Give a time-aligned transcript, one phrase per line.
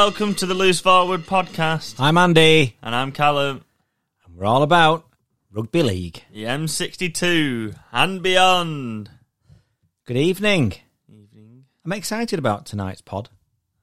[0.00, 1.96] Welcome to the Loose Forward podcast.
[1.98, 3.64] I'm Andy, And I'm Callum,
[4.24, 5.04] and we're all about
[5.50, 6.22] rugby league.
[6.32, 9.10] the M62 and beyond.
[10.06, 10.74] Good evening.
[11.08, 11.64] Evening.
[11.84, 13.28] I'm excited about tonight's pod.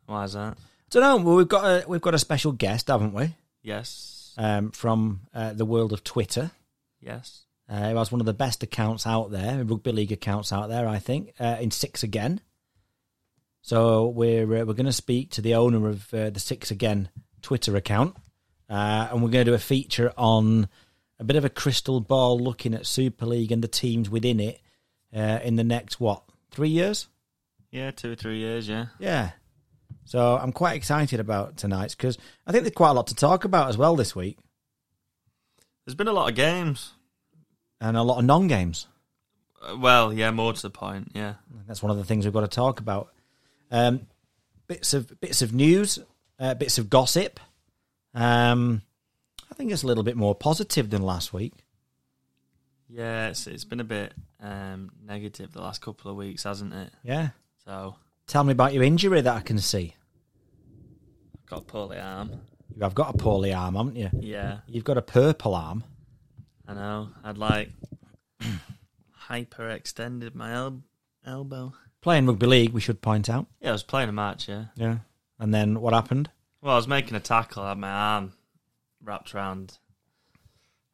[0.06, 0.54] Why is that?
[0.58, 0.58] I
[0.90, 1.18] don't know.
[1.18, 3.36] Well, we've got a we've got a special guest, haven't we?
[3.62, 4.34] Yes.
[4.38, 6.52] Um, from uh, the world of Twitter.
[7.02, 7.42] Yes.
[7.70, 10.88] Uh, who has one of the best accounts out there, rugby league accounts out there,
[10.88, 12.40] I think, uh, in Six Again.
[13.66, 17.10] So we're uh, we're going to speak to the owner of uh, the Six Again
[17.42, 18.16] Twitter account,
[18.70, 20.70] uh, and we're going to do a feature on
[21.20, 24.62] a bit of a crystal ball looking at Super League and the teams within it
[25.16, 27.08] uh, in the next what three years?
[27.72, 28.86] Yeah, two or three years, yeah.
[29.00, 29.32] Yeah.
[30.04, 33.46] So I'm quite excited about tonight's because I think there's quite a lot to talk
[33.46, 34.38] about as well this week,
[35.88, 36.94] There's been a lot of games.
[37.82, 38.86] and a lot of non-games.
[39.60, 41.34] Uh, Well, yeah, more to the point, yeah.
[41.68, 43.10] That's one of the things we've got to talk about.
[43.72, 44.08] Um,
[44.68, 46.00] bits of bits of news,
[46.40, 47.40] uh, bits of gossip.
[48.14, 48.82] Um,
[49.52, 51.54] I think it's a little bit more positive than last week.
[52.90, 56.92] Yeah, it's, it's been a bit um, negative the last couple of weeks, hasn't it?
[57.04, 57.30] Yeah.
[57.66, 57.96] So,
[58.28, 59.96] Tell me about your injury that I can see.
[61.34, 62.32] I've got a poorly arm.
[62.80, 64.10] You've got a poorly arm, haven't you?
[64.20, 65.84] Yeah, You've got a purple arm.
[66.68, 67.10] I know.
[67.24, 67.70] I'd like
[69.30, 70.84] hyperextended my el-
[71.26, 71.74] elbow.
[72.06, 73.48] Playing rugby league, we should point out.
[73.60, 74.66] Yeah, I was playing a match, yeah.
[74.76, 74.98] Yeah.
[75.40, 76.30] And then what happened?
[76.62, 77.64] Well, I was making a tackle.
[77.64, 78.34] I had my arm
[79.04, 79.80] wrapped around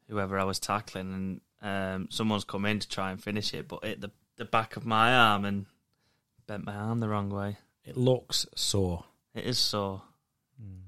[0.08, 1.12] whoever I was tackling,
[1.60, 4.76] and um, someone's come in to try and finish it, but hit the the back
[4.76, 5.66] of my arm and
[6.46, 7.58] bent my arm the wrong way.
[7.84, 9.04] It looks sore.
[9.34, 10.00] It is sore.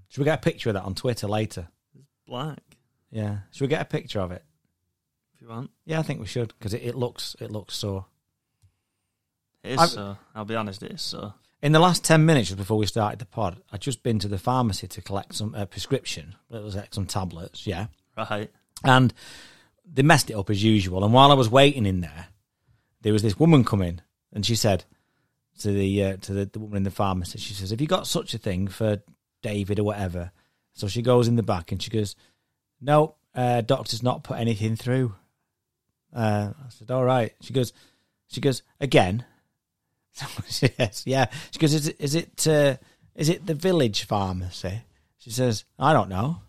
[0.09, 1.69] Should we get a picture of that on Twitter later?
[1.94, 2.62] It's black,
[3.10, 3.41] Yeah.
[3.50, 4.43] Should we get a picture of it?
[5.34, 5.70] if you want.
[5.84, 8.06] Yeah, I think we should because it, it looks it looks sore.
[9.64, 10.19] It is sore.
[10.34, 11.34] I'll be honest, it is sore.
[11.62, 14.28] In the last 10 minutes just before we started the pod, I'd just been to
[14.28, 16.34] the pharmacy to collect some uh, prescription.
[16.50, 17.86] It was like some tablets, yeah.
[18.16, 18.50] Right.
[18.84, 19.14] And
[19.91, 21.02] they messed it up as usual.
[21.02, 22.26] And while I was waiting in there,
[23.00, 24.02] there was this woman coming
[24.32, 24.84] and she said
[25.60, 28.06] to the uh, to the, the woman in the pharmacy, she says, Have you got
[28.06, 29.02] such a thing for
[29.42, 30.32] David or whatever?
[30.75, 32.16] So she goes in the back and she goes,
[32.81, 35.14] No, uh, doctor's not put anything through.
[36.14, 37.32] Uh, I said, All right.
[37.41, 37.72] She goes,
[38.28, 39.25] She goes, Again?
[40.78, 41.26] yes, yeah.
[41.50, 42.76] She goes, Is it, is it, uh,
[43.14, 44.82] is it the village pharmacy?
[45.19, 46.41] She says, I don't know.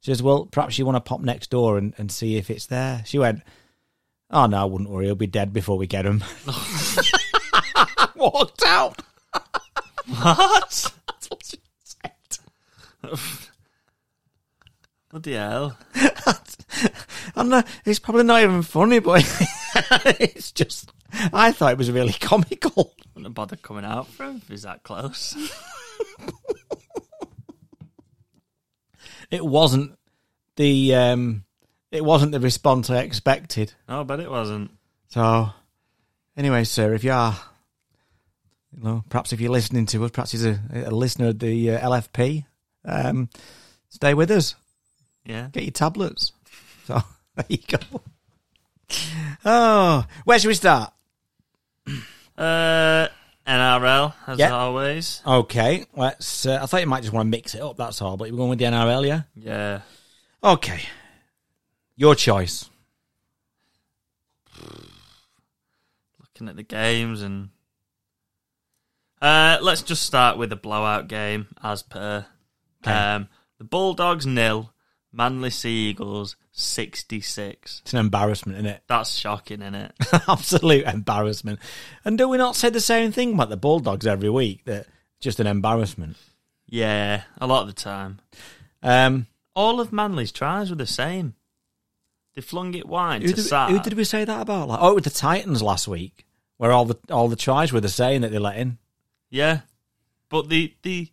[0.00, 2.66] She says, Well, perhaps you want to pop next door and, and see if it's
[2.66, 3.02] there.
[3.06, 3.42] She went,
[4.30, 5.06] Oh, no, I wouldn't worry.
[5.06, 6.22] He'll be dead before we get him.
[8.14, 9.02] Walked out.
[10.06, 10.92] What?
[11.06, 13.20] That's what she said.
[15.10, 15.76] What the hell?
[17.36, 19.24] I know, it's probably not even funny, but
[20.20, 20.92] it's just,
[21.32, 22.94] I thought it was really comical.
[23.14, 25.36] Wouldn't have bothered coming out for him if he's that close.
[29.30, 29.96] It wasn't
[30.56, 31.44] the, um,
[31.92, 33.72] it wasn't the response I expected.
[33.88, 34.72] no, but it wasn't.
[35.08, 35.50] So,
[36.36, 37.38] anyway, sir, if you are,
[38.76, 41.70] you know, perhaps if you're listening to us, perhaps he's a, a listener of the
[41.70, 42.44] uh, LFP,
[42.84, 43.28] um,
[43.88, 44.56] stay with us.
[45.24, 45.48] Yeah.
[45.52, 46.32] Get your tablets.
[46.86, 47.00] So,
[47.36, 48.00] there you go.
[49.44, 50.92] Oh, where should we start?
[52.36, 53.08] Uh,
[53.46, 54.50] NRL, as Yeah.
[54.52, 55.20] always.
[55.26, 56.46] Okay, let's.
[56.46, 57.76] Uh, I thought you might just want to mix it up.
[57.76, 58.16] That's all.
[58.16, 59.22] But you're going with the NRL, yeah?
[59.34, 59.80] Yeah.
[60.42, 60.82] Okay,
[61.96, 62.66] your choice.
[66.18, 67.50] looking at the games and
[69.20, 72.26] uh, let's just start with the blowout game as per
[72.82, 72.90] Okay.
[72.92, 74.72] um, the Bulldogs nil,
[75.12, 77.80] Manly Sea Eagles sixty six.
[77.84, 78.82] It's an embarrassment, isn't it?
[78.86, 79.92] That's shocking, isn't it?
[80.28, 81.58] Absolute embarrassment.
[82.04, 84.64] And do we not say the same thing about the Bulldogs every week?
[84.66, 84.86] That
[85.20, 86.16] just an embarrassment.
[86.66, 88.20] yeah, a lot of the time.
[88.82, 91.34] Um, All of Manly's tries were the same.
[92.34, 93.70] They flung it wide who, to did, Saab.
[93.70, 94.68] who did we say that about?
[94.68, 96.24] Like, oh, it was the Titans last week,
[96.58, 98.78] where all the all the tries were the same that they let in.
[99.30, 99.60] Yeah,
[100.28, 101.08] but the the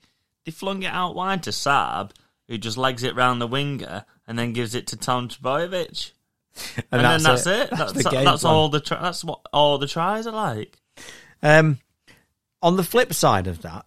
[0.46, 2.12] they flung it out wide to Saab,
[2.48, 6.12] who just legs it round the winger and then gives it to Tom Trbojevic.
[6.92, 7.70] and, then that's it.
[7.70, 10.80] That's, the that's, all the tri- that's what all the tries are like.
[11.44, 11.80] Um,
[12.62, 13.86] on the flip side of that,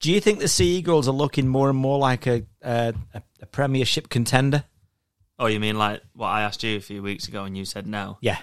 [0.00, 3.46] do you think the Sea Eagles are looking more and more like a a, a,
[3.46, 4.64] Premiership contender?
[5.38, 7.86] Oh, you mean like what I asked you a few weeks ago and you said
[7.86, 8.18] no?
[8.20, 8.38] Yeah,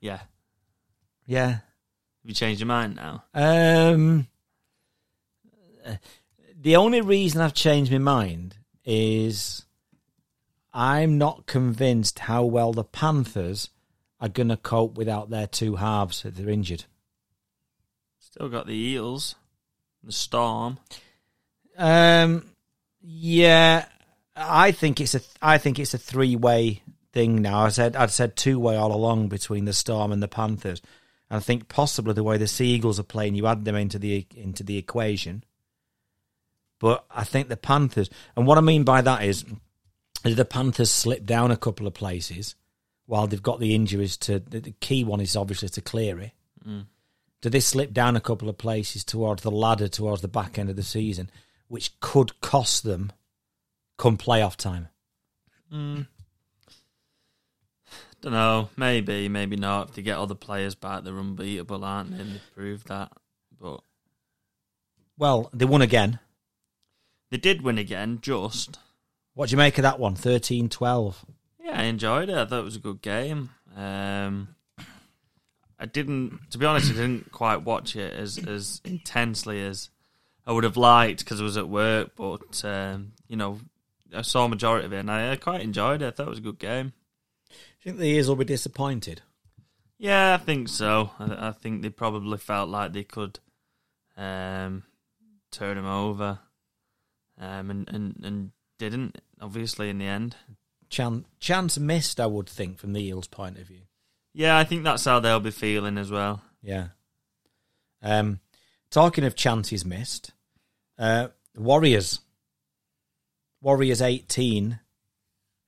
[0.00, 0.20] Yeah.
[1.26, 1.48] yeah.
[1.48, 1.60] Have
[2.24, 3.24] you changed your mind now?
[3.34, 4.26] Um,
[6.68, 9.64] the only reason I've changed my mind is
[10.70, 13.70] I'm not convinced how well the Panthers
[14.20, 16.84] are going to cope without their two halves if they're injured.
[18.18, 19.34] Still got the Eels,
[20.04, 20.78] the Storm.
[21.78, 22.50] Um,
[23.00, 23.86] yeah,
[24.36, 26.82] I think it's a I think it's a three way
[27.14, 27.60] thing now.
[27.60, 30.82] I said I'd said two way all along between the Storm and the Panthers.
[31.30, 34.62] I think possibly the way the Seagulls are playing, you add them into the into
[34.62, 35.44] the equation.
[36.78, 39.44] But I think the Panthers, and what I mean by that is,
[40.24, 42.54] is the Panthers slip down a couple of places
[43.06, 44.38] while they've got the injuries to.
[44.38, 46.34] The key one is obviously to Cleary.
[46.66, 46.86] Mm.
[47.40, 50.70] Do they slip down a couple of places towards the ladder towards the back end
[50.70, 51.30] of the season,
[51.68, 53.12] which could cost them
[53.96, 54.88] come playoff time?
[55.72, 56.06] Mm.
[58.20, 58.68] Don't know.
[58.76, 59.90] Maybe, maybe not.
[59.90, 62.22] If they get other players back, they're unbeatable, aren't they?
[62.22, 63.12] And they proved that.
[63.60, 63.80] But
[65.16, 66.18] Well, they won again.
[67.30, 68.18] They did win again.
[68.22, 68.78] Just
[69.34, 70.14] What do you make of that one?
[70.14, 71.24] 13 12.
[71.64, 72.36] yeah, I enjoyed it.
[72.36, 73.50] I thought it was a good game.
[73.76, 74.54] Um,
[75.78, 79.90] I didn't, to be honest, I didn't quite watch it as as intensely as
[80.46, 82.12] I would have liked because I was at work.
[82.16, 83.60] But um, you know,
[84.14, 86.06] I saw a majority of it, and I, I quite enjoyed it.
[86.06, 86.92] I thought it was a good game.
[87.48, 87.54] Do
[87.90, 89.22] you think the Eels will be disappointed?
[89.98, 91.10] Yeah, I think so.
[91.18, 93.38] I, I think they probably felt like they could
[94.16, 94.82] um,
[95.52, 96.40] turn him over,
[97.38, 99.20] um, and, and and didn't.
[99.40, 100.36] Obviously, in the end.
[100.90, 103.82] Chan- chance missed, I would think, from the Eels' point of view.
[104.32, 106.42] Yeah, I think that's how they'll be feeling as well.
[106.62, 106.88] Yeah.
[108.02, 108.40] Um,
[108.90, 110.32] talking of chances missed,
[110.98, 112.20] uh, Warriors.
[113.60, 114.78] Warriors 18,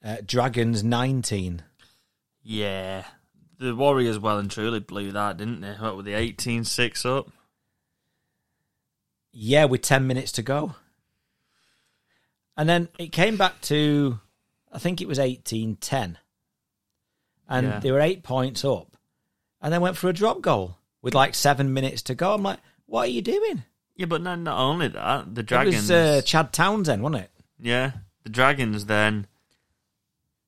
[0.05, 1.63] uh, Dragons 19.
[2.43, 3.05] Yeah,
[3.59, 5.73] the Warriors well and truly blew that, didn't they?
[5.73, 7.31] What with the 18-6 up?
[9.33, 10.77] Yeah, with 10 minutes to go.
[12.57, 14.19] And then it came back to,
[14.73, 16.19] I think it was 18 10.
[17.49, 17.81] And Yeah.
[17.81, 18.97] they were eight points up.
[19.61, 22.35] And then went for a drop goal with like seven minutes to go.
[22.35, 23.65] I'm like, what are you doing?
[23.97, 25.75] Yeah, but no, not only that, the Dragons.
[25.91, 27.31] It was uh, Chad Townsend, wasn't it?
[27.59, 27.93] yeah,
[28.23, 29.27] the Dragons then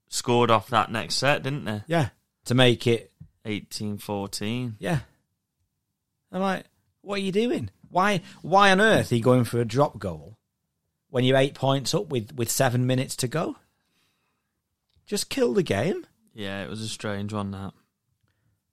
[0.08, 1.82] scored off that next set, didn't they?
[1.87, 2.08] Yeah.
[2.46, 3.12] To make it
[3.44, 4.75] 18-14.
[4.78, 5.00] Yeah.
[6.31, 6.64] I'm like,
[7.02, 7.70] what are you doing?
[7.90, 10.38] Why why on earth are you going for a drop goal
[11.12, 13.56] when you're eight points up with, with seven minutes to go?
[15.06, 16.06] Just kill the game.
[16.35, 17.50] Yeah, it was a strange one.
[17.53, 17.73] That.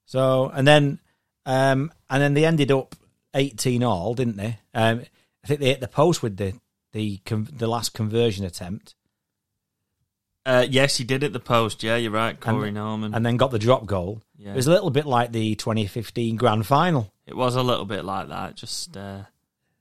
[0.06, 1.00] So and then
[1.46, 2.96] um and then they ended up
[3.34, 4.58] eighteen all, didn't they?
[4.74, 5.04] Um
[5.44, 6.54] I think they hit the post with the
[6.94, 8.96] the the last conversion attempt
[10.46, 11.84] Uh, yes, he did at the post.
[11.84, 13.14] Yeah, you're right, Corey Norman.
[13.14, 14.22] and then got the drop goal.
[14.38, 14.54] yeah.
[14.54, 18.06] It was a little bit like the 2015 grand final It was a little bit
[18.06, 19.24] like that, just uh,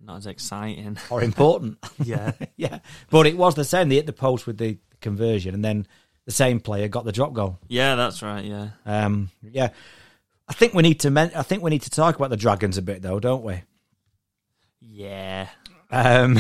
[0.01, 0.97] not as exciting.
[1.11, 1.79] or important.
[2.03, 2.79] yeah, yeah.
[3.11, 3.89] But it was the same.
[3.89, 5.87] They hit the post with the conversion and then
[6.25, 7.59] the same player got the drop goal.
[7.69, 8.45] yeah, that's right.
[8.45, 9.71] Yeah, Um, yeah,
[10.49, 11.11] I think we need to.
[11.11, 13.63] Men- I think we need to talk about the dragons a bit, though, don't we?
[14.81, 15.49] yeah.
[15.91, 16.39] Um,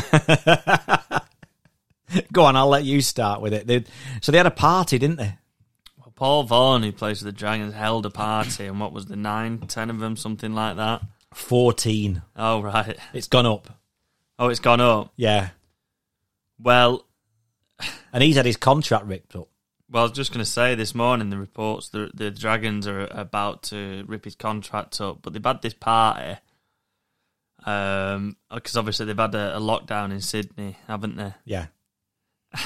[2.32, 3.66] go on, I'll let you start with it.
[3.66, 3.84] They,
[4.20, 5.36] so they had a party, didn't they?
[5.98, 9.16] Well, Paul Vaughan, who plays for the Dragons, held a party, and what was the
[9.16, 11.02] nine, ten of them, something like that.
[11.34, 12.22] Fourteen.
[12.36, 12.96] Oh right.
[13.12, 13.68] It's gone up.
[14.38, 15.12] Oh, it's gone up.
[15.16, 15.48] Yeah,
[16.60, 17.04] Well,
[18.12, 19.48] and he's had his contract ripped up.
[19.90, 23.06] well, I was just going to say this morning the reports the the Dragons are
[23.10, 26.38] about to rip his contract up, but they've had this party.
[27.66, 31.34] Um, because obviously they've had a, a lockdown in Sydney, haven't they?
[31.44, 31.66] Yeah,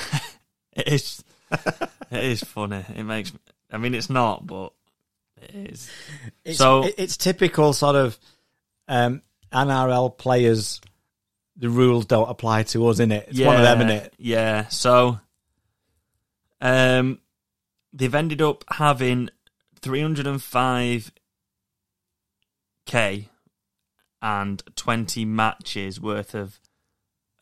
[0.75, 1.25] It is.
[1.51, 2.85] it is funny.
[2.95, 3.33] It makes.
[3.73, 4.73] I mean, it's not, but
[5.41, 5.91] it is.
[6.45, 8.19] it's, So- it's typical sort of
[8.93, 10.81] um, NRL players.
[11.57, 13.29] The rules don't apply to us, in it.
[13.31, 14.15] It's one of them, in it.
[14.19, 14.69] Yeah.
[14.69, 15.19] So,
[16.61, 17.21] um,
[17.93, 19.31] they've ended up having
[19.81, 21.13] three hundred and five
[22.85, 23.29] k
[24.21, 26.61] and twenty matches worth of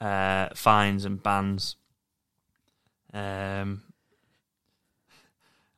[0.01, 1.77] uh, fines and bans.
[3.13, 3.83] Um,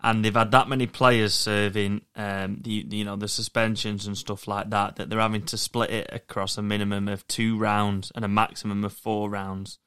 [0.03, 4.49] and they've had that many players serving um, the you know the suspensions and stuff
[4.49, 8.25] like that that they're having to split it across a minimum of two rounds and
[8.25, 9.79] a maximum of four rounds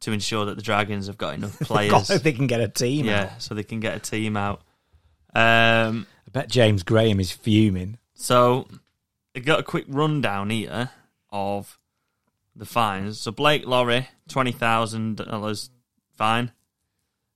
[0.00, 2.08] to ensure that the Dragons have got enough players.
[2.10, 3.06] if they can get a team.
[3.06, 3.10] out.
[3.10, 4.62] yeah, so they can get a team out.
[5.34, 7.98] Um, I bet James Graham is fuming.
[8.14, 8.66] so
[9.36, 10.90] I got a quick rundown here
[11.30, 11.78] of
[12.56, 13.20] the fines.
[13.20, 15.70] So Blake Lawrie, twenty thousand dollars
[16.16, 16.52] fine.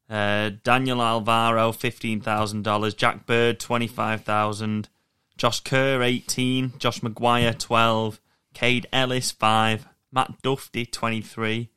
[0.09, 2.95] Uh, Daniel Alvaro, fifteen thousand dollars.
[2.95, 4.89] Jack Bird, twenty five thousand.
[5.37, 6.75] Josh Kerr, eighteen.
[6.79, 8.21] Josh McGuire, twelve.
[8.53, 9.87] Kaide Ellis, five.
[10.13, 11.71] Matt Dufty, twenty three.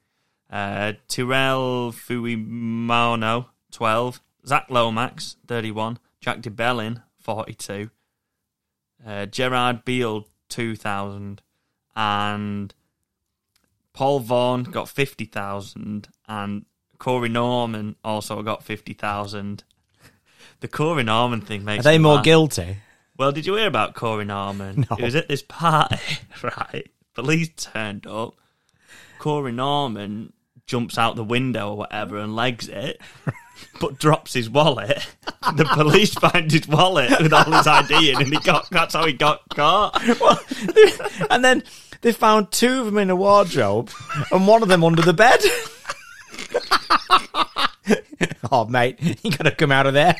[0.49, 4.21] Uh, Tyrell Fuimaono, twelve.
[4.45, 5.99] Zach Lomax, thirty one.
[6.21, 7.89] Jack de Belin, forty two.
[9.05, 11.41] Uh, Gerard Beale, two thousand.
[11.95, 12.73] And
[13.93, 16.65] Paul Vaughan got fifty thousand, and
[16.99, 19.63] Corey Norman also got fifty thousand.
[20.59, 22.23] The Corey Norman thing makes Are they more laugh.
[22.25, 22.77] guilty?
[23.17, 24.85] Well, did you hear about Corey Norman?
[24.89, 24.95] No.
[24.97, 25.97] He was at this party,
[26.43, 26.87] right?
[27.13, 28.35] Police turned up.
[29.19, 30.33] Corey Norman
[30.65, 32.99] jumps out the window or whatever and legs it,
[33.79, 35.05] but drops his wallet.
[35.55, 39.05] The police find his wallet with all his ID in, and he got that's how
[39.05, 39.99] he got caught.
[40.19, 40.39] Well,
[41.29, 41.63] and then
[42.01, 43.89] they found two of them in a wardrobe
[44.31, 45.39] and one of them under the bed.
[48.51, 50.15] oh, mate, you got to come out of there.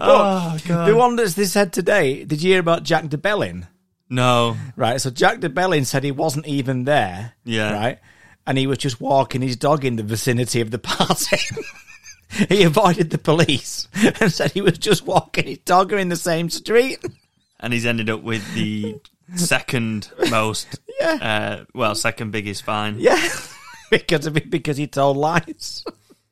[0.00, 0.88] Oh god!
[0.88, 3.66] The one that's they said today, did you hear about Jack de Belin?
[4.08, 7.32] No, Right, so Jack de Belin said he wasn't even there.
[7.44, 7.72] Yeah.
[7.72, 7.98] Right,
[8.46, 11.38] and he was just walking his dog in the vicinity of the party.
[12.48, 13.88] he avoided the police
[14.20, 16.98] and said he was just walking his dog in the same street.
[17.60, 18.96] and he's ended up with the
[19.36, 21.58] second most, Yeah.
[21.60, 22.96] uh, well, second biggest fine.
[22.98, 23.16] Yeah,
[23.92, 25.84] because of it, because he told lies.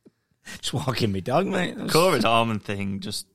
[0.60, 1.76] just walking me dog, mate.
[1.76, 3.26] That's, Corey Norman thing just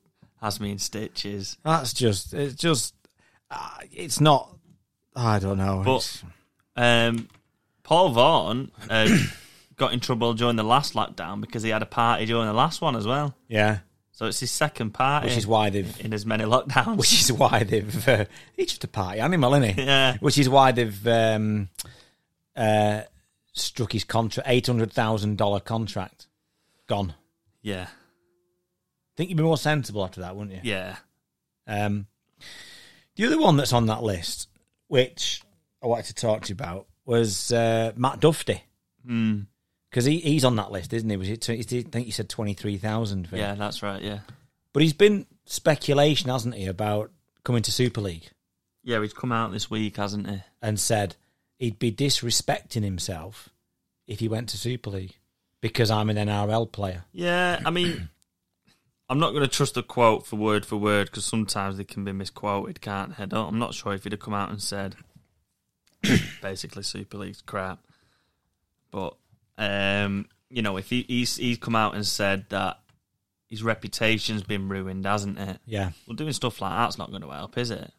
[0.42, 1.56] has me in stitches.
[1.64, 2.94] that's just, it's just,
[3.50, 4.54] uh, it's not.
[5.14, 5.82] I don't know.
[5.84, 6.24] But- It's-
[6.76, 7.28] Um,
[7.82, 9.08] Paul Vaughan uh,
[9.76, 12.80] got in trouble during the last lockdown because he had a party during the last
[12.82, 13.34] one as well.
[13.48, 13.78] yeah,
[14.12, 15.28] So it's his second party.
[15.28, 16.96] which is why they've, in as many lockdowns.
[16.98, 18.08] which is why they've.
[18.08, 19.82] Uh, he's just a party animal, isn't he?
[19.84, 21.68] yeah, Which is why they've um,
[22.56, 23.02] uh,
[23.56, 26.26] struck his contract, eight hundred thousand dollar contract,
[26.86, 27.14] gone.
[27.62, 27.88] yeah,
[29.16, 30.60] think you'd be more sensible after that, wouldn't you?
[30.70, 30.96] yeah.
[31.66, 32.06] Um,
[33.16, 34.48] the other one that's on that list,
[34.88, 35.42] which
[35.82, 38.60] I wanted to talk to you about, was uh, Matt Dufty
[39.08, 39.46] Mm,
[39.88, 41.16] because he, he's on that list, isn't he?
[41.16, 41.40] Was it?
[41.40, 43.28] tw- I think you said twenty three thousand.
[43.32, 44.02] yeah, that's right.
[44.02, 44.18] Yeah,
[44.72, 47.10] but he's been speculation, hasn't he, about
[47.44, 48.28] coming to Super League
[48.82, 49.00] yeah.
[49.00, 50.42] He's come out this week, hasn't he?
[50.62, 51.14] and said
[51.58, 53.50] he'd be disrespecting himself
[54.06, 55.16] if he went to Super League
[55.60, 57.04] because I'm an NRL player.
[57.12, 58.08] Yeah, I mean,
[59.08, 62.04] I'm not going to trust the quote for word for word because sometimes they can
[62.04, 63.24] be misquoted, can't they?
[63.24, 63.32] on.
[63.54, 64.96] I'm not sure if he'd have come out and said
[66.42, 67.80] basically Super League's crap,
[68.90, 69.16] but
[69.58, 72.78] um, you know, if he, he's he's come out and said that
[73.48, 75.58] his reputation's been ruined, hasn't it?
[75.66, 77.92] Yeah, Well, doing stuff like that's not going to help, is it?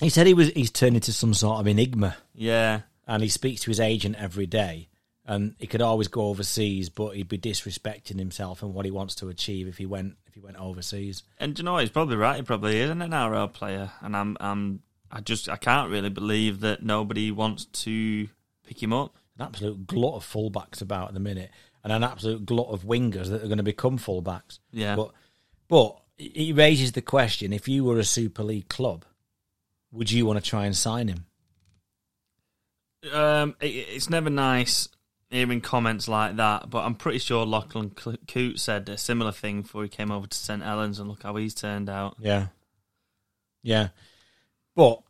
[0.00, 2.16] He said he was he's turned into some sort of enigma.
[2.34, 4.88] Yeah, and he speaks to his agent every day.
[5.24, 9.14] And he could always go overseas, but he'd be disrespecting himself and what he wants
[9.16, 11.22] to achieve if he went if he went overseas.
[11.38, 11.82] and do you know what?
[11.82, 12.36] he's probably right.
[12.36, 14.82] He probably isn't an NRL player, and I'm I'm
[15.12, 18.28] I just I can't really believe that nobody wants to
[18.66, 19.16] pick him up.
[19.38, 21.52] An absolute glut of fullbacks about at the minute,
[21.84, 24.58] and an absolute glut of wingers that are going to become fullbacks.
[24.72, 24.96] Yeah.
[24.96, 25.12] But
[25.68, 29.04] but he raises the question: if you were a Super League club,
[29.92, 31.26] would you want to try and sign him?
[33.12, 34.88] Um, it, it's never nice
[35.30, 39.82] hearing comments like that, but I'm pretty sure Lachlan Coote said a similar thing before
[39.82, 42.16] he came over to St Helens, and look how he's turned out.
[42.20, 42.48] Yeah,
[43.62, 43.88] yeah.
[44.74, 45.02] But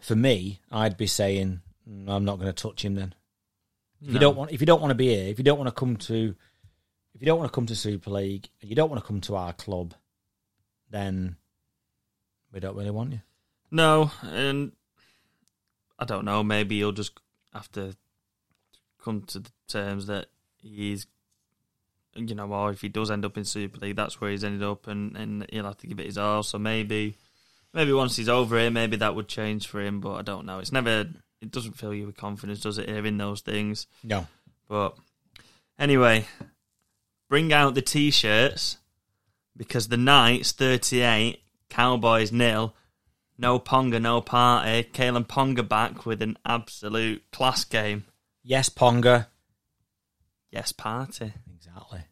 [0.00, 3.14] for me, I'd be saying "Mm, I'm not going to touch him then.
[4.00, 5.68] If you don't want, if you don't want to be here, if you don't want
[5.68, 6.34] to come to,
[7.14, 9.20] if you don't want to come to Super League, and you don't want to come
[9.22, 9.94] to our club,
[10.90, 11.36] then
[12.52, 13.20] we don't really want you.
[13.74, 14.70] No, and
[15.98, 16.44] I don't know.
[16.44, 17.18] Maybe he'll just
[17.52, 17.96] have to
[19.02, 20.26] come to the terms that
[20.62, 21.08] he's,
[22.14, 24.62] you know, or if he does end up in Super League, that's where he's ended
[24.62, 26.44] up, and, and he'll have to give it his all.
[26.44, 27.16] So maybe,
[27.72, 29.98] maybe once he's over here, maybe that would change for him.
[29.98, 30.60] But I don't know.
[30.60, 31.08] It's never.
[31.40, 32.88] It doesn't fill you with confidence, does it?
[32.88, 33.88] Hearing those things.
[34.04, 34.28] No,
[34.68, 34.96] But
[35.80, 36.26] anyway,
[37.28, 38.78] bring out the t-shirts
[39.56, 42.72] because the Knights 38, Cowboys nil,
[43.38, 44.84] no Ponga, no party.
[44.92, 48.04] Kalyn Ponga back with an absolute class game.
[48.42, 49.26] yes, Ponga,
[50.50, 51.32] Yes, party.
[51.52, 52.02] exactly,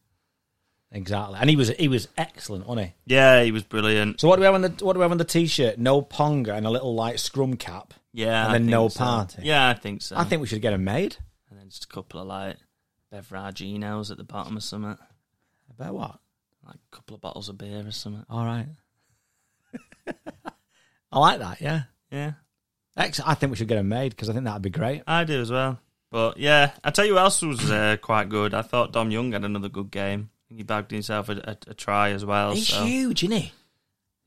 [0.90, 2.94] exactly, and he was he was excellent, wasn't he?
[3.14, 4.20] Yeah, he was brilliant.
[4.20, 5.78] So what do we have on the what do we have on the t-shirt?
[5.78, 7.94] No Ponga and a little like scrum cap.
[8.12, 8.98] Yeah, And then no so.
[8.98, 9.42] party.
[9.44, 10.16] Yeah, I think so.
[10.16, 11.16] I think we should get them made.
[11.48, 12.56] and then just a couple of like
[13.12, 14.98] beveraginos at the bottom of something,
[15.70, 16.18] About what?
[16.66, 18.24] like a couple of bottles of beer or something.
[18.28, 18.66] All right.
[21.12, 21.60] I like that.
[21.60, 21.82] Yeah.
[22.10, 22.32] Yeah,
[22.96, 25.02] Ex- I think we should get them made because I think that'd be great.
[25.06, 25.80] I do as well.
[26.10, 28.52] But yeah, I tell you who else was uh, quite good.
[28.52, 30.28] I thought Dom Young had another good game.
[30.50, 32.52] He bagged himself a, a, a try as well.
[32.52, 32.84] He's so.
[32.84, 33.52] huge, isn't he?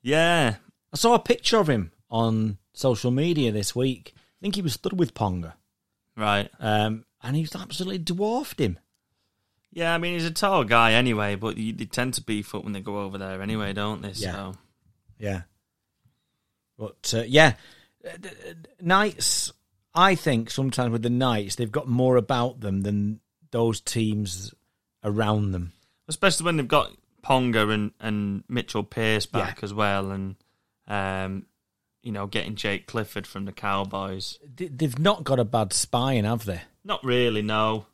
[0.02, 0.56] Yeah,
[0.92, 4.14] I saw a picture of him on social media this week.
[4.18, 5.54] I think he was stood with Ponga,
[6.18, 6.50] right.
[6.60, 8.80] um, and he's absolutely dwarfed him.
[9.72, 12.64] Yeah, I mean he's a tall guy anyway, but you, they tend to beef up
[12.64, 14.12] when they go over there anyway, don't they?
[14.12, 14.32] Yeah.
[14.32, 14.54] So
[15.20, 15.42] Yeah.
[16.78, 17.54] But uh, yeah,
[18.06, 18.30] Uh, d-
[18.82, 19.52] Knights.
[19.94, 24.54] I think sometimes with the Knights, they've got more about them than those teams
[25.04, 25.72] around them.
[26.10, 26.92] especially when they've got
[27.24, 30.36] Ponga and, and Mitchell Pearce back as well, and
[30.88, 31.46] um,
[32.04, 34.38] you know, getting Jake Clifford from the Cowboys.
[34.56, 36.62] They- They've not got a bad spine, have they?
[36.84, 37.86] Not really, no.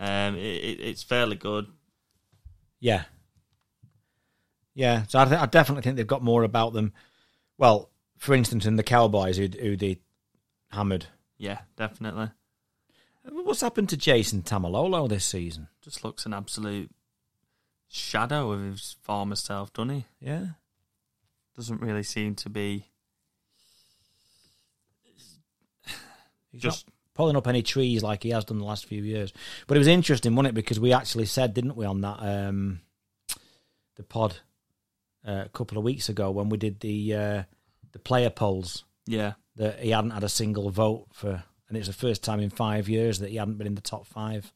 [0.00, 1.66] Um, it, it's fairly good.
[2.80, 3.04] Yeah.
[4.74, 6.92] Yeah, so I, th- I definitely think they've got more about them.
[7.58, 10.00] Well, for instance, in the Cowboys, who, who they
[10.70, 11.06] hammered.
[11.38, 12.30] Yeah, definitely.
[13.30, 15.68] What's happened to Jason Taumalolo this season?
[15.82, 16.90] Just looks an absolute
[17.88, 20.04] shadow of his former self, doesn't he?
[20.20, 20.46] Yeah.
[21.56, 22.86] Doesn't really seem to be
[26.56, 29.32] He's just not pulling up any trees like he has done the last few years.
[29.66, 30.54] But it was interesting, wasn't it?
[30.54, 32.80] Because we actually said, didn't we, on that um,
[33.96, 34.38] the pod
[35.26, 37.42] uh, a couple of weeks ago when we did the uh,
[37.92, 39.32] the player polls yeah.
[39.56, 42.88] that he hadn't had a single vote for, and it's the first time in five
[42.88, 44.52] years that he hadn't been in the top five,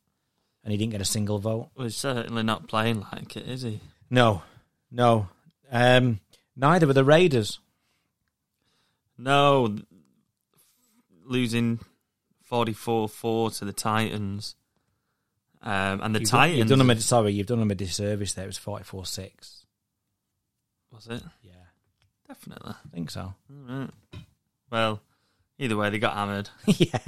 [0.63, 1.71] and he didn't get a single vote.
[1.75, 3.81] Well, he's certainly not playing like it, is he?
[4.09, 4.43] No,
[4.91, 5.29] no.
[5.71, 6.21] Um,
[6.57, 7.59] neither were the Raiders.
[9.17, 9.77] No,
[11.25, 11.79] losing
[12.51, 14.57] 44-4 to the Titans.
[15.63, 16.59] Um, and the You've done- Titans...
[16.59, 18.45] You've done them a, sorry, you've done them a disservice there.
[18.45, 19.60] It was forty-four six.
[20.93, 21.23] Was it?
[21.43, 21.53] Yeah,
[22.29, 22.73] Definitely.
[22.73, 23.35] I think so.
[23.71, 23.91] Alright.
[24.71, 25.01] Well,
[25.59, 26.49] either way, they got hammered.
[26.67, 26.99] yeah.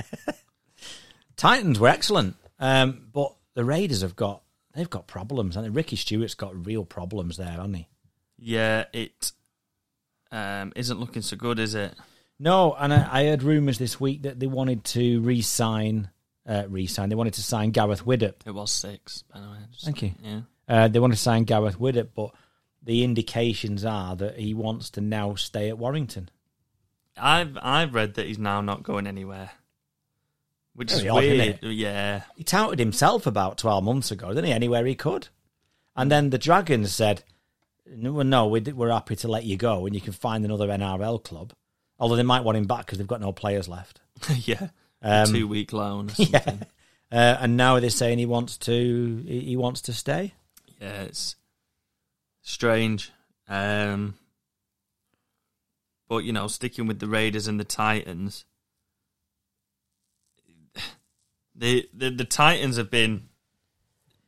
[1.36, 4.42] Titans were excellent, um, but the Raiders have got
[4.74, 5.56] they've got problems.
[5.56, 7.88] I think Ricky Stuart's got real problems there, hasn't he?
[8.38, 9.32] Yeah, it
[10.30, 11.94] um, isn't looking so good, is it?
[12.38, 16.10] No, and I, I heard rumours this week that they wanted to re-sign,
[16.48, 17.08] uh, re-sign.
[17.08, 18.34] They wanted to sign Gareth Widdop.
[18.44, 19.58] It was six, by the way.
[19.70, 20.12] Just- Thank you.
[20.22, 20.40] Yeah.
[20.68, 22.32] Uh, they want to sign Gareth Widdop, but
[22.82, 26.28] the indications are that he wants to now stay at Warrington.
[27.16, 29.50] I've I've read that he's now not going anywhere,
[30.74, 31.58] which Very is odd, weird.
[31.62, 34.52] Yeah, He touted himself about twelve months ago, didn't he?
[34.52, 35.28] Anywhere he could,
[35.94, 37.22] and then the Dragons said,
[37.86, 41.18] "No, no, we- we're happy to let you go, and you can find another NRL
[41.22, 41.52] club."
[42.00, 44.00] Although they might want him back because they've got no players left.
[44.34, 44.68] yeah.
[45.02, 46.08] Um, Two week loan.
[46.10, 46.66] Or Yeah, something.
[47.12, 50.32] uh, and now they're saying he wants to he he wants to stay.
[50.80, 51.36] yeah, it's
[52.42, 53.12] strange.
[53.48, 54.14] Um,
[56.08, 58.44] but you know, sticking with the Raiders and the Titans,
[61.54, 63.28] the the, the Titans have been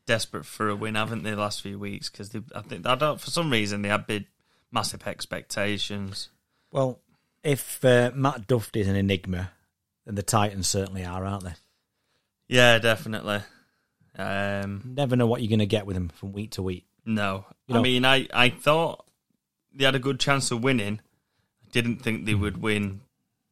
[0.07, 1.31] desperate for a win, haven't they?
[1.31, 4.27] The last few weeks because I think I don't for some reason they had big
[4.71, 6.31] massive expectations.
[6.71, 7.01] Well,
[7.43, 9.53] if uh, Matt Duft is an enigma,
[10.05, 11.55] then the Titans certainly are, aren't they?
[12.49, 13.41] Yeah, definitely.
[14.17, 16.87] Um, Never know what you're going to get with them from week to week.
[17.07, 19.05] No, You I mean, I, I thought
[19.73, 21.01] they had a good chance of winning.
[21.67, 23.01] I didn't think they would win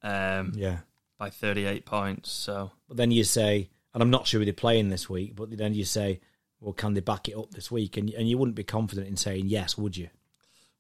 [0.02, 0.78] um, Yeah.
[1.18, 2.30] by 38 points.
[2.30, 5.56] So But then you say, and I'm not sure who they're playing this week, but
[5.56, 6.20] then you say,
[6.60, 7.96] well, can they back it up this week?
[7.96, 10.08] And and you wouldn't be confident in saying yes, would you?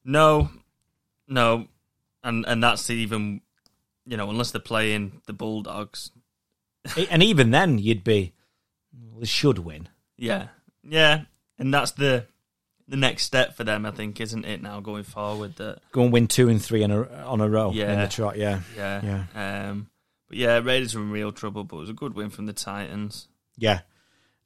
[0.04, 0.48] no,
[1.28, 1.66] no,
[2.24, 3.40] and and that's even
[4.06, 6.10] you know unless they're playing the Bulldogs.
[7.10, 8.32] And even then, you'd be,
[9.18, 9.88] they should win.
[10.16, 10.48] Yeah,
[10.82, 11.22] yeah,
[11.58, 12.26] and that's the
[12.92, 13.84] the next step for them.
[13.86, 14.60] I think, isn't it?
[14.62, 17.70] Now going forward, that Go and win two and three on a on a row
[17.70, 18.04] in Yeah.
[18.04, 18.36] the trot.
[18.36, 19.88] Yeah, yeah, Um,
[20.28, 22.52] but yeah, Raiders were in real trouble, but it was a good win from the
[22.52, 23.28] Titans.
[23.56, 23.80] yeah,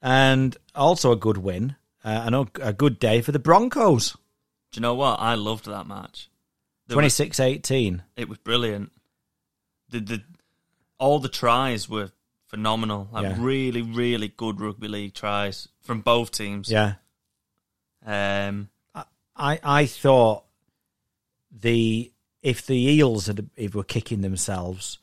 [0.00, 1.76] and also a good win.
[2.04, 4.12] Uh, and a, a good day for the Broncos.
[4.12, 4.18] Do
[4.78, 5.18] you know what?
[5.18, 6.28] I loved that match.
[6.86, 8.02] There 26-18.
[8.16, 8.92] it was brilliant.
[9.88, 10.22] The the
[11.00, 12.10] all the tries were
[12.46, 13.08] phenomenal.
[13.10, 13.34] Like Yeah.
[13.40, 16.70] really, really good rugby league tries from both teams.
[16.70, 16.94] Yeah,
[18.06, 18.68] Um
[19.36, 20.44] I I thought
[21.50, 24.98] the if the Eels had if were kicking themselves,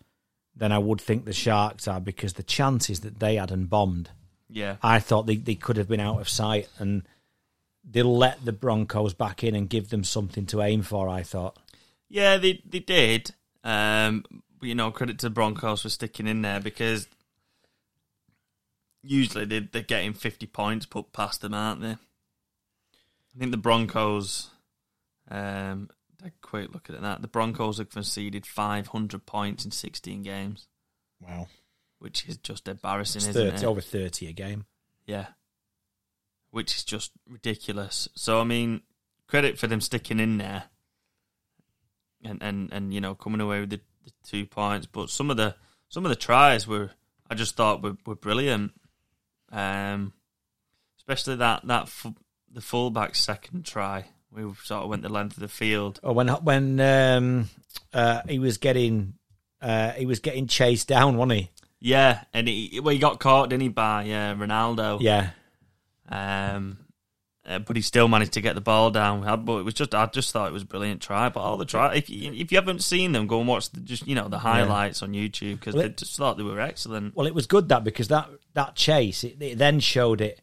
[0.55, 4.11] then I would think the Sharks are because the chances that they had and bombed,
[4.49, 4.77] yeah.
[4.81, 7.03] I thought they, they could have been out of sight and
[7.83, 11.09] they'll let the Broncos back in and give them something to aim for.
[11.09, 11.57] I thought,
[12.07, 13.33] Yeah, they they did.
[13.63, 14.23] Um
[14.59, 17.07] but you know, credit to the Broncos for sticking in there because
[19.01, 21.97] usually they they're getting fifty points put past them, aren't they?
[23.35, 24.49] I think the Broncos
[25.29, 25.89] um
[26.23, 27.21] a quick look at that.
[27.21, 30.67] The Broncos have conceded five hundred points in sixteen games,
[31.21, 31.47] wow,
[31.99, 33.63] which is just embarrassing, it's isn't it?
[33.63, 34.65] over thirty a game.
[35.05, 35.27] Yeah.
[36.51, 38.07] Which is just ridiculous.
[38.15, 38.83] So I mean,
[39.27, 40.65] credit for them sticking in there
[42.23, 44.85] and and, and you know, coming away with the, the two points.
[44.85, 45.55] But some of the
[45.89, 46.91] some of the tries were
[47.29, 48.73] I just thought were, were brilliant.
[49.51, 50.13] Um
[50.99, 51.89] especially that that
[52.53, 54.05] the fullback second try.
[54.31, 55.99] We sort of went the length of the field.
[56.03, 57.49] Oh, when when um,
[57.93, 59.13] uh, he was getting
[59.61, 61.49] uh, he was getting chased down, wasn't he?
[61.79, 64.99] Yeah, and he well he got caught, didn't he, by uh, Ronaldo?
[65.01, 65.31] Yeah,
[66.09, 66.77] Um,
[67.45, 69.27] uh, but he still managed to get the ball down.
[69.27, 71.27] Uh, But it was just I just thought it was a brilliant try.
[71.29, 73.81] But all the try, if you, if you haven't seen them, go and watch the,
[73.81, 77.15] just you know the highlights on YouTube because Well, they just thought they were excellent.
[77.15, 80.39] Well, it was good that because that that chase it, it then showed it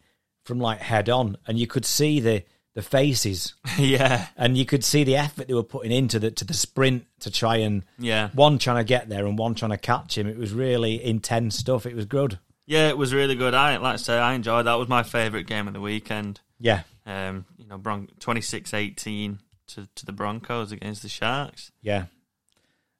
[0.50, 2.42] from like head on, and you could see the
[2.74, 6.44] the faces, yeah, and you could see the effort they were putting into the to
[6.44, 9.76] the sprint to try and yeah, one trying to get there and one trying to
[9.78, 10.26] catch him.
[10.28, 11.86] It was really intense stuff.
[11.86, 12.38] It was good.
[12.66, 12.88] yeah.
[12.88, 13.54] It was really good.
[13.54, 14.74] I like I say, I enjoyed that.
[14.74, 16.40] Was my favourite game of the weekend.
[16.58, 21.72] Yeah, Um, you know, Bron- 26-18 to to the Broncos against the Sharks.
[21.82, 22.04] yeah.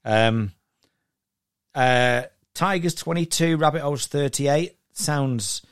[0.04, 0.52] Um,
[1.74, 2.22] uh,
[2.54, 4.76] Tigers twenty two, Rabbitohs thirty eight.
[4.92, 5.62] Sounds,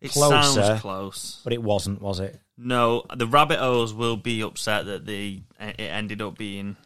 [0.00, 0.60] It Closer.
[0.62, 1.40] sounds close.
[1.44, 2.40] but it wasn't, was it?
[2.56, 6.76] No, the Rabbitohs will be upset that the it ended up being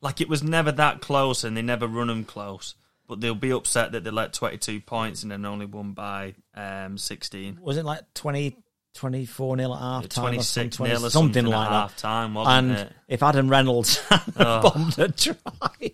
[0.00, 2.74] like it was never that close, and they never run them close.
[3.06, 6.34] But they'll be upset that they let twenty two points and then only won by
[6.54, 7.58] um, sixteen.
[7.62, 8.56] Was it like 20,
[8.94, 10.22] 24 nil at half time?
[10.24, 12.92] Twenty six nil or something something, like half time, And it?
[13.08, 14.02] if Adam Reynolds
[14.36, 14.60] Oh.
[14.70, 15.92] bombed a try,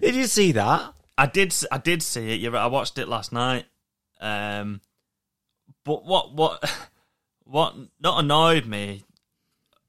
[0.00, 0.92] did you see that?
[1.16, 1.54] I did.
[1.72, 2.54] I did see it.
[2.54, 3.64] I watched it last night.
[4.20, 4.80] Um,
[5.88, 6.70] but what what
[7.44, 9.02] what not annoyed me?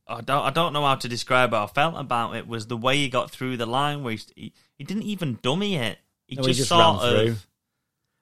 [0.07, 0.43] I don't.
[0.43, 2.47] I don't know how to describe how I felt about it.
[2.47, 5.75] Was the way he got through the line where he he, he didn't even dummy
[5.75, 5.99] it.
[6.25, 7.01] He No, just, he just sort ran of.
[7.25, 7.35] through.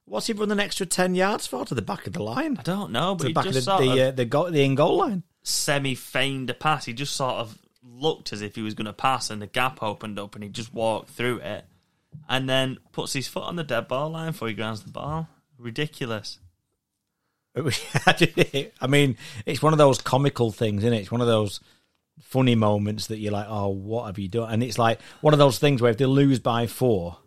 [0.06, 2.58] What's he run an extra ten yards for to the back of the line?
[2.58, 4.12] I don't know, To but the he back of just the sort the, of uh,
[4.12, 5.24] the, goal, the in goal line.
[5.44, 6.86] semi feigned a pass.
[6.86, 9.82] He just sort of looked as if he was going to pass, and the gap
[9.84, 11.66] opened up, and he just walked through it,
[12.30, 15.28] and then puts his foot on the dead ball line before he grounds the ball.
[15.58, 16.40] Ridiculous.
[18.82, 21.00] I mean, it's one of those comical things, isn't it?
[21.02, 21.60] It's one of those
[22.22, 25.40] funny moments that you're like, "Oh, what have you done?" And it's like one of
[25.40, 27.18] those things where if they lose by four,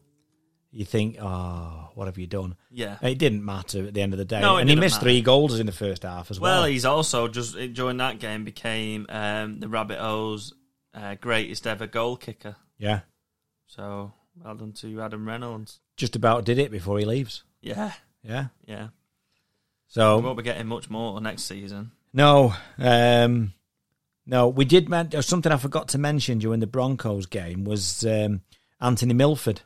[0.73, 2.97] you think, "Oh, what have you done?" Yeah.
[3.01, 4.41] And it didn't matter at the end of the day.
[4.41, 5.05] No, and he missed matter.
[5.05, 6.61] three goals in the first half as well.
[6.63, 10.53] Well, he's also just during that game became um, the Rabbitohs
[10.95, 12.57] uh, greatest ever goal kicker.
[12.79, 13.01] yeah,
[13.67, 14.13] So
[14.43, 15.81] well done to Adam Reynolds.
[15.97, 17.45] just about did it before he leaves.
[17.61, 17.93] Yeah,
[18.25, 18.47] Yeah.
[18.67, 18.89] yeah.
[19.91, 21.91] So we won't be getting much more next season.
[22.13, 23.53] no, um,
[24.25, 24.89] no, we did.
[24.89, 28.43] Men- something I forgot to mention during the Broncos game was um,
[28.81, 29.63] Anthony Milford.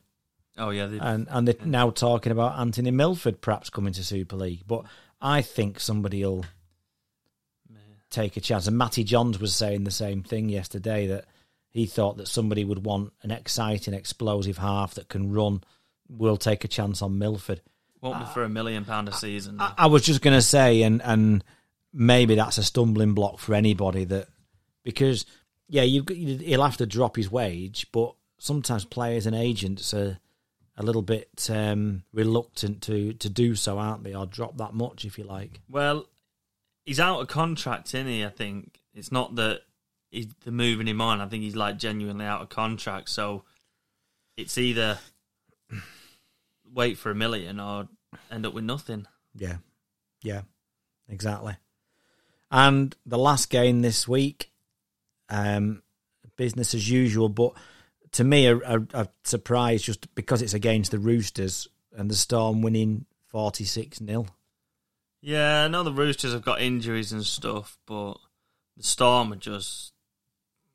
[0.56, 4.36] Oh yeah, they, and and they're now talking about Anthony Milford perhaps coming to Super
[4.36, 4.62] League.
[4.66, 4.84] But
[5.20, 6.46] I think somebody will
[8.08, 8.66] take a chance.
[8.66, 11.26] And Matty Johns was saying the same thing yesterday that
[11.68, 15.62] he thought that somebody would want an exciting, explosive half that can run.
[16.08, 17.60] We'll take a chance on Milford.
[18.12, 19.60] Be for a million pound a season.
[19.60, 21.42] I, I was just going to say, and and
[21.92, 24.28] maybe that's a stumbling block for anybody that
[24.84, 25.24] because
[25.68, 30.18] yeah, you've got, he'll have to drop his wage, but sometimes players and agents are
[30.76, 35.04] a little bit um, reluctant to to do so, aren't they, or drop that much
[35.04, 35.60] if you like.
[35.68, 36.06] Well,
[36.84, 38.24] he's out of contract, isn't he?
[38.24, 39.62] I think it's not that
[40.10, 41.20] he's they're moving him on.
[41.20, 43.08] I think he's like genuinely out of contract.
[43.08, 43.44] So
[44.36, 44.98] it's either
[46.74, 47.88] wait for a million or
[48.30, 49.06] end up with nothing.
[49.34, 49.58] Yeah,
[50.22, 50.42] yeah,
[51.08, 51.56] exactly.
[52.50, 54.52] And the last game this week,
[55.28, 55.82] um,
[56.36, 57.52] business as usual, but
[58.12, 62.62] to me, a, a, a surprise just because it's against the Roosters and the Storm
[62.62, 64.26] winning forty six 0
[65.20, 68.14] Yeah, I know the Roosters have got injuries and stuff, but
[68.76, 69.92] the Storm are just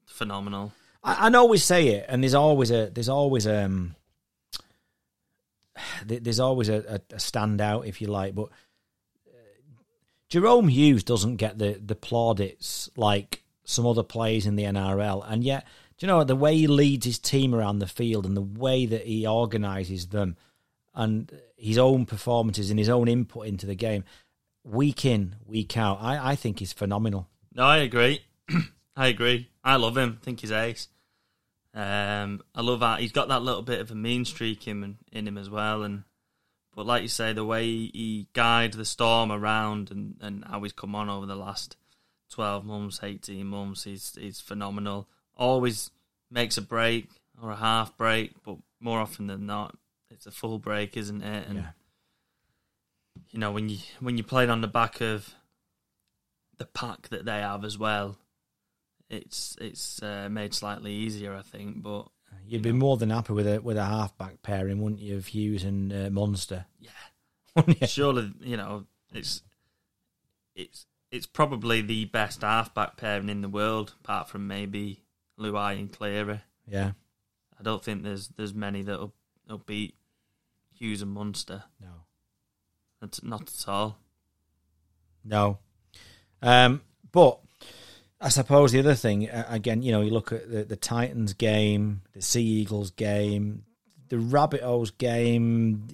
[0.06, 0.74] phenomenal.
[1.04, 3.96] I, I know we say it, and there's always a there's always um
[6.06, 8.50] there's always a, a, standout if you like, but
[9.28, 9.32] uh,
[10.30, 15.44] Jahrome Hughes doesn't get the the plaudits like some other players in the NRL, and
[15.44, 15.66] yet
[15.98, 18.86] do you know the way he leads his team around the field and the way
[18.86, 20.38] that he organises them,
[20.94, 24.04] and his own performances and his own input into the game,
[24.64, 27.28] week in week out, I, I think he's phenomenal.
[27.54, 28.22] No, I agree.
[28.96, 29.50] I agree.
[29.64, 30.18] I love him.
[30.22, 30.88] I think he's ace.
[31.74, 35.28] Um, I love that he's got that little bit of a mean streak in in
[35.28, 35.84] him as well.
[35.84, 36.04] And
[36.76, 40.74] but like you say, the way he guides the storm around and, and how he's
[40.74, 41.76] come on over the last
[42.32, 45.08] twelve months, eighteen months, he's he's phenomenal.
[45.36, 45.92] Always
[46.32, 47.10] makes a break
[47.42, 49.76] or a half break, but more often than not,
[50.10, 51.48] it's a full break, isn't it?
[51.48, 51.70] And Yeah.
[53.30, 55.36] you know when you when you played on the back of
[56.58, 58.18] the pack that they have as well,
[59.10, 61.82] it's it's uh, made slightly easier, I think.
[61.82, 62.08] But
[62.48, 65.64] You'd be more than happy with a with a halfback pairing, wouldn't you, of Hughes
[65.64, 66.66] and uh, Munster?
[66.80, 66.90] yeah,
[67.56, 69.42] Wouldn't surely you know it's
[70.56, 75.04] it's it's probably the best halfback pairing in the world, apart from maybe
[75.40, 76.42] Luai and Cleary.
[76.68, 76.92] yeah,
[77.60, 79.14] I don't think there's there's many that'll
[79.48, 79.96] they'll beat
[80.74, 81.64] Hughes and Munster.
[81.82, 81.88] No.
[83.02, 83.98] That's not at all.
[85.24, 85.60] No.
[86.42, 87.40] Um, but
[88.22, 91.34] I suppose the other thing, uh, again, you know, you look at the, the Titans
[91.34, 93.64] game, the Sea Eagles game,
[94.10, 95.88] the Rabbit Rabbitohs game,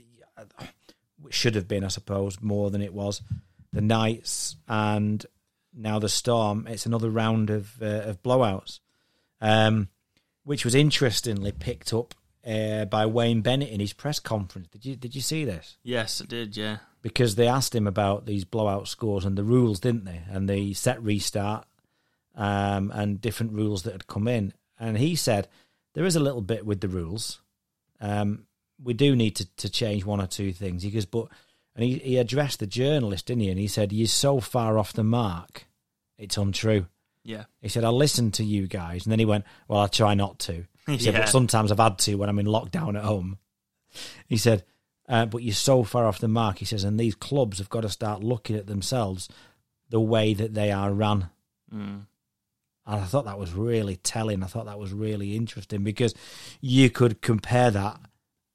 [1.21, 3.21] which should have been, I suppose, more than it was,
[3.73, 5.23] the Knights, and
[5.73, 6.65] now the Storm.
[6.67, 8.79] It's another round of uh, of blowouts,
[9.41, 9.89] um,
[10.43, 12.15] which was interestingly picked up
[12.47, 14.67] uh, by Wayne Bennett in his press conference.
[14.69, 15.77] Did you did you see this?
[15.83, 16.55] Yes, it did.
[16.57, 16.77] Yeah.
[17.01, 20.21] because they asked him about these blowout scores and the rules, didn't they?
[20.29, 21.67] And the set restart
[22.35, 24.53] um, and different rules that had come in.
[24.79, 25.47] And he said
[25.93, 27.41] there is a little bit with the rules.
[28.01, 28.45] Um,
[28.83, 30.83] we do need to, to change one or two things.
[30.83, 31.27] He goes, but
[31.75, 33.49] and he, he addressed the journalist, didn't he?
[33.49, 35.65] And he said, "You're so far off the mark,
[36.17, 36.87] it's untrue."
[37.23, 37.45] Yeah.
[37.61, 40.39] He said, "I listened to you guys," and then he went, "Well, I try not
[40.39, 41.21] to." He said, Yeah.
[41.21, 43.39] "But sometimes I've had to when I'm in lockdown at home."
[44.27, 44.63] He said,
[45.09, 47.81] uh, "But you're so far off the mark." He says, "And these clubs have got
[47.81, 49.27] to start looking at themselves
[49.89, 51.29] the way that they are run."
[51.73, 52.05] Mm.
[52.85, 54.43] And I thought that was really telling.
[54.43, 56.13] I thought that was really interesting because
[56.61, 57.99] you could compare that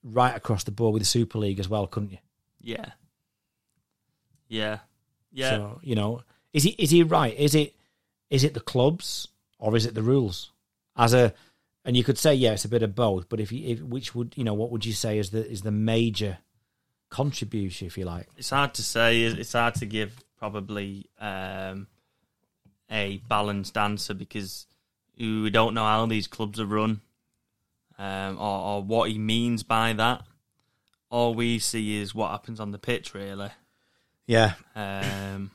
[0.03, 2.19] right across the board with the Super League as well, couldn't you?
[2.61, 2.91] Yeah.
[4.49, 4.79] Yeah.
[5.33, 5.51] Yeah.
[5.51, 7.37] So you know, is he is he right?
[7.37, 7.75] Is it
[8.29, 10.53] is it the clubs or is it the rules?
[10.97, 11.33] As a
[11.85, 13.29] and you could say yeah, it's a bit of both.
[13.29, 15.63] But if you if which would you know what would you say is the is
[15.63, 16.39] the major
[17.11, 18.29] contribution, if you like?
[18.37, 19.23] it's hard to say.
[19.23, 21.89] It's hard to give probably um,
[22.91, 24.67] a balanced answer because
[25.19, 27.01] we don't know how these clubs are run
[27.99, 30.23] um, or, or what he means by that.
[31.11, 33.51] All we see is what happens on the pitch, really.
[34.27, 35.51] Yeah, Um,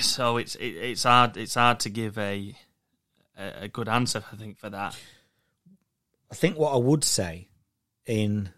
[0.00, 2.56] so it's it, it's hard it's hard to give a,
[3.38, 4.24] a a good answer.
[4.32, 4.96] I think for that.
[6.30, 7.48] I think what I would say
[8.06, 8.50] in,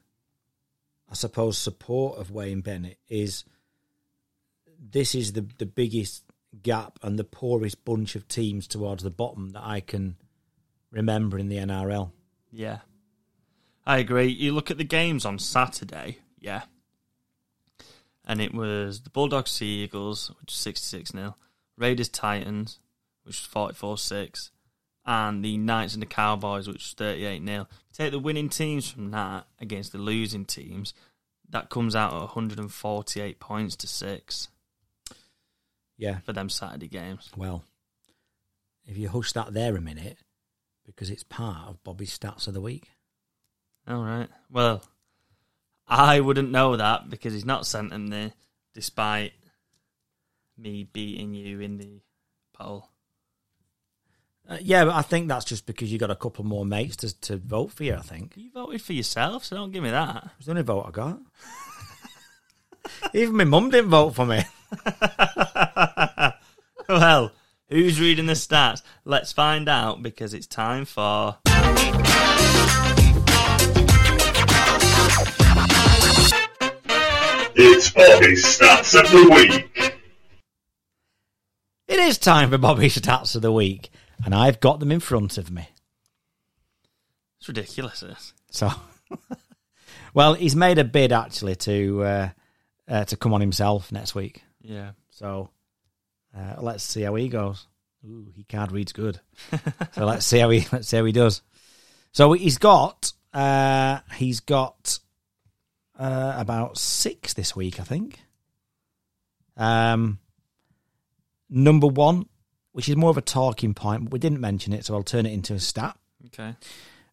[1.10, 3.44] I suppose, support of Wayne Bennett is
[4.92, 6.24] this is the the biggest
[6.62, 10.16] gap and the poorest bunch of teams towards the bottom that I can
[10.90, 12.10] remember in the NRL.
[12.52, 12.78] Yeah.
[13.86, 14.28] I agree.
[14.28, 16.62] You look at the games on Saturday, yeah.
[18.24, 21.36] And it was the Bulldogs Sea Eagles, which was 66 0,
[21.76, 22.78] Raiders Titans,
[23.24, 24.50] which was 44 6,
[25.04, 27.68] and the Knights and the Cowboys, which was 38 0.
[27.92, 30.94] Take the winning teams from that against the losing teams,
[31.50, 34.48] that comes out at 148 points to 6
[35.96, 37.30] Yeah, for them Saturday games.
[37.36, 37.64] well,
[38.86, 40.18] if you hush that there a minute,
[40.84, 42.90] because it's part of Bobby's stats of the week.
[43.86, 44.28] All right.
[44.50, 44.82] Well,
[45.86, 48.32] I wouldn't know that because he's not sent them there,
[48.74, 49.32] despite
[50.58, 52.00] me beating you in the
[52.52, 52.88] poll.
[54.48, 57.20] Uh, yeah, but I think that's just because you got a couple more mates to
[57.22, 57.94] to vote for you.
[57.94, 60.30] I think You voted for yourself, so don't give me that.
[60.36, 61.18] it's the only vote I got.
[63.14, 64.42] Even my mum didn't vote for me.
[66.88, 67.32] well,
[67.68, 68.82] who's reading the stats?
[69.04, 71.38] Let's find out because it's time for.
[77.56, 79.94] It's Bobby's Stats of the Week.
[81.86, 83.90] It is time for Bobby's stats of the week,
[84.24, 85.68] and I've got them in front of me.
[87.38, 88.00] It's ridiculous.
[88.00, 88.32] This.
[88.50, 88.70] So,
[90.14, 92.28] well, he's made a bid actually to uh,
[92.88, 94.42] uh, to come on himself next week.
[94.64, 94.92] Yeah.
[95.10, 95.50] So
[96.36, 97.66] uh, let's see how he goes.
[98.04, 99.20] Ooh, he card reads good.
[99.92, 101.42] so let's see how he let's see how he does.
[102.12, 104.98] So he's got uh, he's got
[105.98, 108.20] uh, about six this week, I think.
[109.56, 110.18] Um,
[111.48, 112.26] number one,
[112.72, 115.26] which is more of a talking point, but we didn't mention it, so I'll turn
[115.26, 115.96] it into a stat.
[116.26, 116.56] Okay.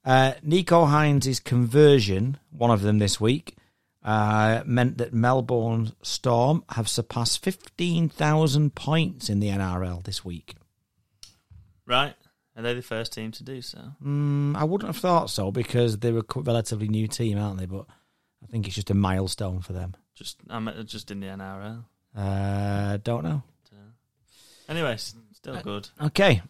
[0.03, 3.55] Uh, Nicho Hynes' conversion, one of them this week,
[4.03, 10.55] uh, meant that Melbourne Storm have surpassed 15,000 points in the NRL this week.
[11.85, 12.15] Right.
[12.55, 13.79] Are they the first team to do so?
[14.03, 17.65] Mm, I wouldn't have thought so because they're a relatively new team, aren't they?
[17.65, 17.85] But
[18.43, 19.95] I think it's just a milestone for them.
[20.15, 21.85] Just I'm uh, just in the NRL.
[22.15, 23.43] Uh, don't know.
[24.71, 25.89] Anyways, still good.
[26.01, 26.41] Okay.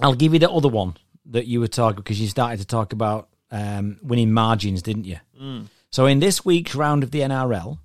[0.00, 2.92] I'll give you the other one that you were talking because you started to talk
[2.92, 5.16] about um, winning margins, didn't you?
[5.40, 5.66] Mm.
[5.96, 7.78] So in this week's round of the NRL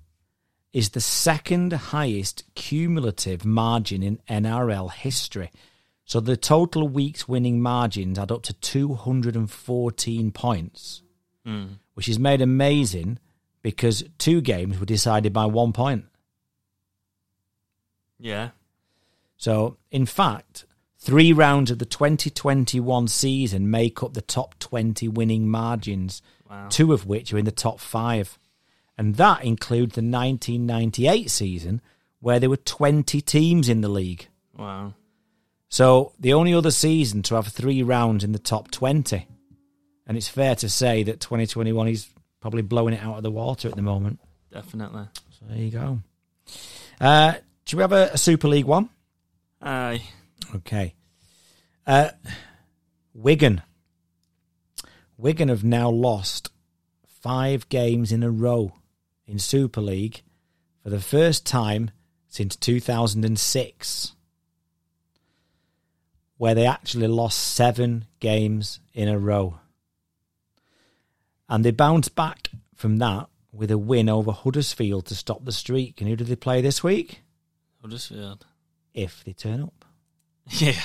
[0.74, 5.50] is the second highest cumulative margin in NRL history.
[6.04, 11.02] So the total week's winning margins add up to 214 points,
[11.46, 11.78] Mm.
[11.94, 13.18] which is made amazing
[13.62, 16.04] because two games were decided by one point.
[18.18, 18.50] Yeah.
[19.38, 20.66] So in fact,
[21.04, 26.68] Three rounds of the 2021 season make up the top 20 winning margins, Wow.
[26.68, 28.38] two of which are in the top five.
[28.98, 31.80] And that includes the 1998 season,
[32.20, 34.28] where there were 20 teams in the league.
[34.56, 34.92] Wow.
[35.70, 39.26] So the only other season to have three rounds in the top 20.
[40.06, 42.08] And it's fair to say that 2021 is
[42.40, 44.20] probably blowing it out of the water at the moment.
[44.52, 45.06] Definitely.
[45.30, 46.00] So there you go.
[47.00, 47.34] Uh,
[47.64, 48.90] do we have a, a Super League one?
[49.62, 50.02] Aye.
[50.56, 50.92] Okay.
[51.86, 52.10] Uh,
[53.14, 53.62] Wigan.
[55.22, 56.50] Wigan have now lost
[57.06, 58.72] five games in a row
[59.24, 60.22] in Super League
[60.82, 61.92] for the first time
[62.26, 64.16] since 2006,
[66.38, 69.60] where they actually lost seven games in a row.
[71.48, 76.00] And they bounced back from that with a win over Huddersfield to stop the streak.
[76.00, 77.22] And who did they play this week?
[77.80, 78.44] Huddersfield.
[78.92, 79.84] If they turn up.
[80.50, 80.82] Yeah.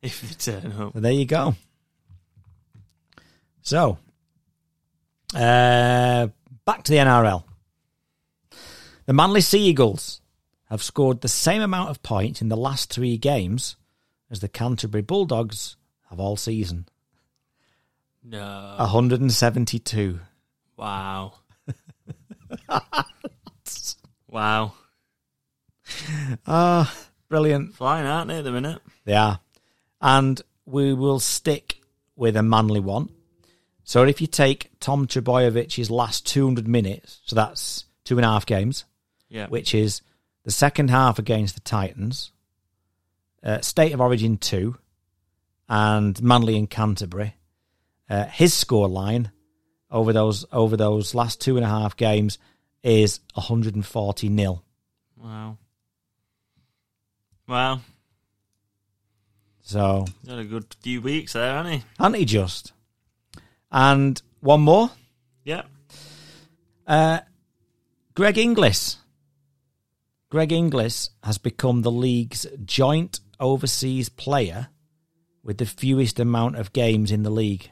[0.00, 0.92] if they turn up.
[0.92, 1.56] So there you go.
[3.64, 3.96] So,
[5.34, 6.28] uh,
[6.66, 7.44] back to the NRL.
[9.06, 10.20] The Manly Sea Eagles
[10.68, 13.76] have scored the same amount of points in the last three games
[14.30, 15.76] as the Canterbury Bulldogs
[16.10, 16.86] have all season
[18.22, 18.74] No.
[18.78, 20.20] 172.
[20.76, 21.32] Wow.
[24.28, 24.72] wow.
[26.46, 26.94] Ah,
[27.30, 27.74] brilliant.
[27.74, 28.82] Flying, aren't they, at the minute?
[29.06, 29.40] They are.
[30.02, 31.80] And we will stick
[32.14, 33.08] with a manly one.
[33.84, 38.46] So if you take Tom Trbojevic's last 200 minutes, so that's two and a half
[38.46, 38.84] games,
[39.28, 39.46] Yeah.
[39.48, 40.00] which is
[40.44, 42.32] the second half against the Titans,
[43.42, 44.76] uh, State of Origin 2,
[45.68, 47.34] and Manly and Canterbury,
[48.08, 49.30] uh, his score line
[49.90, 52.38] over those over those last two and a half games
[52.82, 54.62] is 140 nil.
[55.16, 55.56] Wow.
[57.48, 57.80] Wow.
[59.62, 61.82] So He's had a good few weeks there, hasn't he?
[61.98, 62.72] aren't he just?
[63.74, 64.90] And one more.
[65.42, 65.62] Yeah.
[66.86, 67.20] Uh,
[68.14, 68.98] Greg Inglis.
[70.30, 74.68] Greg Inglis has become the league's joint overseas player
[75.42, 77.64] with the fewest amount of games in the league.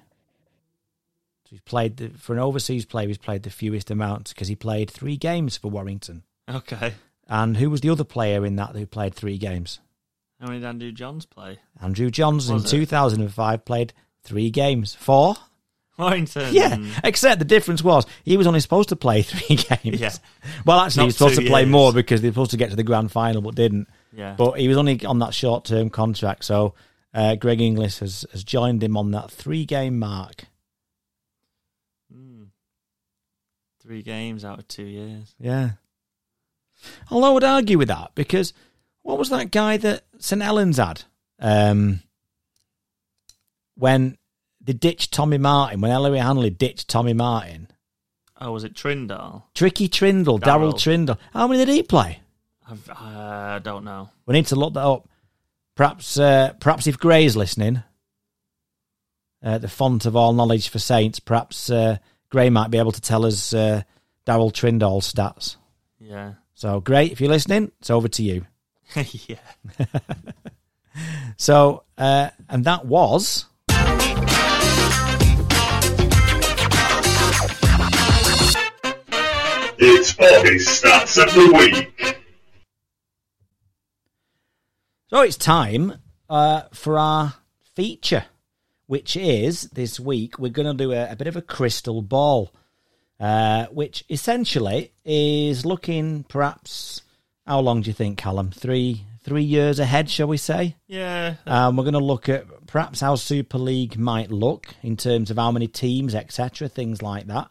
[1.45, 3.07] So he's played the, for an overseas player.
[3.07, 6.25] He's played the fewest amount because he played three games for Warrington.
[6.51, 6.95] Okay.
[7.29, 9.79] And who was the other player in that who played three games?
[10.41, 11.61] How many did Andrew Johns play?
[11.81, 12.67] Andrew Johns in it?
[12.67, 13.93] 2005 played
[14.25, 14.97] three games.
[14.97, 15.37] Four?
[15.99, 16.55] Warrington.
[16.55, 20.01] Yeah, except the difference was he was only supposed to play three games.
[20.01, 20.13] Yeah.
[20.65, 21.71] Well, actually, Not he was supposed to play years.
[21.71, 23.89] more because they were supposed to get to the grand final, but didn't.
[24.13, 24.35] Yeah.
[24.37, 26.45] But he was only on that short term contract.
[26.45, 26.75] So
[27.15, 30.45] uh, Greg Inglis has, has joined him on that three game mark.
[32.13, 32.45] Hmm.
[33.83, 35.35] Three games out of two years.
[35.39, 35.73] Yeah.
[37.11, 38.53] Although I would argue with that because
[39.03, 40.43] what was that guy that St.
[40.43, 41.03] Helens had
[41.39, 42.01] um,
[43.77, 44.17] when
[44.65, 47.69] they ditched Tommy Martyn, when Ellery Hanley ditched Tommy Martyn?
[48.41, 49.45] Oh, was it Trindall?
[49.55, 50.75] Tricky Trindall, Daryl.
[50.75, 51.19] Trindall.
[51.33, 52.21] How many did he play?
[52.69, 54.09] I've, uh, I don't know.
[54.27, 55.09] We need to look that up.
[55.75, 57.83] Perhaps, uh, perhaps if Gray's listening,
[59.43, 61.99] uh, the font of all knowledge for Saints, perhaps uh,
[62.31, 63.83] Gray might be able to tell us uh,
[64.27, 65.57] Daryl Trindall's stats.
[65.99, 66.35] Yeah.
[66.55, 68.47] So, Gray, if you're listening, it's over to you.
[68.95, 69.37] yeah.
[71.37, 73.47] So, uh, and that was
[80.19, 82.19] It's Bobby's Stats of the Week.
[85.09, 85.23] so.
[85.23, 85.95] It's time
[86.29, 87.35] uh, for our
[87.75, 88.27] feature,
[88.87, 92.53] which is this week we're going to do a, a bit of a crystal ball,
[93.21, 97.01] uh, which essentially is looking perhaps
[97.47, 98.51] how long do you think, Callum?
[98.51, 100.77] Three three years ahead, shall we say?
[100.89, 101.37] Yeah.
[101.47, 105.39] Um, we're going to look at perhaps how Super League might look in terms of
[105.39, 107.51] how many teams, etc., things like that,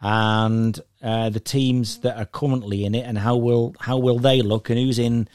[0.00, 4.42] and uh, the teams that are currently in it, and how will how will they
[4.42, 5.28] look, and who's in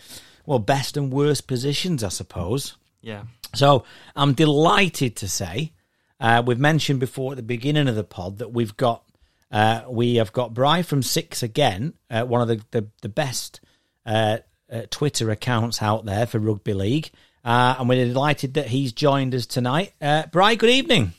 [0.45, 2.77] well best and worst positions, I suppose.
[3.01, 3.23] Yeah.
[3.55, 3.83] So
[4.15, 5.73] I'm delighted to say
[6.19, 9.03] uh, we've mentioned before at the beginning of the pod that we've got
[9.51, 13.61] uh, we have got Bry from Six again, uh, one of the the, the best
[14.05, 14.39] uh,
[14.71, 17.11] uh, Twitter accounts out there for rugby league,
[17.45, 19.93] uh, and we're delighted that he's joined us tonight.
[20.01, 21.13] Uh, Bry, good evening.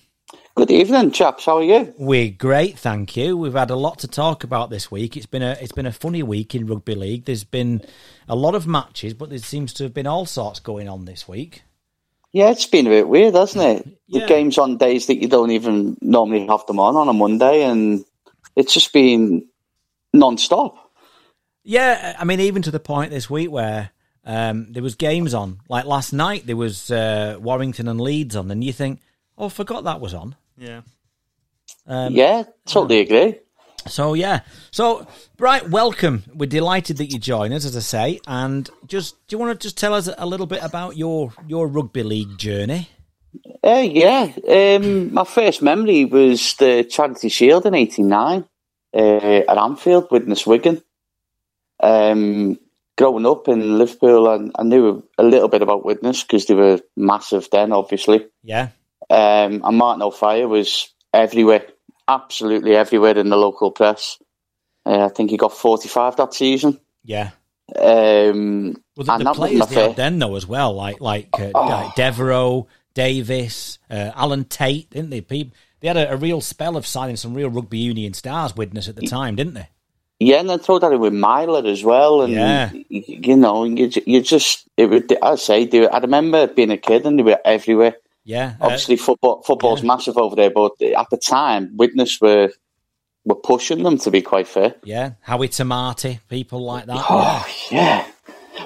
[0.56, 1.46] Good evening, chaps.
[1.46, 1.92] How are you?
[1.98, 3.36] We're great, thank you.
[3.36, 5.16] We've had a lot to talk about this week.
[5.16, 7.24] It's been a it's been a funny week in rugby league.
[7.24, 7.82] There's been
[8.28, 11.26] a lot of matches, but there seems to have been all sorts going on this
[11.26, 11.64] week.
[12.30, 13.98] Yeah, it's been a bit weird, hasn't it?
[14.06, 14.20] Yeah.
[14.20, 17.64] The games on days that you don't even normally have them on on a Monday,
[17.64, 18.04] and
[18.54, 19.48] it's just been
[20.12, 20.92] non-stop.
[21.64, 23.90] Yeah, I mean, even to the point this week where
[24.24, 25.58] um, there was games on.
[25.68, 29.00] Like last night, there was uh, Warrington and Leeds on, and you think,
[29.36, 30.36] oh, I forgot that was on.
[30.56, 30.82] Yeah.
[31.86, 33.38] Um, yeah, totally agree.
[33.86, 34.40] So yeah,
[34.70, 35.06] so
[35.38, 36.24] right, welcome.
[36.32, 39.62] We're delighted that you join us, as I say, and just do you want to
[39.62, 42.88] just tell us a little bit about your your rugby league journey?
[43.62, 48.44] Uh, yeah, um, my first memory was the Charity Shield in '89
[48.94, 50.82] uh, at Anfield, Widnes Wigan.
[51.82, 52.58] Um,
[52.96, 56.80] growing up in Liverpool, I, I knew a little bit about Widnes because they were
[56.96, 58.26] massive then, obviously.
[58.42, 58.68] Yeah,
[59.10, 61.66] Um, and Martin Offiah was everywhere,
[62.08, 64.18] absolutely everywhere in the local press.
[64.86, 66.78] Uh, I think he got 45 that season.
[67.04, 67.30] yeah.
[67.76, 71.66] Um, Well, the, the players they had then though as well, like like, uh, Oh.
[71.66, 75.20] like Devereux, Davies, uh, Alan Tait, didn't they?
[75.22, 78.54] People, they had a, a real spell of signing some real rugby union stars.
[78.54, 79.68] Widnes at the time, didn't they?
[80.20, 82.70] Yeah, and then throw that in with Myler as well, and Yeah.
[82.88, 85.16] you know, you, you just it would.
[85.22, 87.96] I say, do I remember being a kid and they were everywhere.
[88.24, 89.88] Yeah, uh, Obviously, football football's yeah.
[89.88, 92.50] massive over there, but at the time, Widnes were
[93.24, 93.98] were pushing them.
[93.98, 95.12] To be quite fair, yeah.
[95.20, 97.04] Howie Tamati, people like that.
[97.08, 98.06] oh yeah,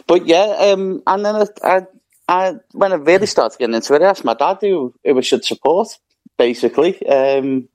[0.07, 1.87] but yeah, um, and then I, I,
[2.29, 5.23] I when I really started getting into it, I asked my dad who, who we
[5.23, 5.89] should support,
[6.37, 7.05] basically.
[7.07, 7.69] Um,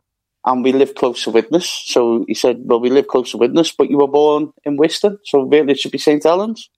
[0.45, 3.71] and we live close to Widnes, so he said, "Well, we live close to Widnes,
[3.71, 6.69] but you were born in Whiston, so really it should be St Helens."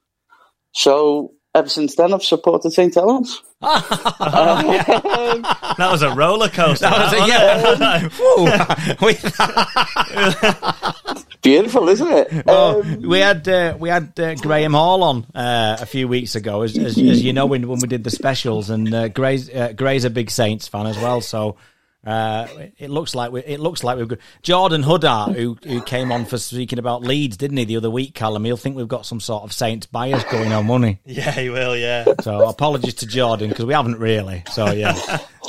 [0.71, 3.41] So ever since then, I've supported St Helens.
[5.77, 6.85] That was a roller coaster.
[6.87, 8.09] That was a, yeah.
[8.99, 9.07] Whew.
[9.07, 9.15] we,
[11.41, 12.45] Beautiful, isn't it?
[12.45, 16.35] well, Um, we had uh, we had uh, Graham Hall on uh, a few weeks
[16.35, 19.49] ago, as, as, as you know, when, when we did the specials, and uh, Gray's
[19.49, 21.57] uh, Gray's a big Saints fan as well, so.
[22.05, 22.47] Uh,
[22.77, 26.25] it looks like we, it looks like we've got Jordan Huddart, who who came on
[26.25, 28.45] for speaking about Leeds, didn't he, the other week, Callum?
[28.45, 31.75] He'll think we've got some sort of Saints bias going on, won't yeah, he will.
[31.75, 32.05] Yeah.
[32.21, 34.43] So apologies to Jordan because we haven't really.
[34.51, 34.93] So yeah,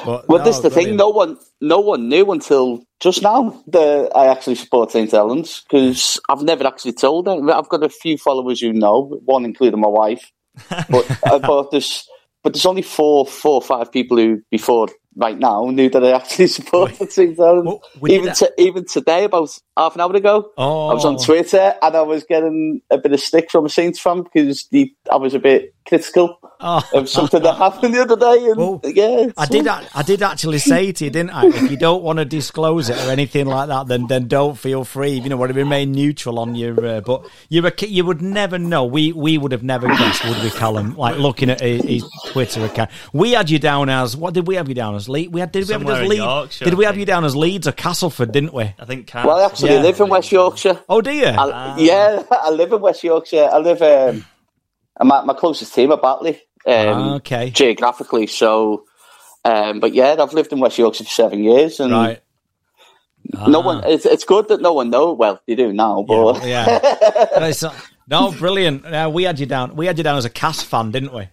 [0.05, 0.97] but well, no, this is the thing.
[0.97, 0.99] brilliant.
[0.99, 6.19] No one, no one knew until just now that I actually support St Helens because
[6.29, 7.51] I've never actually told them.
[7.51, 10.33] I've got a few followers who know, one including my wife,
[10.71, 12.09] but uh, but there's
[12.43, 14.87] but there's only four, four or five people who before
[15.17, 17.81] right now knew that I actually supported the Helens.
[17.99, 21.75] Well, even to, even today, about half an hour ago, Oh, I was on Twitter
[21.83, 25.17] and I was getting a bit of stick from a Saints fan because the, I
[25.17, 26.83] was a bit critical Oh.
[26.95, 28.47] of something that happened the other day.
[28.47, 29.69] And Well, yeah, I did.
[29.69, 31.47] I did actually say to you, didn't I?
[31.49, 34.83] If you don't want to disclose it or anything like that, then then don't feel
[34.85, 35.11] free.
[35.21, 36.75] You know, want to remain neutral on your.
[36.85, 38.87] Uh, but you're a, ki- you would never know.
[38.87, 40.97] We we would have never guessed, would we, Callum?
[40.97, 44.55] Like looking at his, his Twitter account, we had you down as what did we
[44.55, 45.11] have you down as?
[45.11, 45.31] Leeds?
[45.33, 46.19] We had did we have you Somewhere as Leeds?
[46.25, 48.33] Yorkshire, Did we have you down as Leeds or Castleford?
[48.33, 48.65] Didn't we?
[48.79, 49.11] I think.
[49.15, 49.83] Well, I actually Yeah.
[49.83, 50.81] live in West Yorkshire.
[50.89, 51.27] Oh, do you?
[51.27, 53.51] I, yeah, I live in West Yorkshire.
[53.53, 53.83] I live.
[53.83, 54.25] Um,
[54.99, 56.41] I'm my closest team are Batley.
[56.67, 57.51] Um, Ah, okay.
[57.51, 58.85] Geographically, so.
[59.45, 62.21] Um, but yeah, I've lived in West Yorkshire for seven years, and right.
[63.47, 63.85] no one.
[63.85, 65.17] It's, it's good that no one knows.
[65.17, 66.81] Well, they do now, but Yeah.
[67.47, 67.77] It's not-
[68.09, 68.87] no, brilliant.
[68.87, 69.75] Uh, we had you down.
[69.77, 71.29] We had you down as a Cass fan, didn't we?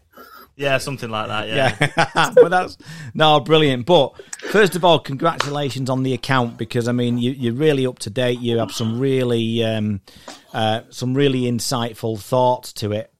[0.55, 1.47] Yeah, something like that.
[1.47, 1.75] Yeah.
[1.79, 2.77] Yeah, but that's
[3.13, 3.85] no brilliant.
[3.85, 7.99] But first of all, congratulations on the account because I mean you, you're really up
[7.99, 8.39] to date.
[8.39, 10.01] You have some really um,
[10.53, 13.12] uh, some really insightful thoughts to it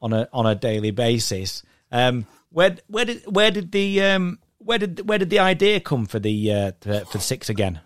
[0.00, 1.62] on a on a daily basis.
[1.90, 6.06] Um, where where did where did the um, where did where did the idea come
[6.06, 6.72] for the uh,
[7.06, 7.80] for, six again?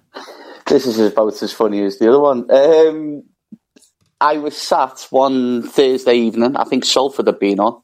[0.67, 2.51] This is about as funny as the other one.
[2.51, 3.25] Um,
[4.21, 7.83] I was sat one Thursday evening, I think Salford had been on,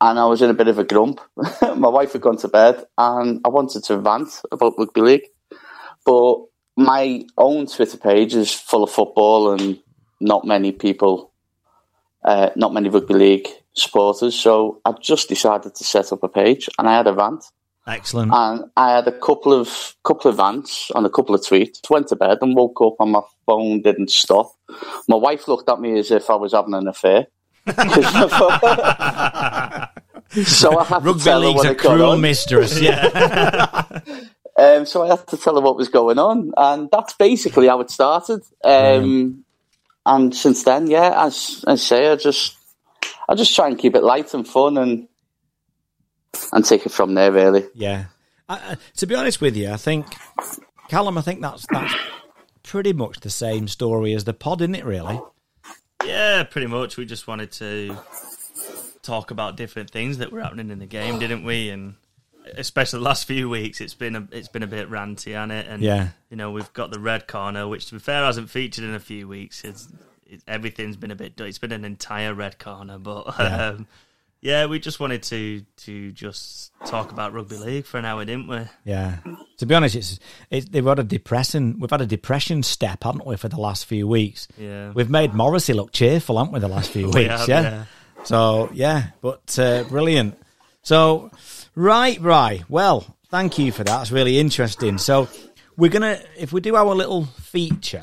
[0.00, 1.20] and I was in a bit of a grump.
[1.62, 5.26] my wife had gone to bed, and I wanted to rant about rugby league.
[6.04, 6.36] But
[6.76, 9.80] my own Twitter page is full of football and
[10.20, 11.27] not many people,
[12.24, 14.34] uh, not many rugby league supporters.
[14.34, 17.44] So I just decided to set up a page, and I had a rant
[17.86, 18.32] Excellent.
[18.34, 21.78] and I had a couple of couple of rants and a couple of tweets.
[21.90, 24.52] Went to bed and woke up, and my phone didn't stop.
[25.08, 27.26] My wife looked at me as if I was having an affair.
[27.68, 27.74] so
[30.78, 32.20] I had to Rugby tell her what a cruel on.
[32.20, 32.80] mistress.
[32.80, 33.82] Yeah.
[34.58, 37.80] Um, so I had to tell her what was going on, and that's basically how
[37.80, 38.40] it started.
[38.64, 39.44] Um,
[40.08, 42.56] and since then, yeah, as I say, I just
[43.28, 45.06] I just try and keep it light and fun, and
[46.52, 47.30] and take it from there.
[47.32, 48.06] Really, Yeah.
[48.48, 50.06] I, I, to be honest with you, I think
[50.88, 51.94] Callum, I think that's that's
[52.62, 54.84] pretty much the same story as the pod, isn't it?
[54.84, 55.20] Really?
[56.04, 56.96] Yeah, pretty much.
[56.96, 57.96] We just wanted to
[59.02, 61.70] talk about different things that were happening in the game, didn't we?
[61.70, 61.94] And
[62.56, 65.66] especially the last few weeks, it's been a it's been a bit ranty on it.
[65.68, 66.08] And Yeah.
[66.30, 69.00] you know, we've got the red corner, which to be fair hasn't featured in a
[69.00, 69.64] few weeks.
[69.64, 69.88] It's
[70.26, 71.40] it, everything's been a bit.
[71.40, 73.68] It's been an entire red corner, but Yeah.
[73.68, 73.86] um,
[74.40, 78.46] yeah, we just wanted to to just talk about rugby league for an hour, didn't
[78.46, 78.60] we?
[78.84, 79.16] Yeah.
[79.58, 80.20] To be honest, it's,
[80.50, 81.80] it's they've had a depressing.
[81.80, 84.46] We've had a depression step, haven't we, for the last few weeks?
[84.56, 84.92] Yeah.
[84.92, 87.30] We've made Morrissey look cheerful, haven't we, the last few We weeks?
[87.40, 87.62] have, yeah?
[87.62, 87.84] yeah.
[88.24, 90.38] So yeah, but uh, brilliant.
[90.82, 91.30] So
[91.78, 92.68] right, right.
[92.68, 94.02] Well, thank you for that.
[94.02, 94.98] It's really interesting.
[94.98, 95.28] So
[95.76, 98.00] we're gonna, if we do our little feature,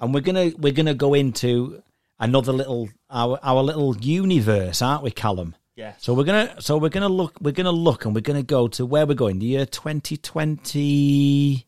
[0.00, 1.82] and we're gonna we're gonna go into
[2.18, 5.54] another little our our little universe, aren't we, Callum?
[5.76, 5.94] Yeah.
[5.98, 8.86] So we're gonna so we're gonna look we're gonna look and we're gonna go to
[8.86, 9.38] where we're going.
[9.38, 11.66] The year twenty twenty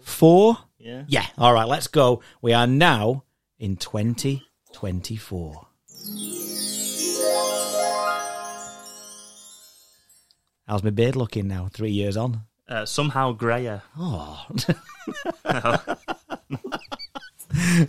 [0.00, 0.58] four.
[0.78, 1.04] Yeah.
[1.08, 1.26] Yeah.
[1.38, 1.68] All right.
[1.68, 2.22] Let's go.
[2.40, 3.24] We are now
[3.58, 5.66] in twenty twenty four.
[10.70, 11.68] How's my beard looking now?
[11.72, 12.42] Three years on.
[12.68, 13.82] Uh, somehow grayer.
[13.98, 14.46] Oh.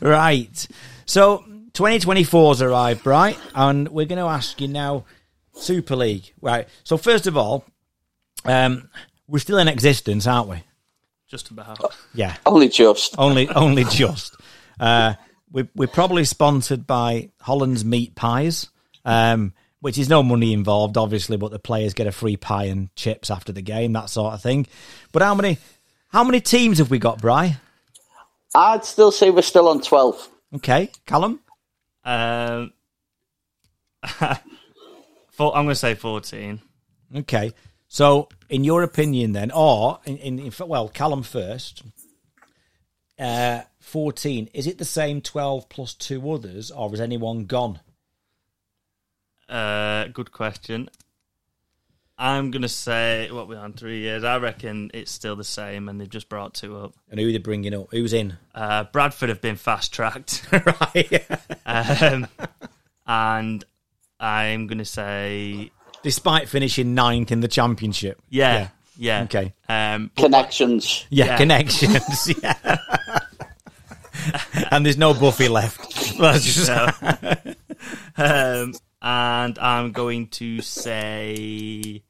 [0.02, 0.68] right.
[1.06, 3.38] So 2024's arrived, right?
[3.54, 5.06] And we're going to ask you now,
[5.54, 6.34] Super League.
[6.42, 6.68] Right.
[6.84, 7.66] So first of all,
[8.46, 8.90] um,
[9.28, 10.64] we're still in existence, aren't we?
[11.28, 11.94] Just about.
[12.16, 12.36] Yeah.
[12.48, 13.14] Only just.
[13.20, 14.36] Only, only just.
[14.80, 15.14] Uh,
[15.52, 18.70] we, we're probably sponsored by Holland's Meat Pies,
[19.06, 22.96] um, which is no money involved, obviously, but the players get a free pie and
[22.96, 24.68] chips after the game, that sort of thing.
[25.12, 25.58] But how many,
[26.10, 27.58] how many teams have we got, Bry?
[28.56, 30.30] I'd still say we're still on 12.
[30.56, 31.40] Okay, Callum.
[32.06, 32.74] Um,
[35.32, 36.62] four, I'm going to say 14.
[37.18, 37.54] Okay,
[37.88, 41.84] so in your opinion, then, or in, in, in well, Callum first.
[43.20, 44.50] Uh, fourteen.
[44.54, 47.82] Is it the same twelve plus two others, or has anyone gone?
[49.52, 50.90] Uh, good question.
[52.18, 54.24] I'm going to say, what we on, three years?
[54.24, 56.94] I reckon it's still the same, and they've just brought two up.
[57.10, 57.88] And who are they bringing up?
[57.92, 58.38] Who's in?
[58.54, 60.46] Uh, Bradford have been fast tracked.
[60.52, 61.26] right.
[61.66, 62.28] um,
[63.08, 63.64] and
[64.20, 65.72] I'm going to say,
[66.04, 68.22] Despite finishing ninth in the championship.
[68.30, 69.24] yeah, yeah.
[69.24, 69.54] Okay.
[69.68, 71.06] Um, Connections.
[71.10, 71.38] Yeah, Yeah.
[71.38, 72.34] connections.
[72.44, 72.80] yeah.
[74.72, 76.18] and there's no Buffy left.
[76.20, 76.70] That's just
[78.18, 82.04] um, and I'm going to say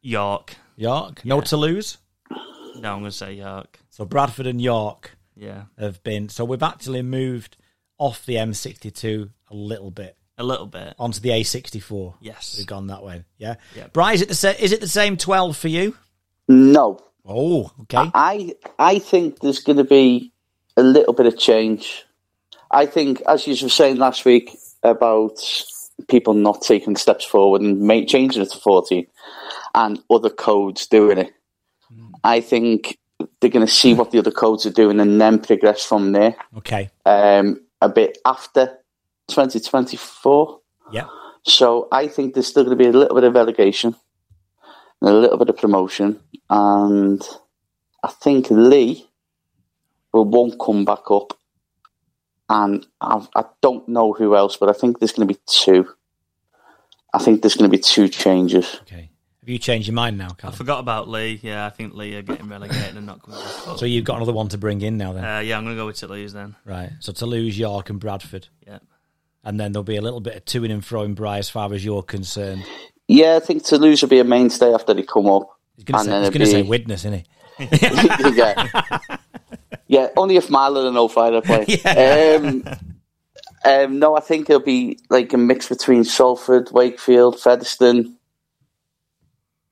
[0.00, 0.56] York.
[0.76, 1.24] York.
[1.24, 1.42] No Yeah.
[1.42, 1.98] Toulouse.
[2.30, 3.78] No, I'm going to say York.
[3.90, 6.28] So Bradford and York Yeah, have been.
[6.28, 7.56] So we've actually moved
[7.98, 10.94] off the M62 a little bit a little bit.
[10.98, 12.14] onto the A64.
[12.20, 12.56] Yes.
[12.56, 13.24] We've gone that way.
[13.36, 13.56] Yeah.
[13.76, 13.88] Yeah.
[13.92, 15.96] Bry, is it the sa- is it the same 12 for you?
[16.48, 16.98] No.
[17.24, 18.10] Oh, okay.
[18.14, 20.32] I I think there's going to be
[20.76, 22.04] a little bit of change.
[22.70, 25.38] I think, as you were saying last week about
[26.08, 29.06] people not taking steps forward and make, changing it to 14
[29.74, 31.32] and other codes doing it,
[32.24, 32.98] I think
[33.40, 36.34] they're going to see what the other codes are doing and then progress from there
[36.56, 36.90] Okay.
[37.06, 38.78] um, a bit after
[39.28, 40.60] 2024.
[40.92, 41.06] Yeah.
[41.44, 43.94] So I think there's still going to be a little bit of relegation,
[45.00, 47.20] and a little bit of promotion, and
[48.04, 49.08] I think Leigh
[50.12, 51.36] will won't come back up.
[52.54, 55.88] And I, I don't know who else, but I think there's going to be two.
[57.14, 58.76] I think there's going to be two changes.
[58.82, 59.08] Okay.
[59.40, 60.52] Have you changed your mind now, Carl?
[60.52, 61.40] I forgot about Leigh.
[61.42, 63.78] Yeah, I think Leigh are getting relegated and not coming back up.
[63.78, 65.24] So you've got another one to bring in now then.
[65.24, 66.54] uh, yeah, I'm going to go with Toulouse then.
[66.66, 66.90] right.
[67.00, 68.48] So Toulouse, York and Bradford.
[68.66, 68.78] Yeah.
[69.44, 71.72] And then there'll be a little bit of to and fro in Bry as far
[71.72, 72.64] as you're concerned.
[73.08, 75.48] Yeah, I think Toulouse will be a mainstay after they come up.
[75.74, 77.26] He's going to And say, then he's gonna say be- Widnes, isn't he?
[78.36, 78.98] yeah.
[79.92, 82.34] yeah, only if Marlon and Offiah play.
[82.34, 82.64] Um,
[83.64, 88.16] um, no, I think it'll be like a mix between Salford, Wakefield, Featherstone.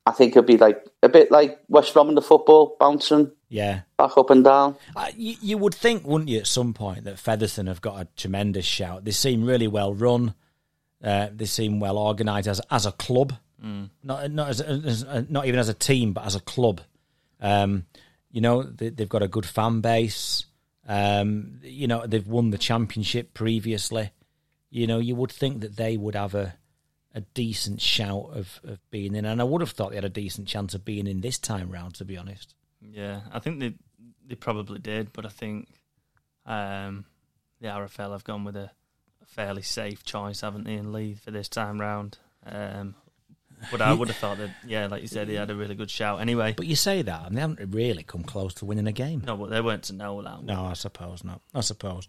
[0.05, 3.81] I think it'll be like a bit like West Brom in the football, bouncing Yeah.
[3.97, 4.75] back up and down.
[4.95, 8.07] Uh, you, you would think, wouldn't you, at some point that Featherstone have got a
[8.15, 9.05] tremendous shout.
[9.05, 10.33] They seem really well run.
[11.03, 13.33] Uh, they seem well organised as as a club,
[14.03, 16.81] not not as, as uh, not even as a team, but as a club.
[17.41, 17.85] Um,
[18.31, 20.45] you know, they, they've got a good fan base.
[20.87, 24.11] Um, you know, they've won the championship previously.
[24.69, 26.55] You know, you would think that they would have a
[27.13, 30.09] a decent shout of, of being in, and I would have thought they had a
[30.09, 31.95] decent chance of being in this time round.
[31.95, 33.73] To be honest, Yeah, I think they
[34.25, 35.67] they probably did, but I think
[36.45, 37.05] um,
[37.59, 38.71] the RFL have gone with a,
[39.25, 42.17] fairly safe choice, haven't they, in Leigh for this time round.
[42.45, 42.95] Um,
[43.69, 45.91] but I would have thought that, yeah, like you said, he had a really good
[45.91, 46.53] shout anyway.
[46.55, 49.23] but you say that, and they haven't really come close to winning a game.
[49.25, 50.43] No, but they weren't to know that.
[50.43, 51.41] No, I suppose not.
[51.53, 52.07] I suppose.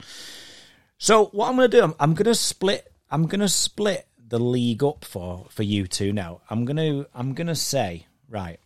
[0.98, 2.90] So what I'm going to do, I'm, I'm going to split.
[3.10, 6.40] I'm going to split the league up for for you two now.
[6.48, 8.58] I'm going to I'm going to say right.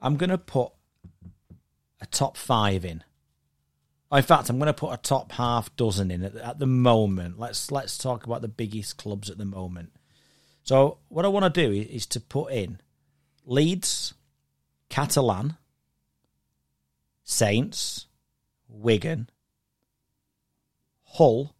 [0.00, 0.72] I'm going to put
[2.00, 3.04] a top five in.
[4.12, 7.38] In fact, I'm going to put a top half dozen in at, at the moment.
[7.38, 9.92] Let's let's talk about the biggest clubs at the moment.
[10.70, 12.78] So what I want to do is, to put in
[13.44, 14.14] Leeds,
[14.88, 15.56] Catalan,
[17.24, 18.06] Saints,
[18.68, 19.28] Wigan,
[21.02, 21.56] Hull,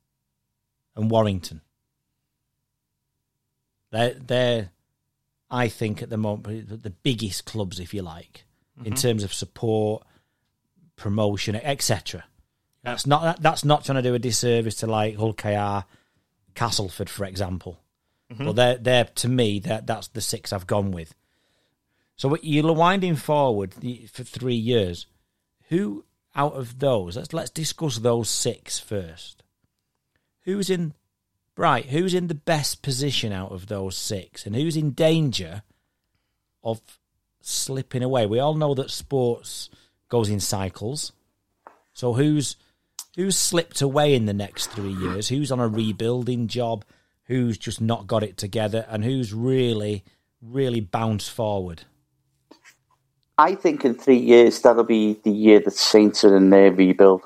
[0.95, 1.61] and Warrington.
[3.91, 4.71] They're, they're,
[5.51, 8.45] I think, at the moment, the biggest clubs, if you like,
[8.77, 8.95] in mm-hmm.
[8.95, 10.05] terms of support,
[10.95, 12.27] promotion, etc.
[12.85, 15.85] That's not that, that's not trying to do a disservice to like Hull KR,
[16.55, 17.81] Castleford, for example.
[18.31, 18.45] Mm-hmm.
[18.45, 21.15] But they're, they're to me that that's the six I've gone with.
[22.17, 23.75] So you're winding forward
[24.13, 25.07] for three years.
[25.71, 26.05] Who
[26.35, 27.17] out of those?
[27.17, 29.43] Let's let's discuss those six first.
[30.43, 30.95] Who's in
[31.57, 31.87] right?
[31.87, 35.63] Who's in the best position out of those six, and who's in danger
[36.63, 36.81] of
[37.41, 38.27] slipping away?
[38.27, 39.71] We all know that sports
[40.09, 41.13] goes in cycles.
[41.93, 42.57] So who's
[43.17, 45.29] who's slipped away in the next three years?
[45.29, 46.85] Who's on a rebuilding job?
[47.31, 48.85] Who's just not got it together?
[48.89, 50.03] And who's really,
[50.43, 51.83] really bounced forward?
[53.39, 57.23] I think in three years that'll be the year that Saints are in their rebuild.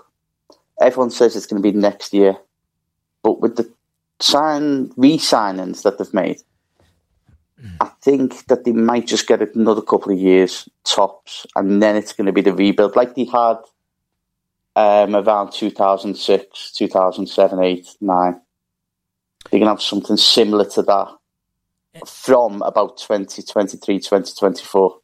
[0.79, 2.37] Everyone says it's going to be next year,
[3.23, 3.73] but with the
[4.21, 6.43] sign re-signings that they've made,
[7.81, 12.13] I think that they might just get another couple of years tops, and then it's
[12.13, 13.57] going to be the rebuild, like they had
[14.77, 18.41] um, around 2006, 2007, 8, 9.
[19.51, 21.09] Going to have something similar to that
[22.07, 24.99] from about 2023, 2024.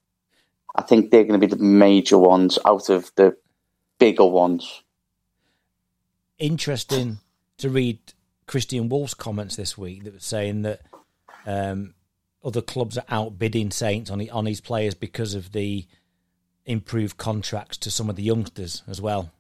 [0.75, 3.37] I think they're going to be the major ones out of the
[3.99, 4.83] bigger ones.
[6.39, 7.19] Interesting
[7.59, 7.99] to read
[8.49, 10.81] Kristian Woolf's comments this week that was saying that
[11.47, 11.95] um,
[12.45, 15.87] other clubs are outbidding Saints on on his players because of the
[16.67, 19.31] improved contracts to some of the youngsters as well.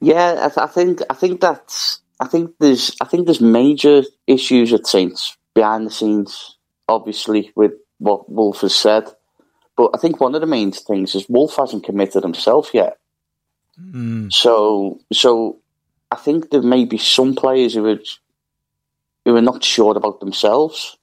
[0.00, 4.02] Yeah, I, th- I think I think that's I think there's I think there's major
[4.26, 6.56] issues at Saints behind the scenes,
[6.86, 9.04] obviously with what Woolf has said.
[9.76, 12.98] But I think one of the main things is Woolf hasn't committed himself yet.
[13.76, 14.28] Hmm.
[14.30, 15.60] So so
[16.10, 18.00] I think there may be some players who are
[19.24, 20.98] who are not sure about themselves.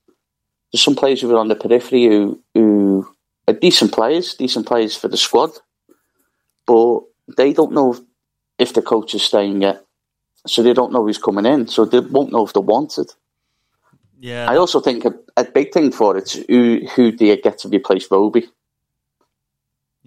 [0.71, 3.09] There's some players who are on the periphery who who
[3.47, 5.49] are decent players, decent players for the squad,
[6.67, 6.99] but
[7.35, 7.97] they don't know
[8.59, 9.86] if the coach is staying yet.
[10.47, 11.67] So they don't know who's coming in.
[11.67, 13.11] So they won't know if they're wanted.
[14.19, 17.39] Yeah, I also think a, a big thing for it is who who do you
[17.39, 18.49] get to replace Roby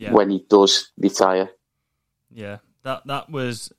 [0.01, 0.13] yeah.
[0.13, 1.51] when he does retire.
[2.33, 3.73] Yeah, that that was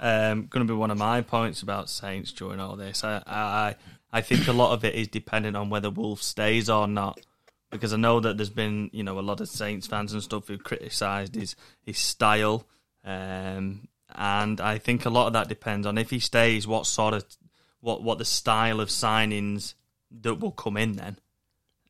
[0.00, 3.04] um, going to be one of my points about Saints during all this.
[3.04, 3.74] I, I
[4.12, 7.20] I think a lot of it is dependent on whether Woolf stays or not,
[7.70, 10.48] because I know that there's been you know a lot of Saints fans and stuff
[10.48, 11.54] who criticised his
[11.84, 12.66] his style,
[13.04, 17.14] um, and I think a lot of that depends on if he stays, what sort
[17.14, 17.24] of
[17.80, 19.74] what what the style of signings
[20.22, 21.18] that will come in then,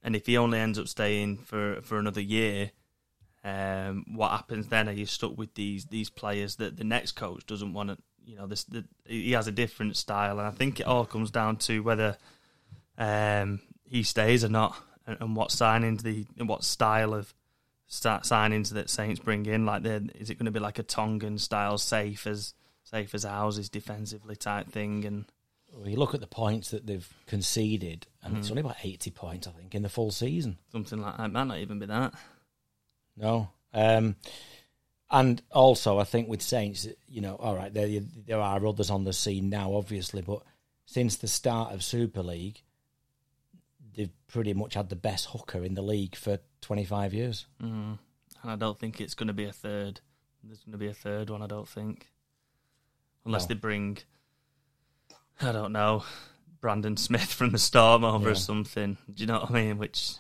[0.03, 2.73] and if he only ends up staying for for another year
[3.47, 4.89] um, what happens then?
[4.89, 7.99] Are you stuck with these these players that the next coach doesn't want to?
[8.25, 11.31] You know, this the, he has a different style, and I think it all comes
[11.31, 12.17] down to whether
[12.99, 17.33] um, he stays or not, and, and what signings the and what style of
[17.87, 19.67] start signings that Saints bring in.
[19.67, 23.69] Like, is it going to be like a Tongan style, safe as safe as houses,
[23.69, 25.05] defensively type thing?
[25.05, 25.25] And
[25.73, 29.47] Well, you look at the points that they've conceded, and it's only about 80 points,
[29.47, 30.59] I think, in the full season.
[30.73, 32.15] something like that might not even be that.
[33.17, 33.51] No.
[33.73, 34.17] Um,
[35.11, 39.05] and also, I think with Saints, you know, all right, there there are others on
[39.05, 40.43] the scene now, obviously, but
[40.85, 42.63] since the start of Super League,
[43.97, 47.47] they've pretty much had the best hooker in the league for 25 years.
[47.63, 47.99] Mm.
[48.43, 50.01] And I don't think it's going to be a third.
[50.45, 52.09] There's going to be a third one, I don't think.
[53.25, 53.49] Unless No.
[53.49, 53.99] they bring,
[55.41, 56.05] I don't know,
[56.61, 58.97] Brandon Smith from the Storm over or something.
[59.13, 59.79] Do you know what I mean?
[59.79, 60.13] Which,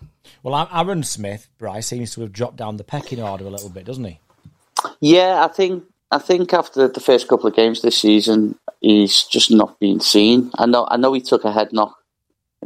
[0.43, 3.85] Well, Aaron Smith, Bryce, seems to have dropped down the pecking order a little bit,
[3.85, 4.19] doesn't he?
[5.01, 9.51] Yeah, I think I think after the first couple of games this season, he's just
[9.51, 10.51] not been seen.
[10.57, 11.97] I know I know he took a head knock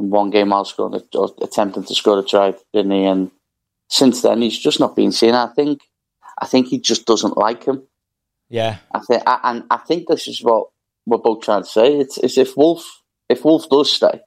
[0.01, 3.05] in one game while scoring or attempting to score a try, didn't he?
[3.05, 3.31] And
[3.89, 5.35] since then, he's just not been seen.
[5.35, 5.81] I think
[6.39, 7.83] I think he just doesn't like him.
[8.49, 8.77] Yeah.
[8.93, 10.67] I think, I, and I think this is what
[11.05, 11.99] we're both trying to say.
[11.99, 12.85] It's, it's if Woolf
[13.29, 14.19] if Woolf does stay,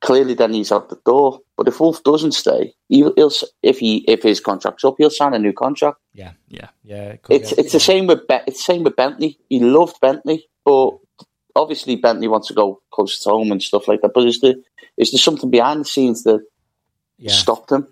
[0.00, 1.40] clearly then he's out the door.
[1.56, 3.32] But if Woolf doesn't stay, he'll, he'll
[3.62, 5.98] if he if his contract's up, he'll sign a new contract.
[6.12, 6.32] Yeah.
[6.48, 6.68] yeah.
[6.82, 7.12] Yeah.
[7.12, 9.38] it It's it's the same with Be- it's the same with Bentley.
[9.48, 10.98] He loved Bentley, but
[11.56, 14.12] obviously Bentley wants to go close to home and stuff like that.
[14.14, 14.54] But is there
[14.96, 16.44] is there something behind the scenes that
[17.18, 17.32] yeah.
[17.32, 17.86] stopped him?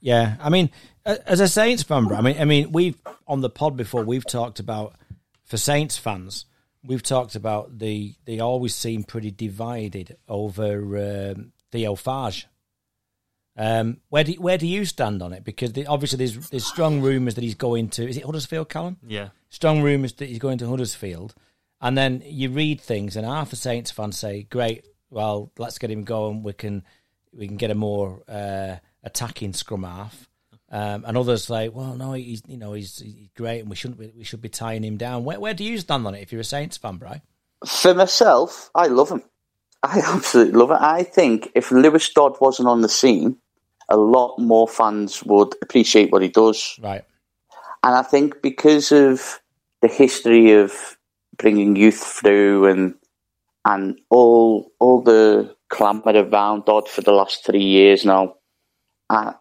[0.00, 0.70] Yeah, I mean,
[1.04, 4.26] as a Saints fan, bro, I mean, I mean, we've on the pod before we've
[4.26, 4.94] talked about
[5.44, 6.46] for Saints fans,
[6.84, 12.46] we've talked about the they always seem pretty divided over um, Theo Fages.
[13.56, 15.44] Um, where do where do you stand on it?
[15.44, 18.96] Because the, obviously there's there's strong rumours that he's going to is it Huddersfield, Callum?
[19.06, 19.28] Yeah.
[19.48, 21.34] Strong rumours that he's going to Huddersfield,
[21.84, 25.90] and then you read things, and half the Saints fans say, "Great, well, let's get
[25.90, 26.42] him going.
[26.42, 26.82] We can
[27.32, 30.30] we can get a more uh, attacking scrum half."
[30.72, 34.00] Um, and others say, well, no, he's you know he's, he's great, and we shouldn't
[34.00, 35.24] be, we should be tying him down.
[35.24, 37.20] Where, where do you stand on it if you're a Saints fan, Bry?
[37.66, 39.22] For myself, I love him.
[39.82, 40.78] I absolutely love it.
[40.80, 43.36] I think if Lewis Dodd wasn't on the scene,
[43.90, 46.78] a lot more fans would appreciate what he does.
[46.82, 47.04] Right.
[47.82, 49.38] And I think because of
[49.82, 50.96] the history of
[51.36, 52.94] bringing youth through and
[53.64, 58.36] and all all the clamour around Dodd for the last three years now,
[59.10, 59.32] uh,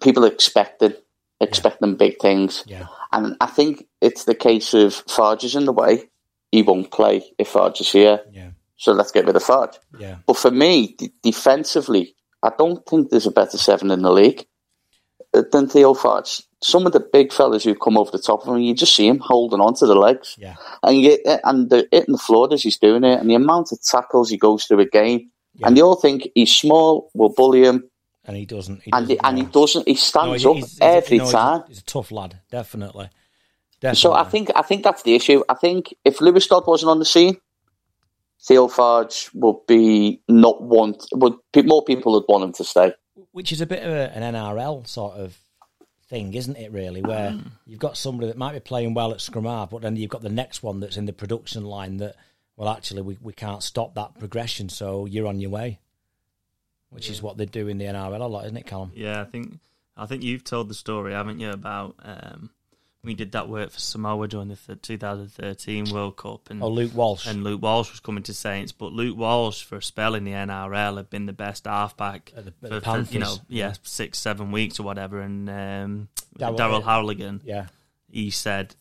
[0.00, 0.96] people expected
[1.40, 2.64] expecting big things.
[2.66, 2.86] Yeah.
[3.12, 6.04] And I think it's the case of Fages is in the way.
[6.50, 8.20] He won't play if Fages is here.
[8.32, 8.50] Yeah.
[8.76, 9.78] So let's get rid of Fages.
[9.98, 10.16] Yeah.
[10.26, 14.46] But for me, d- defensively, I don't think there's a better seven in the league
[15.32, 16.44] uh, than Theo Fages.
[16.64, 19.06] Some of the big fellas who come over the top of him, you just see
[19.06, 20.34] him holding on to the legs.
[20.38, 20.56] Yeah.
[20.82, 23.82] And you, and they're hitting the floor as he's doing it, and the amount of
[23.82, 25.30] tackles he goes through a game.
[25.56, 25.66] Yeah.
[25.68, 27.84] And they all think he's small, we'll bully him,
[28.24, 28.82] And he doesn't.
[28.82, 29.86] He and he, doesn't and he doesn't.
[29.88, 31.62] He No, stands he's- up he's- every no, he's a- time.
[31.68, 33.08] He's a, tough lad, definitely.
[33.80, 34.00] Definitely.
[34.00, 35.42] So I think I think that's the issue.
[35.48, 37.36] I think if Lewis Dodd wasn't on the scene,
[38.42, 41.04] Theo Fages would be not want.
[41.12, 41.34] Would
[41.66, 42.92] more people would want him to stay.
[43.32, 45.36] which is a bit of a, an NRL sort of
[46.08, 46.70] thing, isn't it?
[46.72, 47.50] Really, where Mm.
[47.66, 50.22] you've got somebody that might be playing well at scrum half, but then you've got
[50.22, 52.16] the next one that's in the production line that,
[52.56, 55.80] well, actually, we, we can't stop that progression, so you're on your way.
[56.90, 58.92] Which is what they do in the NRL a lot, isn't it, Callum?
[58.94, 59.58] Yeah, I think
[59.96, 62.50] I think you've told the story, haven't you, about um,
[63.04, 66.92] we did that work for Samoa during the th- 2013 World Cup, and Oh, Luke
[66.94, 67.26] Walsh.
[67.26, 70.32] and Luke Walsh was coming to Saints, but Luke Walsh for a spell in the
[70.32, 74.18] NRL had been the best halfback At the- at for, for, you know yeah six
[74.18, 77.66] seven weeks or whatever, and um, Daryl Halligan yeah,
[78.10, 78.74] he said,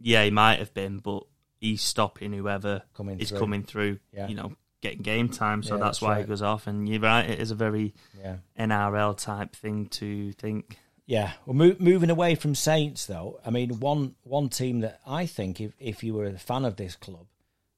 [0.00, 1.24] yeah, he might have been, but
[1.60, 3.38] he's stopping whoever Coming is through.
[3.38, 4.28] coming through, Yeah.
[4.28, 4.52] you know,
[4.82, 5.62] getting game time.
[5.62, 6.20] So Yeah, that's that's why right.
[6.20, 6.66] he goes off.
[6.66, 8.36] And you're right, it is a very yeah.
[8.58, 10.78] NRL type thing to think.
[11.06, 11.32] Yeah.
[11.46, 15.60] Well, mo- moving away from Saints, though, I mean, one one team that I think,
[15.60, 17.26] if if you were a fan of this club,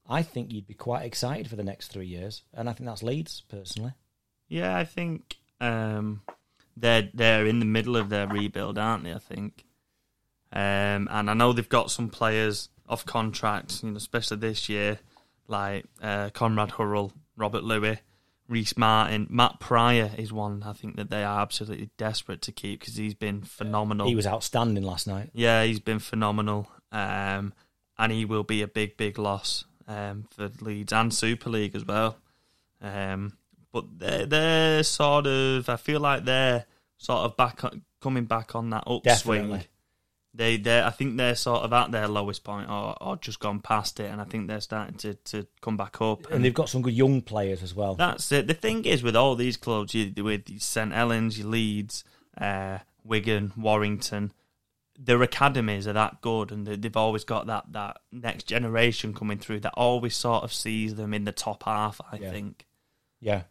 [0.09, 3.03] I think you'd be quite excited for the next three years, and I think that's
[3.03, 3.93] Leeds, personally.
[4.47, 6.21] Yeah, I think um,
[6.75, 9.13] they're they're in the middle of their rebuild, aren't they?
[9.13, 9.63] I think,
[10.51, 14.97] um, and I know they've got some players off contract, you know, especially this year,
[15.47, 17.99] like uh, Conrad Hurrell, Robert Lui,
[18.49, 22.79] Rhyse Martin, Matt Prior is one I think that they are absolutely desperate to keep
[22.79, 24.07] because he's been phenomenal.
[24.07, 25.29] He was outstanding last night.
[25.33, 27.53] Yeah, he's been phenomenal, um,
[27.97, 31.85] and he will be a big, big loss um, for Leeds and Super League as
[31.85, 32.17] well.
[32.81, 33.37] Um,
[33.71, 36.65] but they're, they're sort of, I feel like they're
[36.97, 37.61] sort of back
[38.01, 39.41] coming back on that upswing.
[39.41, 39.67] Definitely.
[40.33, 43.59] They, they, I think they're sort of at their lowest point, or, or just gone
[43.61, 46.29] past it, and I think they're starting to, to come back up.
[46.31, 47.95] And they've got some good young players as well.
[47.95, 48.45] That's it.
[48.47, 52.03] The thing is with all these clubs, you, with St Helens, your Leeds,
[52.39, 54.31] uh, Wigan, Warrington,
[54.97, 59.39] their academies are that good, and they- they've always got that, that next generation coming
[59.39, 61.99] through that always sort of sees them in the top half.
[62.11, 62.29] I Yeah.
[62.31, 62.67] think.
[63.19, 63.41] Yeah.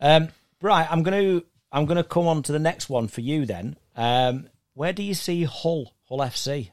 [0.00, 0.28] Um,
[0.60, 3.76] right, I'm going to I'm to come on to the next one for you then.
[3.94, 6.70] Um, where do you see Hull Hull FC?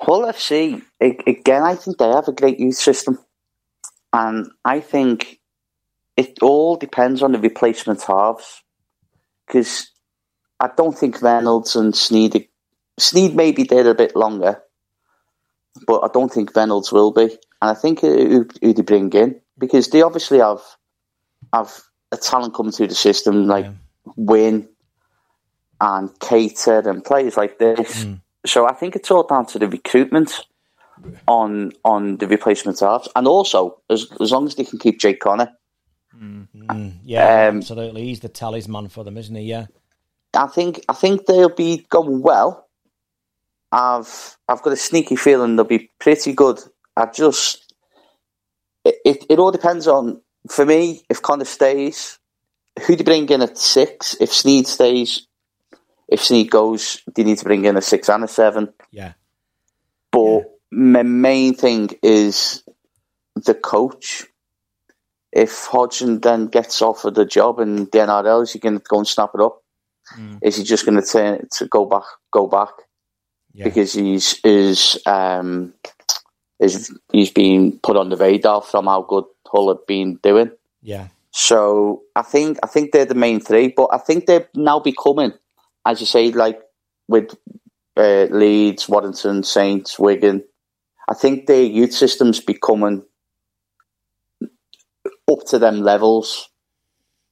[0.00, 3.18] Hull FC, again, I think they have a great youth system.
[4.12, 5.40] And I think
[6.16, 8.62] it all depends on the replacement halves.
[9.46, 9.90] Because
[10.60, 12.48] I don't think Reynolds and Sneyd,
[13.00, 14.62] Sneyd may be there a bit longer,
[15.86, 17.24] but I don't think Reynolds will be.
[17.60, 20.60] And I think who, who they bring in, because they obviously have
[21.52, 21.80] have
[22.12, 23.72] a talent coming through the system, like Yeah.
[24.16, 24.68] Win
[25.80, 28.06] and Cater and players like this.
[28.46, 30.46] So I think it's all down to the recruitment
[31.26, 35.20] on on the replacement halves, and also as as long as they can keep Jake
[35.20, 35.52] Connor,
[36.20, 38.04] Mm, yeah, Um, absolutely.
[38.04, 39.42] He's the talisman for them, isn't he?
[39.42, 39.66] Yeah.
[40.34, 42.66] I think I think they'll be going well.
[43.70, 46.58] I've I've got a sneaky feeling they'll be pretty good.
[46.96, 47.72] I just
[48.84, 50.20] it, it, it all depends on
[50.50, 52.18] for me if Connor stays,
[52.80, 54.16] who do you bring in at six?
[54.20, 55.26] If Sneyd stays,
[56.08, 58.72] if Sneyd goes, do you need to bring in a six and a seven?
[58.90, 59.12] Yeah.
[60.10, 62.62] But my main thing is
[63.36, 64.24] the coach.
[65.32, 68.98] If Hodgson then gets offered a job in the NRL, is he going to go
[68.98, 69.62] and snap it up?
[70.40, 72.04] Is he just going to turn to go back?
[72.32, 72.70] Go back
[73.52, 73.64] Yeah.
[73.64, 75.74] because he's is um
[76.58, 80.50] is he's been put on the radar from how good Hull have been doing.
[80.82, 81.08] yeah.
[81.30, 85.32] So I think I think they're the main three, but I think they're now becoming,
[85.88, 86.60] as you say, like
[87.08, 87.34] with
[87.96, 90.44] uh, Leeds, Warrington, Saints, Wigan.
[91.10, 93.02] I think their youth system's becoming
[95.30, 96.48] up to them levels,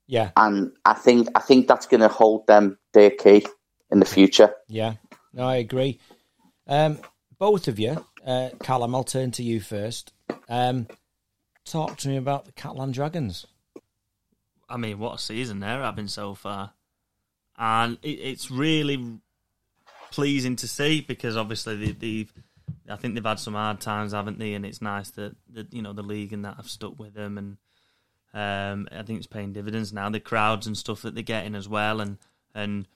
[0.06, 0.30] Yeah.
[0.36, 3.46] and I think I think that's going to hold them their key
[3.90, 4.54] in the future.
[4.68, 4.94] Yeah,
[5.32, 6.00] no, I agree.
[6.66, 6.98] Um,
[7.38, 10.12] both of you, uh, Callum, I'll turn to you first.
[10.48, 10.86] Um,
[11.64, 13.46] talk to me about the Catalan Dragons.
[14.68, 16.72] I mean, what a season they're having so far,
[17.58, 19.18] and it, it's really
[20.10, 22.32] pleasing to see because obviously they, they've,
[22.88, 24.54] I think they've had some hard times, haven't they?
[24.54, 27.38] And it's nice that, that you know the league and that have stuck with them,
[27.38, 27.56] and
[28.34, 30.08] um, I think it's paying dividends now.
[30.10, 32.18] The crowds and stuff that they're getting as well, and
[32.54, 32.86] and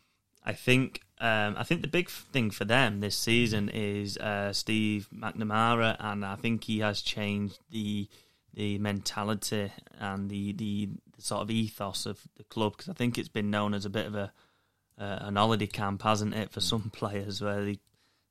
[0.44, 5.08] I think um, I think the big thing for them this season is uh, Steve
[5.14, 8.08] McNamara, and I think he has changed the
[8.54, 13.16] the mentality and the, the, the sort of ethos of the club because I think
[13.16, 14.32] it's been known as a bit of a
[15.00, 17.78] uh, an holiday camp, hasn't it, for some players where they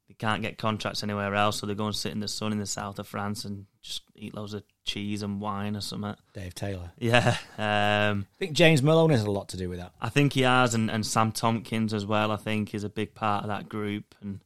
[0.08, 2.58] they can't get contracts anywhere else, so they go and sit in the sun in
[2.58, 6.16] the south of France and just eat loads of cheese and wine or something.
[6.34, 6.90] Dave Taylor.
[6.98, 9.92] Yeah, um, I think James Maloney has a lot to do with that.
[10.02, 12.32] I think he has, and, and Sam Tomkins as well.
[12.32, 14.40] I think is a big part of that group, and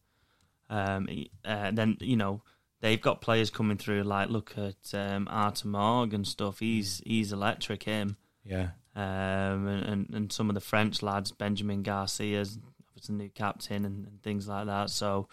[0.70, 2.42] um, he- uh, then you know
[2.82, 4.04] they've got players coming through.
[4.04, 5.30] Like look at um,
[5.64, 6.60] Morg and stuff.
[6.60, 7.84] He's he's electric.
[7.84, 13.86] Him Yeah, um, and, and some of the French lads, Benjamin Garcia's obviously new captain
[13.86, 14.90] and, and things like that.
[14.90, 15.28] So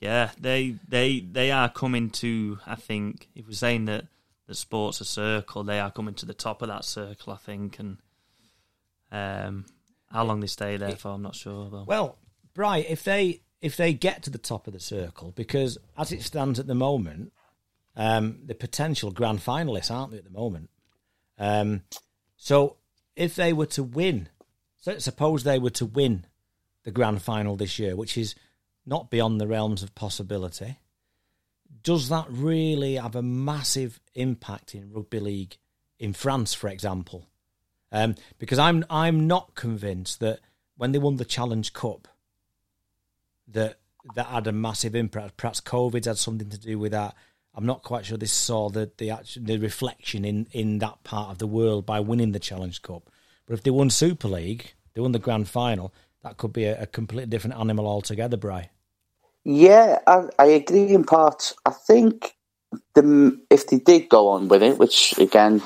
[0.00, 2.58] yeah, they they they are coming to.
[2.66, 4.06] I think if we're saying that
[4.48, 7.32] that sports a circle, they are coming to the top of that circle.
[7.32, 7.98] I think, and
[9.12, 9.66] um,
[10.10, 11.84] how long they stay there for, I'm not sure.
[11.86, 12.18] Well,
[12.52, 16.22] Bright, if they if they get to the top of the circle, because as it
[16.22, 17.32] stands at the moment,
[17.96, 20.68] um, the potential grand finalists aren't they at the moment?
[21.38, 21.82] Um,
[22.42, 22.78] so
[23.14, 24.28] if they were to win,
[24.80, 26.26] so suppose they were to win
[26.82, 28.34] the grand final this year, which is
[28.84, 30.78] not beyond the realms of possibility,
[31.84, 35.56] does that really have a massive impact in rugby league
[36.00, 37.28] in France, for example?
[37.92, 40.40] Um, because I'm I'm not convinced that
[40.76, 42.08] when they won the Challenge Cup,
[43.46, 43.78] that
[44.16, 45.36] that had a massive impact.
[45.36, 47.14] Perhaps COVID's had something to do with that.
[47.54, 51.30] I'm not quite sure they saw the the action, the reflection in in that part
[51.30, 53.10] of the world by winning the Challenge Cup.
[53.46, 55.92] But if they won Super League, they won the grand final.
[56.22, 58.70] That could be a, a completely different animal altogether, Bry.
[59.44, 61.52] Yeah, I, I agree in part.
[61.66, 62.34] I think
[62.94, 65.62] the if they did go on with it, which again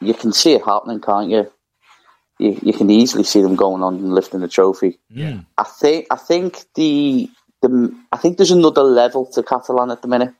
[0.00, 1.50] you can see it happening, can't you?
[2.38, 4.98] You, you can easily see them going on and lifting the trophy.
[5.08, 5.40] Yeah.
[5.56, 7.28] I think I think the
[7.62, 10.34] the I think there's another level to Catalan at the minute,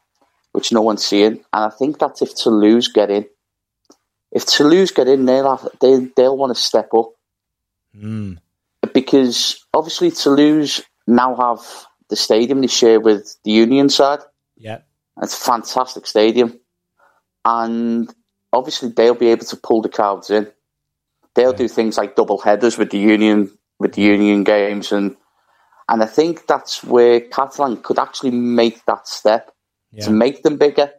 [0.54, 3.26] which no one's seeing, and I think that's if Toulouse get in.
[4.30, 7.10] If Toulouse get in, they'll have, they they'll want to step up
[7.96, 8.38] Mm.
[8.92, 11.60] because obviously Toulouse now have
[12.08, 14.20] the stadium they share with the Union side.
[14.56, 14.78] Yeah.
[15.22, 16.58] It's a fantastic stadium,
[17.44, 18.12] and
[18.52, 20.50] obviously they'll be able to pull the crowds in.
[21.34, 21.56] They'll Yeah.
[21.66, 23.50] do things like double headers with the Union
[23.80, 25.16] with the Union games, and
[25.88, 29.53] and I think that's where Catalan could actually make that step
[29.94, 30.04] Yeah.
[30.06, 30.90] to make them bigger.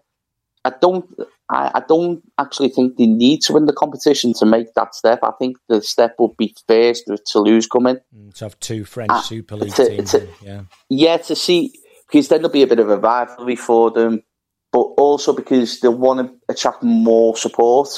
[0.64, 1.06] I don't.
[1.48, 5.20] I, I don't actually think they need to win the competition to make that step.
[5.22, 7.98] I think the step would be first with Toulouse coming.
[8.18, 10.14] Mm, To have two French Ah, Super League a- teams.
[10.16, 10.62] a- yeah.
[10.90, 11.72] Yeah, to see
[12.08, 14.24] because then there'll be a bit of a rivalry for them,
[14.72, 17.90] but also because they'll want to attract more support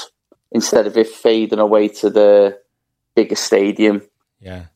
[0.52, 2.58] instead of it fading away to the
[3.14, 4.02] bigger stadium.
[4.40, 4.66] Yeah.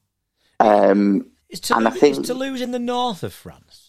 [0.61, 3.82] Um, Is And I think- is Toulouse in the north of France?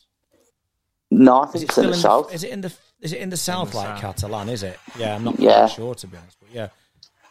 [1.16, 2.30] No, I Is think it it's in still the south.
[2.30, 4.02] The, is it in the is it in the south the like south.
[4.02, 4.50] Catalan?
[4.50, 4.80] Is it?
[4.98, 5.60] Yeah, I'm not Yeah.
[5.68, 6.68] quite sure to be honest, but yeah.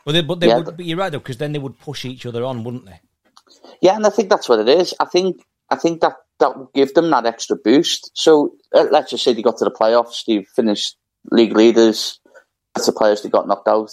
[0.04, 0.64] But they, but they Yeah, would.
[0.66, 3.00] but- But you're right though, because then they would push each other on, wouldn't they?
[3.80, 4.94] Yeah, and I think that's what it is.
[5.00, 8.10] I think I think that that will give them that extra boost.
[8.14, 10.96] So uh, let's just say they got to the playoffs, they finished
[11.30, 12.18] league leaders.
[12.74, 13.90] That's the players they got knocked out.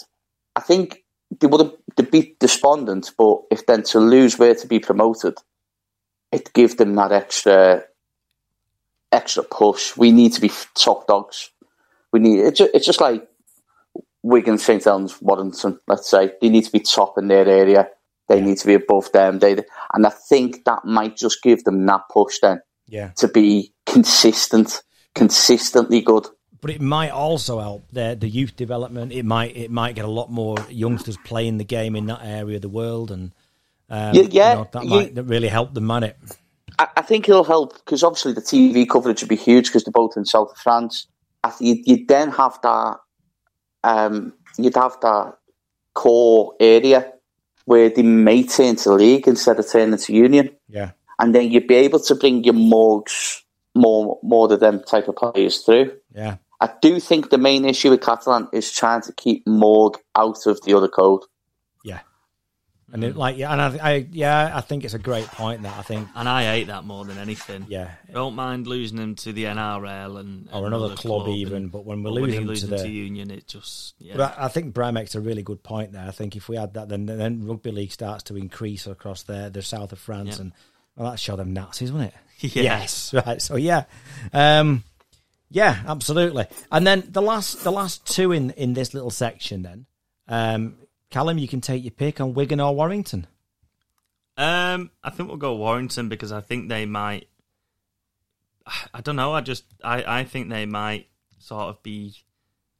[0.56, 1.04] I think
[1.40, 5.36] they would have they'd be despondent, but if then Toulouse were to be promoted,
[6.32, 7.84] it give them that extra
[9.12, 9.96] extra push.
[9.98, 11.50] We need to be top dogs.
[12.12, 13.28] We need it's it's just like
[14.24, 15.80] Wigan, St Helens, Warrington.
[15.88, 17.88] Let's say they need to be top in their area.
[18.28, 19.40] They need to be above them.
[19.40, 19.58] They
[19.94, 23.10] and I think that might just give them that push then Yeah.
[23.18, 24.82] to be consistent,
[25.16, 26.28] consistently good.
[26.62, 29.12] But it might also help the the youth development.
[29.14, 32.58] It might it might get a lot more youngsters playing the game in that area
[32.58, 33.32] of the world, and
[33.92, 36.16] Um, Yeah, yeah, you know, that you- might really help them, might it?
[36.80, 39.92] I, I think it'll help because obviously the TV coverage would be huge because they're
[39.92, 41.08] both in south of France.
[41.44, 42.98] I think you'd, you'd then have that,
[43.84, 45.36] um, you'd have that
[45.94, 47.12] core area
[47.66, 51.68] where they may turn to league instead of turning to union, Yeah, and then you'd
[51.68, 53.44] be able to bring your mugs
[53.76, 55.92] more more of them type of players through.
[56.16, 60.48] yeah, I do think the main issue with Catalan is trying to keep Morg out
[60.48, 61.22] of the other code.
[62.92, 65.62] And it, like, yeah, and I, I, yeah, I think it's a great point.
[65.62, 67.66] That I think, And I hate that more than anything.
[67.70, 71.68] yeah, don't mind losing them to the NRL and or another club, and- even.
[71.68, 74.18] But when we're but when you to lose them the, to Union, it just yeah.
[74.18, 76.06] But I, I think Brian makes a really good point there.
[76.08, 79.50] I think if we had that, then then rugby league starts to increase across the
[79.54, 80.42] the south of France, Yeah.
[80.42, 80.52] and
[80.96, 82.20] well, that show them Nazis, wouldn't it?
[82.56, 82.64] Yeah.
[82.64, 83.42] Yes, right.
[83.42, 83.84] So yeah,
[84.34, 84.84] um,
[85.52, 86.46] yeah, absolutely.
[86.72, 89.86] And then the last the last two in in this little section, then,
[90.28, 90.76] um,
[91.10, 93.28] Callum, you can take your pick on Wigan or Warrington.
[94.38, 97.28] Um, I think we'll go Warrington because I think they might.
[98.94, 99.34] I don't know.
[99.34, 101.08] I just I, I think they might
[101.40, 102.14] sort of be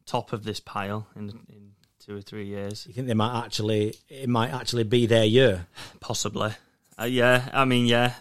[0.06, 3.96] top of this pile in in two or three years, You think they might actually
[4.08, 5.68] it might actually be their year?
[6.00, 6.52] possibly.
[7.00, 8.14] Uh, yeah, I mean, yeah.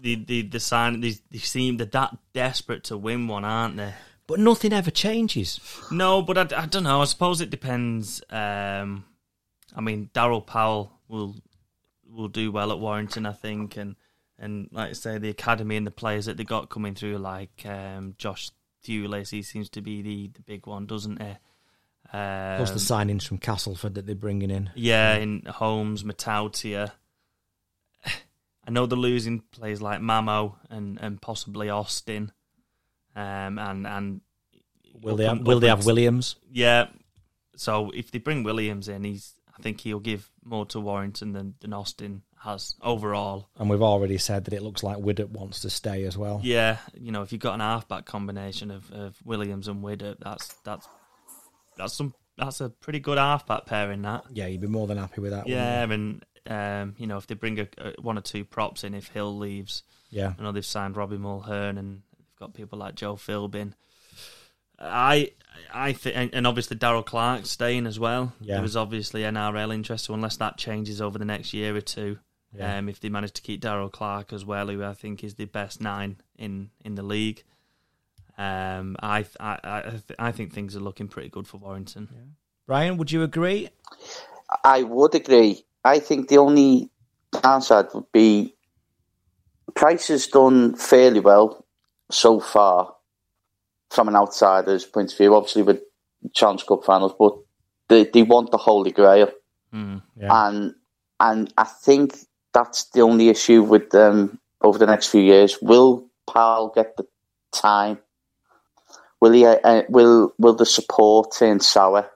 [0.00, 3.92] The the the sign they, they seem they're that desperate to win one, aren't they?
[4.26, 5.60] But nothing ever changes.
[5.90, 7.00] No, but I, I don't know.
[7.02, 8.22] I suppose it depends.
[8.30, 9.04] Um,
[9.76, 11.36] I mean, Daryl Powell will
[12.10, 13.94] will do well at Warrington, I think, and
[14.38, 17.64] and like I say, the academy and the players that they got coming through, like
[17.66, 18.50] um, Josh
[18.84, 21.28] Thewlis, he seems to be the, the big one, doesn't he?
[22.12, 24.70] Um, Plus the signings from Castleford that they're bringing in.
[24.74, 26.92] yeah, in Holmes, Matautia.
[28.06, 32.32] I know they're losing players like Mamo and, and possibly Austin,
[33.14, 34.20] um, and and
[35.02, 36.36] Will they have, will they have Williams?
[36.50, 36.86] yeah.
[37.58, 41.54] So if they bring Williams in, he's I think he'll give more to Warrington than,
[41.60, 43.48] than Austin has overall.
[43.58, 46.40] And we've already said that it looks like Widdop wants to stay as well.
[46.42, 50.54] Yeah, you know, if you've got an halfback combination of, of Williams and Widdop, that's
[50.64, 50.86] that's
[51.76, 54.02] that's some that's a pretty good halfback pairing.
[54.02, 55.48] That Yeah, you'd be more than happy with that.
[55.48, 58.94] yeah, and um, you know, if they bring a, a, one or two props in,
[58.94, 60.34] if Hill leaves, yeah.
[60.38, 63.72] I know they've signed Robbie Mulhern and they've got people like Joe Philbin.
[64.78, 65.30] I
[65.72, 68.32] I think, and obviously Daryl Clark staying as well.
[68.40, 68.54] Yeah.
[68.54, 72.18] There was obviously NRL interest, so unless that changes over the next year or two,
[72.54, 72.78] Yeah.
[72.78, 75.46] um, if they manage to keep Daryl Clark as well, who I think is the
[75.46, 77.42] best nine in, in the league,
[78.38, 82.36] um, I I I, th- I think things are looking pretty good for Warrington.
[82.66, 83.70] Brian, would you agree?
[84.64, 85.64] I would agree.
[85.84, 86.90] I think the only
[87.42, 88.54] downside would be
[89.74, 91.64] Price has done fairly well
[92.10, 92.94] so far
[93.90, 95.80] from an outsider's point of view, obviously with
[96.34, 97.36] Challenge Cup finals, but
[97.88, 99.30] they, they want the Holy Grail.
[99.72, 100.02] Mm.
[100.16, 100.48] Yeah.
[100.48, 100.74] And
[101.18, 102.16] and I think
[102.52, 105.58] that's the only issue with them over the next few years.
[105.62, 107.06] Will Powell get the
[107.52, 107.98] time?
[109.20, 109.46] Will he?
[109.46, 112.10] Uh, will Will the support turn sour?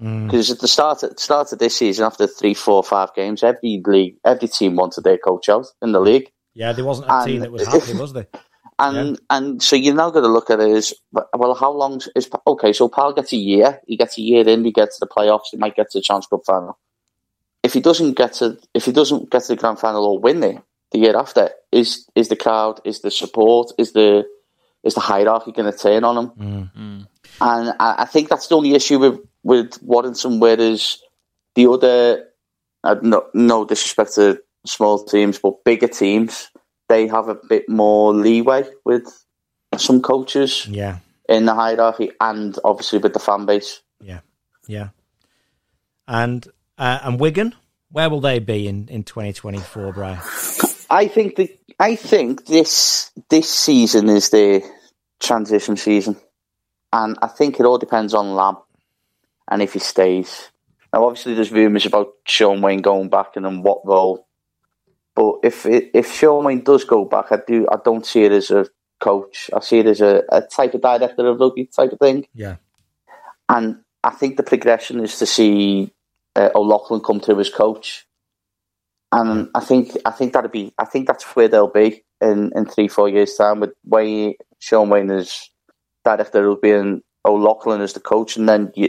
[0.00, 0.26] Mm.
[0.26, 3.42] Because at the start at the start of this season, after three, four, five games,
[3.42, 7.24] every league, every team wanted their coach out in the league, Yeah, there wasn't a
[7.24, 8.26] team that was happy, was there?
[8.78, 11.54] And and so you're now going to look at it as well.
[11.54, 12.72] How long is okay?
[12.72, 13.80] So Powell gets a year.
[13.86, 14.64] He gets a year in.
[14.64, 15.50] He gets to the playoffs.
[15.50, 16.78] He might get to the Chance Cup final.
[17.62, 20.42] If he doesn't get to, if he doesn't get to the grand final or win
[20.42, 20.62] it
[20.92, 24.24] the year after, is is the crowd, is the support, is the
[24.84, 26.30] is the hierarchy going to turn on him?
[26.30, 26.72] Mm.
[26.76, 27.06] Mm.
[27.40, 30.98] And I, I think that's the only issue with, with Warrington, whereas
[31.54, 32.26] the other,
[32.84, 36.50] uh, no, no disrespect to small teams, but bigger teams,
[36.88, 39.06] they have a bit more leeway with
[39.76, 43.80] some coaches Yeah, in the hierarchy and obviously with the fan base.
[44.00, 44.20] yeah,
[44.66, 44.88] yeah.
[46.06, 46.46] And
[46.78, 47.54] uh, and Wigan,
[47.90, 50.18] where will they be in, in 2024, Brian?
[50.90, 54.62] I think the, I think this this season is the
[55.20, 56.16] transition season,
[56.92, 58.56] and I think it all depends on Lam
[59.50, 60.50] and if he stays.
[60.92, 64.26] Now, obviously, there's rumours about Shaun Wane going back and in what role.
[65.14, 68.32] But if it, if Shaun Wane does go back, I do I don't see it
[68.32, 68.66] as a
[69.00, 69.50] coach.
[69.54, 72.26] I see it as a, a type of director of rugby type of thing.
[72.34, 72.56] Yeah,
[73.48, 75.92] And I think the progression is to see
[76.34, 78.06] uh, O'Loughlin come through as coach,
[79.12, 82.66] and I think I think that'd be I think that's where they'll be in, in
[82.66, 85.50] three four years time with Wane Shaun Wane as
[86.04, 88.88] director of rugby and O'Loughlin as the coach, and then you,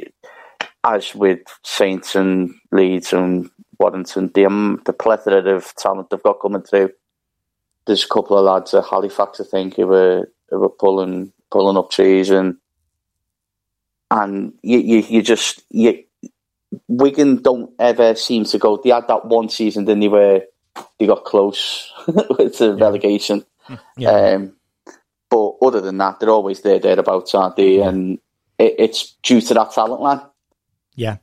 [0.86, 6.39] as with Saints and Leeds and Warrington, the um, the plethora of talent they've got
[6.41, 6.91] coming through.
[7.86, 11.77] There's a couple of lads at Halifax, I think, who were who were pulling pulling
[11.77, 12.57] up trees and
[14.11, 16.03] and you, you, you just you,
[16.88, 18.79] Wigan don't ever seem to go.
[18.83, 20.43] They had that one season, didn't they, where
[20.99, 23.45] they got close with the relegation.
[23.97, 24.11] Yeah.
[24.11, 24.53] Um,
[25.27, 27.79] but other than that, they're always there, thereabouts, aren't they?
[27.79, 28.19] And
[28.59, 30.21] it, it's due to that talent line.
[30.96, 31.18] Yeah.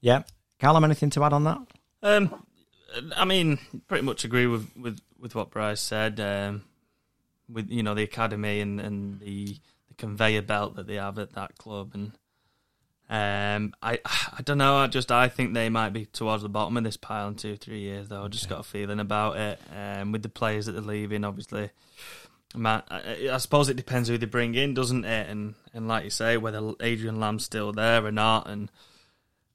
[0.00, 0.22] Yeah.
[0.58, 1.58] Callum, anything to add on that?
[2.02, 2.44] Um,
[3.16, 3.58] I mean,
[3.88, 6.20] pretty much agree with, with, with what Bryce said.
[6.20, 6.64] Um,
[7.52, 9.58] with you know the academy and, and the,
[9.88, 12.12] the conveyor belt that they have at that club, and
[13.10, 14.76] um, I I don't know.
[14.76, 17.56] I just I think they might be towards the bottom of this pile in two
[17.56, 18.08] three years.
[18.08, 19.60] Though I just got a feeling about it.
[19.76, 21.70] Um, with the players that they're leaving, obviously.
[22.54, 25.30] Man, I, I suppose it depends who they bring in, doesn't it?
[25.30, 28.70] And and like you say, whether Adrian Lam's still there or not, and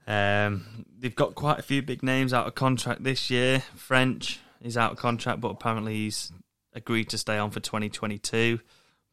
[0.07, 3.61] um, they've got quite a few big names out of contract this year.
[3.75, 6.31] French is out of contract, but apparently he's
[6.73, 8.59] agreed to stay on for 2022.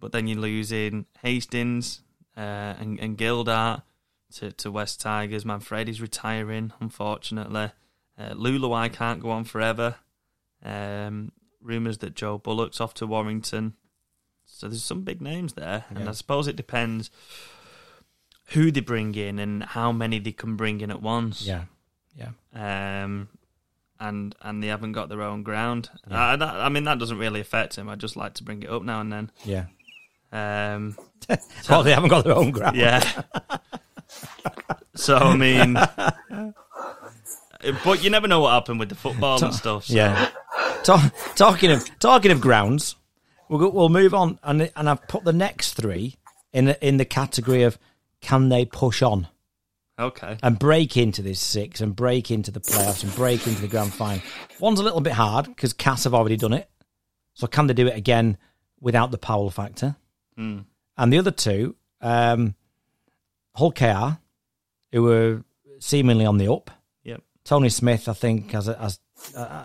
[0.00, 2.02] But then you're losing Hastings
[2.36, 3.82] uh, and, and Gildart
[4.36, 5.44] to, to West Tigers.
[5.44, 7.72] Manfredi's retiring, unfortunately.
[8.16, 9.96] Uh, Leuluai can't go on forever.
[10.62, 13.74] Um, rumours that Joe Bullock's off to Warrington.
[14.44, 15.86] So there's some big names there.
[15.90, 17.10] And I suppose it depends
[18.48, 21.42] who they bring in and how many they can bring in at once.
[21.46, 21.64] Yeah.
[22.16, 22.30] Yeah.
[23.04, 23.28] Um,
[24.00, 25.90] and and they haven't got their own ground.
[26.10, 26.22] Yeah.
[26.32, 27.88] I, that, I mean, that doesn't really affect him.
[27.88, 29.30] I just like to bring it up now and then.
[29.44, 29.66] Yeah.
[30.32, 30.96] Um,
[31.70, 32.76] Well, they haven't got their own ground.
[32.76, 33.22] yeah.
[34.94, 35.74] so I mean,
[37.84, 39.86] but you never know what happened with the football and stuff.
[39.86, 39.94] So.
[39.94, 40.28] Yeah.
[40.82, 42.96] Ta- talking of talking of grounds,
[43.48, 46.16] we'll go, we'll move on, and and I've put the next three
[46.52, 47.78] in the, in the category of
[48.24, 49.28] can they push on
[49.98, 50.36] Okay.
[50.42, 53.92] and break into this six and break into the playoffs and break into the grand
[53.92, 54.20] final.
[54.58, 56.68] One's a little bit hard because Cass have already done it,
[57.34, 58.36] so can they do it again
[58.80, 59.94] without the Powell factor?
[60.36, 60.60] Hmm.
[60.96, 62.54] And the other two, um,
[63.54, 64.18] Hull KR,
[64.90, 65.44] who were
[65.78, 66.70] seemingly on the up.
[67.04, 67.22] Yep.
[67.44, 68.98] Tony Smith, I think, has, has
[69.36, 69.64] uh,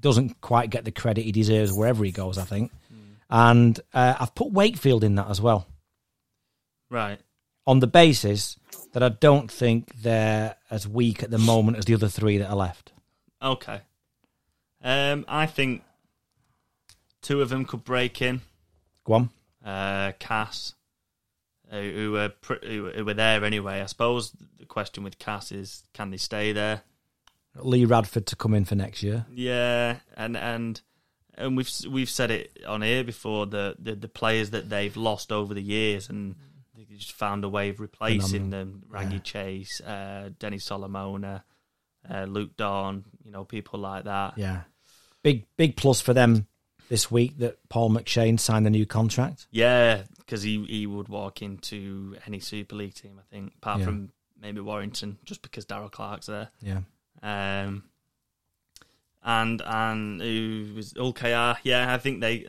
[0.00, 2.38] doesn't quite get the credit he deserves wherever he goes.
[2.38, 2.72] I think,
[3.28, 5.66] and uh, I've put Wakefield in that as well
[6.88, 7.18] Right.
[7.66, 8.56] On the basis
[8.92, 12.48] that I don't think they're as weak at the moment as the other three that
[12.48, 12.92] are left.
[13.42, 13.80] Okay.
[14.82, 15.82] Um, I think
[17.22, 18.40] two of them could break in.
[19.04, 19.30] Go on.
[19.64, 20.74] uh, Cass,
[21.70, 23.80] uh, who were pr- who, who were there anyway.
[23.80, 26.82] I suppose the question with Cass is, can they stay there?
[27.56, 29.26] Lee Radford to come in for next year.
[29.32, 30.80] Yeah, and and
[31.34, 33.46] and we've we've said it on here before.
[33.46, 36.36] The the, the players that they've lost over the years, and
[36.88, 38.82] they just found a way of replacing them.
[38.90, 41.44] Rangi Chase, uh, Denny Solomona,
[42.08, 43.04] uh, Luke Dorn.
[43.24, 44.34] You know, people like that.
[44.36, 44.62] Yeah.
[45.22, 46.46] Big big plus for them
[46.88, 49.46] this week that Paul McShane signed the new contract.
[49.50, 53.84] Yeah, because he he would walk into any Super League team, I think, apart Yeah.
[53.86, 56.50] from maybe Warrington, just because Daryl Clark's there.
[56.60, 56.80] Yeah.
[57.22, 57.84] Um,
[59.24, 61.58] and and who was Hull KR?
[61.64, 62.46] Yeah, I think they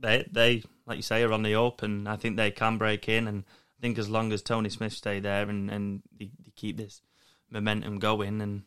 [0.00, 2.06] they they like you say are on the open.
[2.06, 3.28] I think they can break in.
[3.28, 3.44] And
[3.78, 7.00] I think as long as Tony Smith stay there and and they, they keep this
[7.50, 8.62] momentum going, and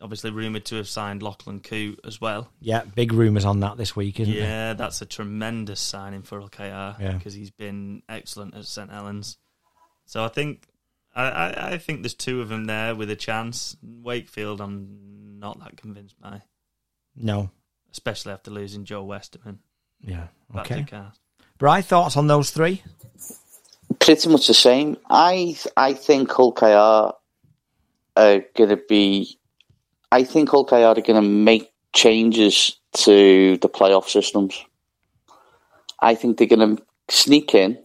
[0.00, 2.50] obviously rumored to have signed Lachlan Coote as well.
[2.60, 4.42] Yeah, big rumours on that this week, isn't there?
[4.42, 6.62] Yeah, that's a tremendous signing for Hull KR
[7.02, 7.12] Yeah.
[7.16, 9.36] because he's been excellent at St Helens.
[10.06, 10.66] So I think
[11.14, 13.76] I, I, I think there's two of them there with a chance.
[13.82, 16.42] Wakefield, I'm not that convinced by,
[17.14, 17.50] No.
[17.92, 19.58] especially after losing Joe Westerman.
[20.00, 20.28] Yeah.
[20.52, 20.80] Back Okay.
[20.82, 21.20] to cast.
[21.58, 22.82] Bry, thoughts on those three?
[24.04, 24.96] Pretty much the same.
[25.08, 27.14] I I think Hull KR
[28.16, 29.38] are going to be.
[30.10, 34.64] I think Hull KR are going to make changes to the playoff systems.
[36.00, 37.78] I think they're going to sneak in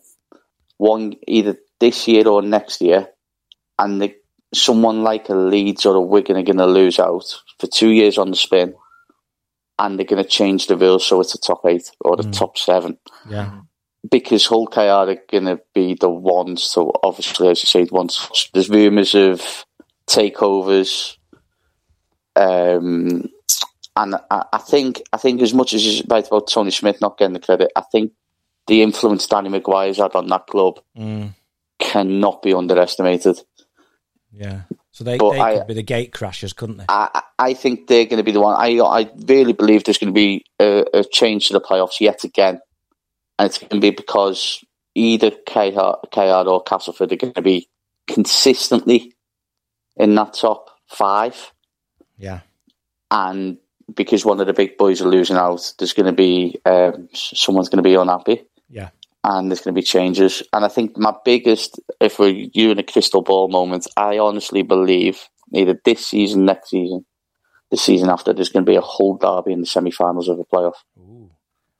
[0.77, 3.07] one either this year or next year,
[3.77, 4.15] and the,
[4.53, 7.25] someone like a Leeds or a Wigan are going to lose out
[7.59, 8.73] for two years on the spin,
[9.77, 12.37] and they're going to change the rules so it's a top eight or the mm.
[12.37, 12.97] top seven
[13.29, 13.61] Yeah.
[14.09, 17.93] Because Hull KR are going to be the ones So obviously, as you say, the
[17.93, 18.49] ones.
[18.53, 19.65] There's rumours of
[20.07, 21.17] takeovers,
[22.35, 23.29] um,
[23.95, 27.17] and I, I think I think as much as you're right about Tony Smith not
[27.17, 28.11] getting the credit, I think
[28.67, 31.33] the influence Danny McGuire's had on that club Mm,
[31.79, 33.39] cannot be underestimated.
[34.31, 34.61] yeah.
[34.91, 36.85] So they, But they I- could be the gate crashers, couldn't they?
[36.89, 38.55] I, I I think they're going to be the one.
[38.57, 42.23] I I really believe there's going to be a, a change to the playoffs yet
[42.23, 42.59] again,
[43.37, 44.63] and it's going to be because
[44.95, 47.69] either KR, KR or Castleford are going to be
[48.07, 49.13] consistently
[49.95, 51.51] in that top five,
[52.17, 52.41] yeah.
[53.11, 53.57] and
[53.95, 57.69] because one of the big boys are losing out, there's going to be um, someone's
[57.69, 58.89] going to be unhappy, Yeah.
[59.23, 60.43] and there's going to be changes.
[60.53, 64.61] And I think my biggest, if we're you in a crystal ball moment, I honestly
[64.61, 67.05] believe either this season, next season,
[67.71, 70.45] the season after there's going to be a Hull derby in the semi-finals of the
[70.45, 70.75] playoff.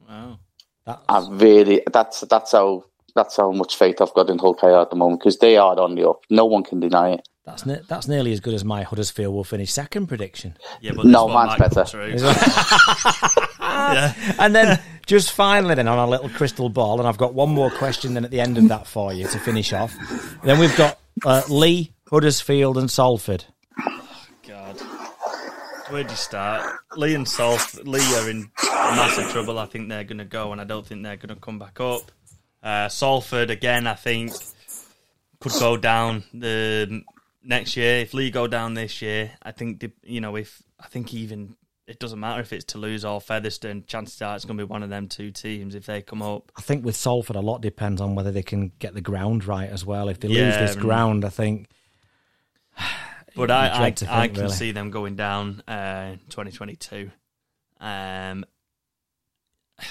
[0.08, 0.40] Wow.
[0.88, 4.68] That's, I really that's that's how that's how much faith I've got in Hull KR
[4.68, 6.22] at the moment because they are on the up.
[6.30, 7.28] No one can deny it.
[7.46, 10.58] that's ne- that's nearly as good as my Huddersfield will finish second prediction.
[10.82, 11.86] Yeah, but No, this one mine's better.
[13.60, 14.14] yeah.
[14.40, 17.70] And then just finally, then on a little crystal ball, and I've got one more
[17.72, 19.96] question then at the end of that for you to finish off.
[20.44, 23.46] Then we've got uh, Leigh, Huddersfield, and Salford.
[25.88, 25.94] God.
[25.94, 26.80] Where do you start?
[26.96, 28.52] Leigh and Solf, Leigh are in
[28.96, 29.60] massive trouble.
[29.60, 31.80] I think they're going to go, and I don't think they're going to come back
[31.80, 32.12] up.
[32.62, 34.34] Uh, Salford, again, I think
[35.40, 37.04] could go down the
[37.44, 38.00] next year.
[38.00, 41.56] If Leigh go down this year, I think the, you know if I think even
[41.88, 43.86] it doesn't matter if it's Toulouse or Featherstone.
[43.88, 46.52] Chances are it's going to be one of them two teams if they come up.
[46.58, 49.70] I think with Salford, a lot depends on whether they can get the ground right
[49.70, 50.10] as well.
[50.10, 51.70] If they lose this ground, I think.
[53.38, 54.54] But I, I, to I can really.
[54.54, 57.12] see them going down uh, 2022.
[57.80, 58.46] Um,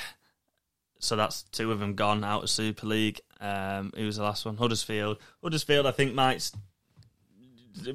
[0.98, 3.20] so that's two of them gone out of Super League.
[3.40, 4.56] Um, who was the last one?
[4.56, 5.18] Huddersfield.
[5.43, 6.51] Huddersfield, I think, might.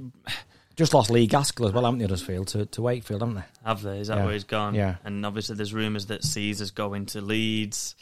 [0.78, 3.44] Just lost Lee Gaskell as well, haven't they, Huddersfield, to, to Wakefield, haven't they?
[3.66, 4.00] Have they?
[4.00, 4.24] Is that Yeah.
[4.26, 4.74] where he's gone?
[4.74, 4.96] Yeah.
[5.04, 7.96] And obviously, there's rumours that Sezer's going to Leeds.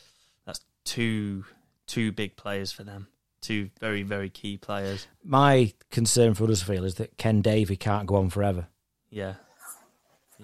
[0.45, 1.45] That's two
[1.87, 3.07] two big players for them.
[3.41, 5.07] Two very very key players.
[5.23, 8.67] My concern for Huddersfield is that Ken Davy can't go on forever.
[9.09, 9.35] Yeah.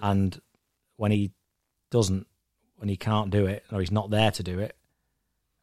[0.00, 0.40] And
[0.96, 1.32] when he
[1.90, 2.26] doesn't,
[2.76, 4.76] when he can't do it, or he's not there to do it,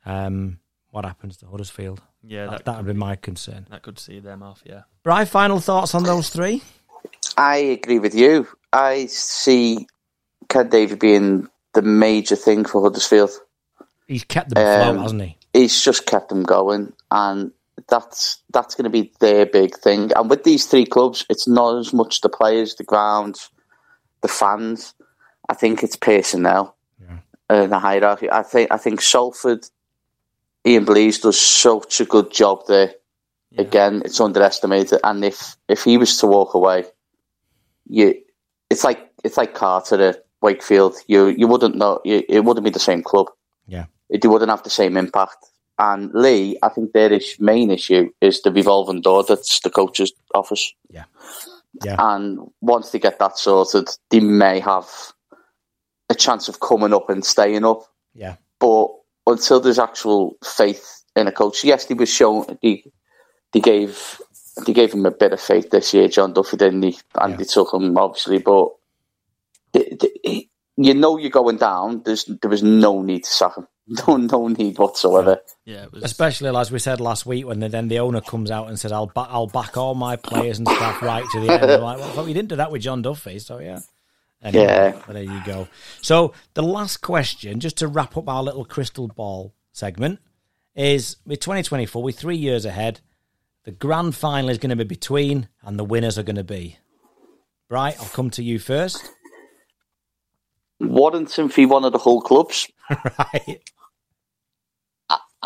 [0.06, 0.60] um,
[0.92, 2.02] what happens to Huddersfield?
[2.24, 2.46] Yeah.
[2.46, 3.68] That, That that would be my concern.
[3.70, 4.62] that could see them off.
[4.66, 4.84] Yeah.
[5.04, 6.62] Bri, final thoughts on those three?
[7.38, 8.48] I agree with you.
[8.72, 9.88] I see
[10.50, 13.32] Ken Davy being the major thing for Huddersfield.
[14.08, 15.38] He's kept them afloat, Um, hasn't he?
[15.54, 17.52] He's just kept them going, and
[17.88, 20.12] that's that's going to be their big thing.
[20.16, 23.50] And with these three clubs, it's not as much the players, the grounds,
[24.22, 24.94] the fans.
[25.50, 27.18] I think it's personnel Yeah.
[27.50, 28.30] uh, the hierarchy.
[28.32, 29.66] I think I think Salford,
[30.66, 32.94] Ian Blease does such a good job there.
[33.52, 33.62] Yeah.
[33.62, 36.86] Again, it's underestimated, and if if he was to walk away,
[37.88, 38.16] you,
[38.70, 40.96] it's like it's like Carter at Wakefield.
[41.08, 42.00] You you wouldn't know.
[42.04, 43.28] You, it wouldn't be the same club.
[43.68, 43.86] Yeah.
[44.10, 45.38] It wouldn't have the same impact.
[45.80, 50.14] And Leigh, I think their is- main issue is the revolving door that's the coach's
[50.36, 50.74] office.
[50.90, 51.06] Yeah.
[51.84, 51.96] Yeah.
[52.00, 54.88] And once they get that sorted, they may have
[56.10, 57.84] a chance of coming up and staying up.
[58.14, 58.36] Yeah.
[58.60, 58.90] But
[59.26, 62.84] until there's actual faith in a coach, yes, they was shown they,
[63.52, 64.22] they gave
[64.68, 67.00] they gave him a bit of faith this year, John Duffy, didn't he?
[67.16, 67.38] And Yeah.
[67.38, 68.70] they took him obviously, but
[69.72, 70.48] the- the-
[70.78, 72.04] you know you're going down.
[72.04, 73.68] There's there was no need to sack him.
[74.08, 75.42] No, no need whatsoever.
[75.66, 75.88] Yeah.
[75.92, 78.80] Was, Especially as we said last week, when the, then the owner comes out and
[78.80, 81.82] says, "I'll ba- I'll back all my players and staff right to the end." I'm
[81.82, 83.80] like, well, we didn't do that with John Duffy, so yeah.
[84.42, 85.02] Anyway, Yeah.
[85.06, 85.68] but there you go.
[86.02, 90.20] So the last question, just to wrap up our little crystal ball segment,
[90.76, 93.02] is with 2024, we're three years ahead.
[93.66, 96.78] The grand final is going to be between, and the winners are going to be.
[97.70, 99.10] Right, I'll come to you first.
[100.80, 103.60] Warrington for one of the Hull clubs, right, and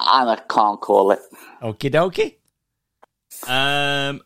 [0.08, 1.20] I can't call it.
[1.62, 2.36] okie dokie.
[3.48, 4.22] um,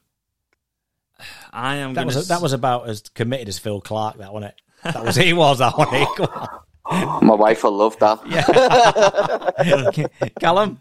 [1.52, 1.94] I am.
[1.94, 4.18] That gonna was that was about as committed as Phil Clark.
[4.18, 4.62] That wasn't it.
[4.94, 5.88] That was he was that one.
[6.16, 6.48] Come on.
[7.26, 8.20] My wife will love that.
[10.40, 10.80] Callum.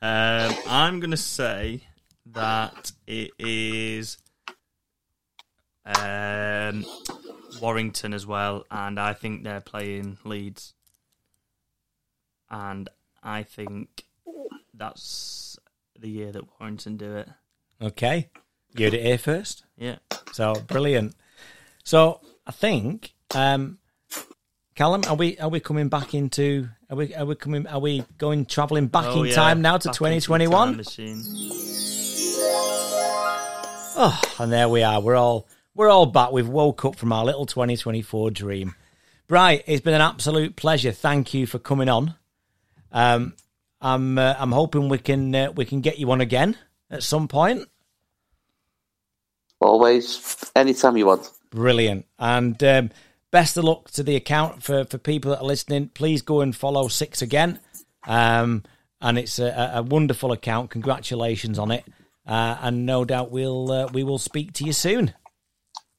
[0.00, 1.82] Um, I'm going to say
[2.26, 4.18] that it is
[5.84, 6.84] um,
[7.60, 10.74] Warrington as well, and I think they're playing Leeds,
[12.50, 12.88] and
[13.22, 14.04] I think
[14.74, 15.58] that's
[15.98, 17.28] the year that Warrington do it.
[17.80, 18.30] Okay,
[18.76, 19.64] you heard it here first.
[19.76, 19.96] Yeah,
[20.32, 21.14] So brilliant.
[21.84, 23.78] So I think, um,
[24.74, 26.68] Callum, are we are we coming back into?
[26.88, 27.66] Are we are we coming?
[27.66, 30.80] Are we going travelling back Oh, in yeah, time now to twenty twenty one?
[33.94, 35.00] Oh, and there we are.
[35.00, 36.32] We're all we're all back.
[36.32, 38.74] We've woke up from our little twenty twenty four dream.
[39.28, 40.92] Bright, it's been an absolute pleasure.
[40.92, 42.14] Thank you for coming on.
[42.90, 43.34] Um,
[43.82, 46.56] I'm uh, I'm hoping we can uh, we can get you on again
[46.90, 47.68] at some point.
[49.60, 51.30] Always, anytime you want.
[51.50, 52.06] Brilliant.
[52.18, 52.90] And um,
[53.30, 55.88] best of luck to the account for, for people that are listening.
[55.88, 57.60] Please go and follow Six again.
[58.04, 58.64] Um,
[59.00, 60.70] and it's a, a wonderful account.
[60.70, 61.84] Congratulations on it.
[62.26, 65.12] Uh, and no doubt we'll uh, we will speak to you soon.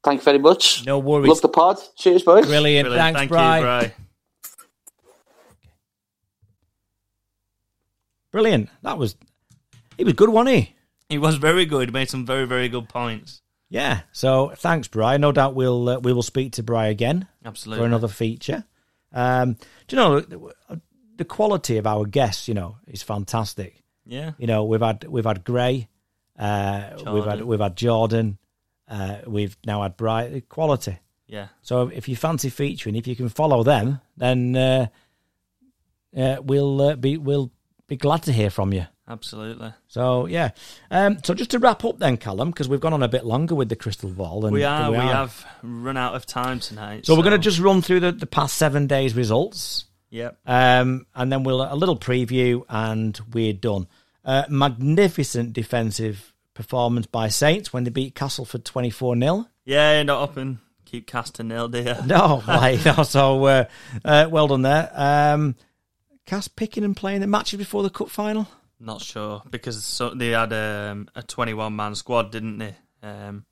[0.03, 0.85] Thank you very much.
[0.85, 1.29] No worries.
[1.29, 1.79] Love the pod.
[1.97, 2.45] Cheers, boys.
[2.45, 2.87] Brilliant.
[2.87, 3.15] Brilliant.
[3.15, 3.39] Thanks, Thank Bri.
[3.39, 4.02] you, Bri.
[8.33, 8.69] Brilliant.
[8.81, 9.15] That was
[9.95, 10.75] he was good, wasn't he?
[11.07, 11.93] He was very good.
[11.93, 13.41] Made some very very good points.
[13.69, 14.01] Yeah.
[14.11, 15.19] So thanks, Bri.
[15.19, 17.81] No doubt we'll uh, we will speak to Bri again Absolutely.
[17.81, 18.65] for another feature.
[19.11, 19.53] Um,
[19.87, 20.81] do you know the,
[21.15, 22.47] the quality of our guests?
[22.47, 23.83] You know, is fantastic.
[24.03, 24.31] Yeah.
[24.39, 25.87] You know, we've had we've had Gray,
[26.37, 28.39] uh, we've had we've had Jordan,
[28.87, 30.97] uh, we've now had Bright quality.
[31.27, 31.49] Yeah.
[31.61, 34.87] So if you fancy featuring, if you can follow them, then uh,
[36.17, 37.51] uh, we'll uh, be we'll
[37.93, 38.87] be glad to hear from you.
[39.07, 39.73] Absolutely.
[39.87, 40.51] So yeah.
[40.89, 43.53] Um, so just to wrap up then, Callum, because we've gone on a bit longer
[43.53, 44.45] with the crystal ball.
[44.45, 44.89] And We are.
[44.89, 47.05] We, have run out of time tonight.
[47.05, 49.85] So we're going to just run through the, the past seven days results.
[50.09, 50.39] Yep.
[50.45, 53.87] Um, and then we'll a little preview, and we're done.
[54.23, 60.21] Uh, magnificent defensive performance by Saints when they beat Castleford twenty four 0 Yeah, not
[60.21, 61.97] up and keep casting nil, dear.
[62.05, 63.03] No, like no.
[63.03, 63.65] So uh,
[64.05, 64.91] uh, well done there.
[64.93, 65.55] Um,
[66.25, 68.47] Cass picking and playing the matches before the cup final.
[68.79, 72.75] Not sure because so they had um, a 21 man squad, didn't they?
[73.01, 73.45] Um,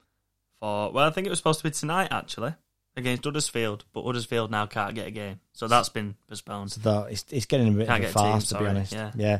[0.59, 2.53] for well, I think it was supposed to be tonight actually
[2.97, 6.71] against Huddersfield, but Huddersfield now can't get a game, so that's been postponed.
[6.73, 8.93] So it's, it's getting a bit Can't of a get team, farce, to be honest.
[8.93, 9.11] yeah.
[9.15, 9.39] yeah.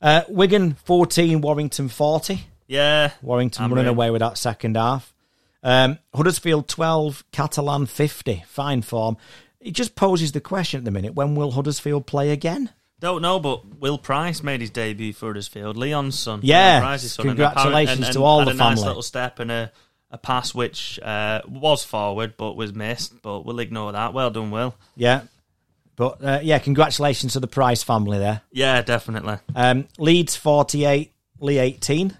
[0.00, 2.46] Uh, Wigan fourteen, Warrington forty.
[2.66, 3.94] Yeah, Warrington I'm running in.
[3.94, 5.12] away with that second half.
[5.62, 8.44] Um, Huddersfield 12, Catalan 50.
[8.46, 9.16] Fine form.
[9.60, 12.70] It just poses the question at the minute when will Huddersfield play again?
[13.00, 16.40] don't know, but Will Pryce made his debut for Huddersfield, Leon's son.
[16.42, 19.70] Yeah, Pryce's son, congratulations apparent- and- to all the a nice little step and a,
[20.10, 23.22] a pass which uh, was forward but was missed.
[23.22, 24.14] But we'll ignore that.
[24.14, 24.74] Well done, Will.
[24.96, 25.22] Yeah.
[25.94, 28.42] But uh, yeah, congratulations to the Pryce family there.
[28.50, 29.36] Yeah, definitely.
[29.54, 32.16] Um, Leeds 48, Leigh 18.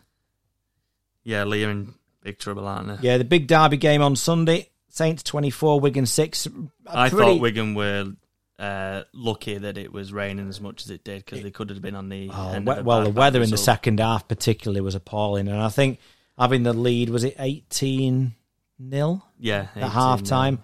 [1.24, 3.08] Yeah, Leigh are in big trouble, aren't they?
[3.08, 4.68] Yeah, the big derby game on Sunday.
[4.88, 6.46] Saints 24, Wigan 6.
[6.46, 6.50] A
[6.86, 8.12] I pretty- thought Wigan were
[8.58, 11.80] uh, lucky that it was raining as much as it did because they could have
[11.80, 14.26] been on the Oh, end we- of the well, the weather in the second half
[14.26, 15.46] particularly was appalling.
[15.48, 15.98] And I think
[16.38, 18.34] having the lead, was it 18
[18.78, 19.24] nil?
[19.38, 20.58] Yeah, at 18, half time.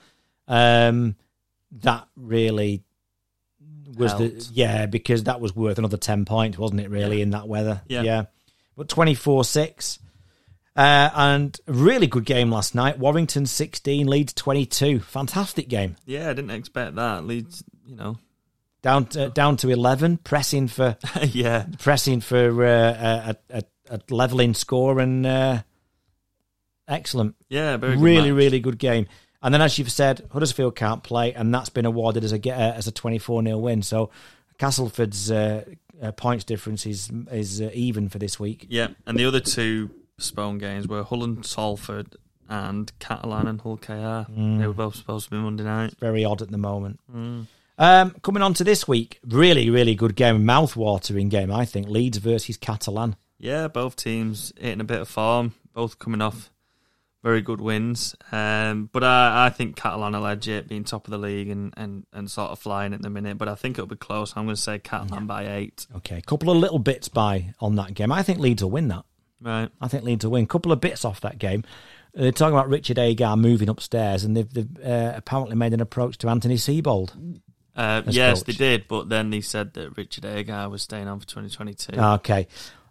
[0.48, 1.16] Um,
[1.82, 2.82] that really
[3.96, 6.90] was the yeah because that was worth another ten points, wasn't it?
[6.90, 8.24] Really in that weather, Yeah.
[8.76, 9.98] But twenty four six,
[10.76, 12.98] uh, and a really good game last night.
[12.98, 15.00] Warrington sixteen, Leeds twenty two.
[15.00, 15.96] Fantastic game.
[16.04, 17.24] Yeah, I didn't expect that.
[17.24, 18.18] Leeds, you know.
[18.82, 24.52] Down to, down to eleven, pressing for yeah, pressing for uh, a, a, a leveling
[24.52, 25.62] score and uh,
[26.86, 27.34] excellent.
[27.48, 28.36] yeah, very good really, match.
[28.36, 29.06] really good game.
[29.42, 32.58] And then, as you've said, Huddersfield can't play, and that's been awarded as a get-
[32.58, 33.82] uh, as a twenty four 0 win.
[33.82, 34.10] So
[34.58, 35.64] Castleford's uh,
[36.02, 38.66] uh, points difference is is uh, even for this week.
[38.68, 42.16] Yeah, and the other two postponed games were Hull and Salford
[42.48, 44.30] and Catalan and Hull KR.
[44.30, 44.58] Mm.
[44.58, 45.94] They were both supposed to be Monday night.
[45.98, 47.00] Very odd at the moment.
[47.14, 47.46] Mm.
[47.76, 51.50] Um, coming on to this week, really, really good game, mouth-watering game.
[51.50, 53.16] I think Leeds versus Catalan.
[53.38, 56.50] Yeah, both teams hitting a bit of form, both coming off
[57.24, 58.14] very good wins.
[58.30, 62.06] Um, but I, I think Catalan are legit, being top of the league and, and,
[62.12, 63.38] and sort of flying at the minute.
[63.38, 64.34] But I think it'll be close.
[64.36, 65.86] I'm going to say Catalan by eight.
[65.96, 68.12] Okay, a couple of little bits by on that game.
[68.12, 69.04] I think Leeds will win that.
[69.44, 69.68] Right.
[69.80, 70.44] I think Leeds will win.
[70.44, 71.64] A couple of bits off that game.
[72.14, 76.16] They're talking about Richard Agar moving upstairs, and they've, they've uh, apparently made an approach
[76.18, 77.40] to Anthony Seibold.
[77.76, 78.46] Uh, yes, coach.
[78.46, 78.88] they did.
[78.88, 82.00] But then they said that Richard Agar was staying on for 2022.
[82.00, 82.46] Okay.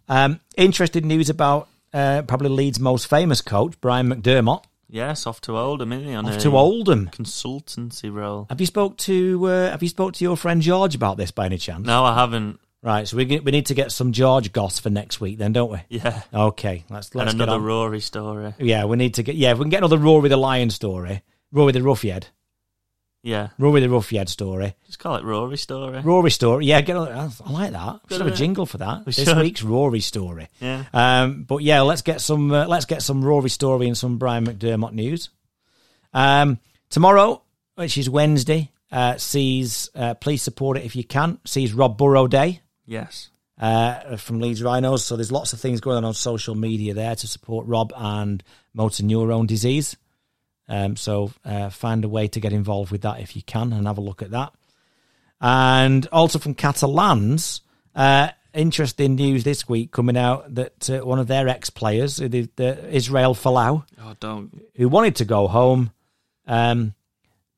[0.08, 5.56] Um, interesting news about uh, probably Leeds' most famous coach, Brian McDermott, yes, off to
[5.56, 6.14] Oldham, isn't he?
[6.14, 7.08] On off to Oldham.
[7.08, 8.46] consultancy role.
[8.48, 11.46] Have you spoke to uh, Have you spoke to your friend George about this by
[11.46, 11.86] any chance?
[11.86, 12.60] No, I haven't.
[12.84, 13.08] Right.
[13.08, 15.72] So we get, we need to get some George goss for next week, then, don't
[15.72, 15.78] we?
[15.88, 16.20] Yeah.
[16.34, 16.84] Okay.
[16.90, 17.58] Let's let's and get another.
[17.64, 18.52] Rory story.
[18.58, 19.36] Yeah, we need to get.
[19.36, 22.24] Yeah, if we can get another Rory the Lion story, Rory the Roughhead,
[23.22, 23.48] Yeah.
[23.58, 25.98] Rory the Roughhead story, Just call it Rory story.
[26.02, 26.66] Rory story.
[26.66, 26.94] Yeah, get.
[26.98, 28.00] I like that.
[28.10, 28.98] We should have a jingle for that.
[29.06, 29.38] We this should.
[29.38, 30.48] week's Rory story.
[30.60, 30.84] Yeah.
[30.92, 34.44] Um, but yeah, let's get some uh, let's get some Rory story and some Brian
[34.46, 35.30] McDermott news.
[36.12, 36.58] Um,
[36.90, 37.42] tomorrow,
[37.76, 41.38] which is Wednesday, uh, sees uh, please support it if you can.
[41.46, 43.30] Sees Rob Burrow Day Yes.
[43.60, 45.04] uh, from Leeds Rhinos.
[45.04, 48.42] So there's lots of things going on on social media there to support Rob and
[48.74, 49.96] motor neurone disease.
[50.68, 53.86] Um, so uh, find a way to get involved with that if you can and
[53.86, 54.52] have a look at that.
[55.40, 57.60] And also from Catalans,
[57.94, 62.48] uh, interesting news this week coming out that uh, one of their ex players, the,
[62.56, 64.64] the Israel Folau, Oh, don't.
[64.76, 65.90] who wanted to go home,
[66.46, 66.94] um,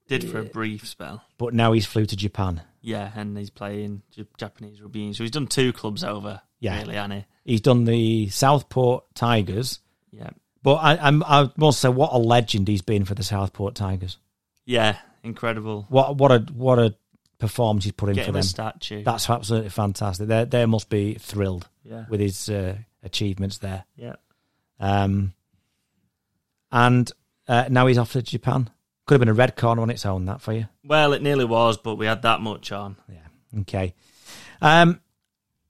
[0.08, 1.22] Did for a brief spell.
[1.38, 2.62] but now he's flew to Japan.
[2.86, 4.02] Yeah, and he's playing
[4.38, 5.12] Japanese rugby.
[5.12, 6.40] So he's done two clubs over.
[6.60, 6.78] Yeah.
[6.78, 9.80] Really, hasn't He's done the Southport Tigers.
[10.12, 10.30] Yeah.
[10.62, 14.18] But I, I'm, I must say, what a legend he's been for the Southport Tigers.
[14.64, 14.98] Yeah.
[15.24, 15.86] Incredible.
[15.88, 16.94] What what a what a
[17.40, 18.42] performance he's put in for them.
[18.42, 19.02] statue.
[19.02, 20.28] That's absolutely fantastic.
[20.28, 22.04] They they must be thrilled yeah.
[22.08, 23.84] with his uh, achievements there.
[23.96, 24.14] Yeah.
[24.78, 25.34] Um,
[26.70, 27.10] and
[27.48, 28.70] uh, now he's off to Japan.
[29.06, 30.66] Could have been a red corner on its own, that for you.
[30.84, 32.96] Well, it nearly was, but we had that much on.
[33.08, 33.60] Yeah.
[33.60, 33.94] Okay.
[34.60, 35.00] Um,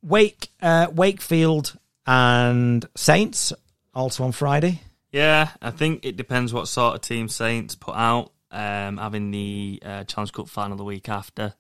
[0.03, 1.77] Wake, uh, Wakefield,
[2.07, 3.53] and Saints
[3.95, 4.81] also on Friday.
[5.13, 8.33] Yeah, I think it depends what sort of team Saints put out.
[8.51, 11.53] Um, having the uh, Challenge Cup final the week after.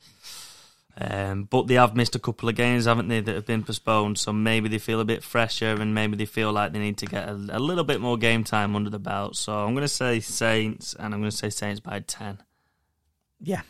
[0.99, 4.19] Um, but they have missed a couple of games, haven't they, that have been postponed.
[4.19, 7.07] So maybe they feel a bit fresher and maybe they feel like they need to
[7.07, 9.37] get a, a little bit more game time under the belt.
[9.37, 12.39] So I'm going to say Saints and I'm going to say Saints by 10.
[13.41, 13.63] Yeah.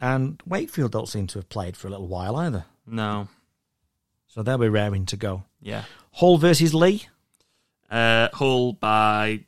[0.00, 2.64] And Wakefield don't seem to have played for a little while either.
[2.86, 3.28] No.
[4.28, 5.44] So they'll be raring to go.
[5.60, 5.84] Yeah.
[6.12, 7.02] Hull versus Leigh.
[7.90, 9.44] Uh, Hull by,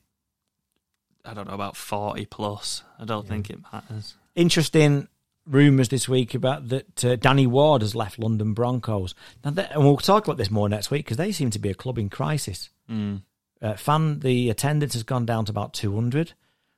[1.24, 2.82] I don't know, about 40 plus.
[2.98, 4.14] I don't think it matters.
[4.36, 5.08] Interesting
[5.46, 9.14] rumours this week about that uh, Danny Ward has left London Broncos.
[9.44, 11.70] Now, that, and we'll talk about this more next week because they seem to be
[11.70, 12.70] a club in crisis.
[12.90, 13.22] Mm.
[13.60, 16.32] Uh, fan, the attendance has gone down to about 200.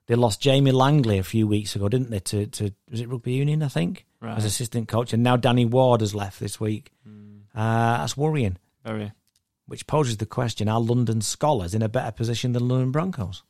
[0.07, 2.21] They lost Jamie Langley a few weeks ago, didn't they?
[2.21, 3.63] To, to was it rugby union?
[3.63, 4.37] I think Right.
[4.39, 6.93] as assistant coach, and now Danny Ward has left this week.
[7.55, 8.57] Uh, that's worrying.
[8.85, 9.13] Very.
[9.67, 13.43] Which poses the question: Are London Skolars in a better position than London Broncos?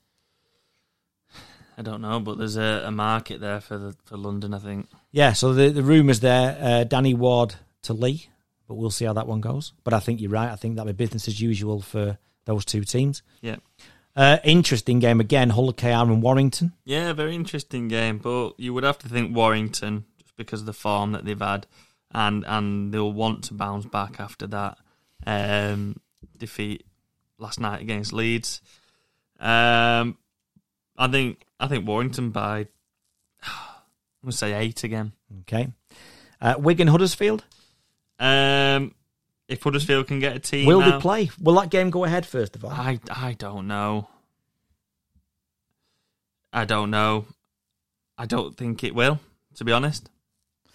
[1.79, 4.89] I don't know, but there's a, a market there for the, for London, I think.
[5.17, 5.33] Yeah.
[5.33, 8.29] So the the rumours there: uh, Danny Ward to Leigh,
[8.69, 9.73] but we'll see how that one goes.
[9.83, 10.51] But I think you're right.
[10.51, 13.23] I think that'll be business as usual for those two teams.
[13.41, 13.57] Yeah.
[14.15, 15.51] Uh, interesting game again.
[15.51, 16.75] Hull KR and Warrington.
[16.85, 20.75] Yeah, very interesting game, but you would have to think Warrington just because of the
[20.75, 21.67] form that they've had,
[22.13, 24.77] and and they'll want to bounce back after that
[25.27, 25.97] um,
[26.37, 26.85] defeat
[27.39, 28.61] last night against Leeds.
[29.41, 30.19] Um,
[30.99, 32.67] I think I think Warrington by
[34.27, 35.12] I'm gonna say eight again.
[35.43, 35.69] Okay.
[36.40, 37.44] Uh, Wigan Huddersfield.
[38.19, 38.93] Um,
[39.47, 41.31] if Huddersfield can get a team, Will they play?
[41.40, 42.73] Will that game go ahead first of all?
[42.73, 44.09] I I don't know.
[46.53, 47.27] I don't know.
[48.19, 49.20] I don't think it will.
[49.55, 50.11] To be honest,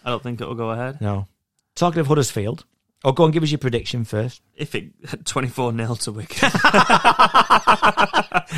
[0.05, 1.01] I don't think it will go ahead.
[1.01, 1.27] No.
[1.75, 2.63] Talking of Huddersfield,
[3.03, 4.41] oh, go and give us your prediction first.
[4.55, 6.37] If it twenty four 0 to Wigan,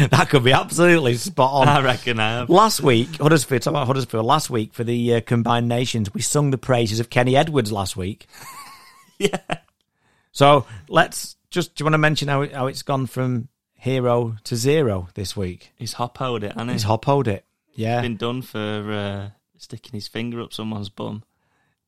[0.10, 1.68] that could be absolutely spot on.
[1.68, 2.50] I reckon I have.
[2.50, 6.52] Last week, Huddersfield, talking about Huddersfield, last week for the uh, Combined Nations, we sung
[6.52, 8.28] the praises of Kenny Edwards last week.
[9.20, 9.38] Yeah,
[10.32, 14.36] So let's just, do you want to mention how, it, how it's gone from hero
[14.46, 15.72] to zero this week?
[15.78, 17.46] he's hoppoed it, and He's he's hoppoed it.
[17.76, 18.02] Yeah.
[18.02, 19.30] been done for uh,
[19.60, 21.24] sticking his finger up someone's bum.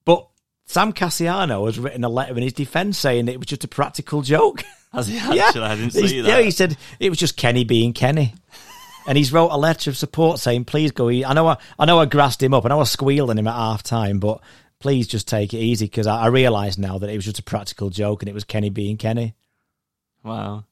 [0.05, 0.27] But
[0.65, 4.21] Sam Kasiano has written a letter in his defence saying it was just a practical
[4.21, 4.63] joke.
[4.91, 5.61] Has he actually?
[5.61, 8.33] I didn't see Yeah, he said it was just Kenny being Kenny.
[9.07, 11.11] And he's wrote a letter of support saying, "Please go.
[11.11, 12.65] e- I know, I, I know, I grassed him up.
[12.65, 14.41] I know I squealed on him at half time, but
[14.79, 17.43] please just take it easy because I, I realise now that it was just a
[17.43, 19.35] practical joke and it was Kenny being Kenny.
[20.23, 20.65] Wow,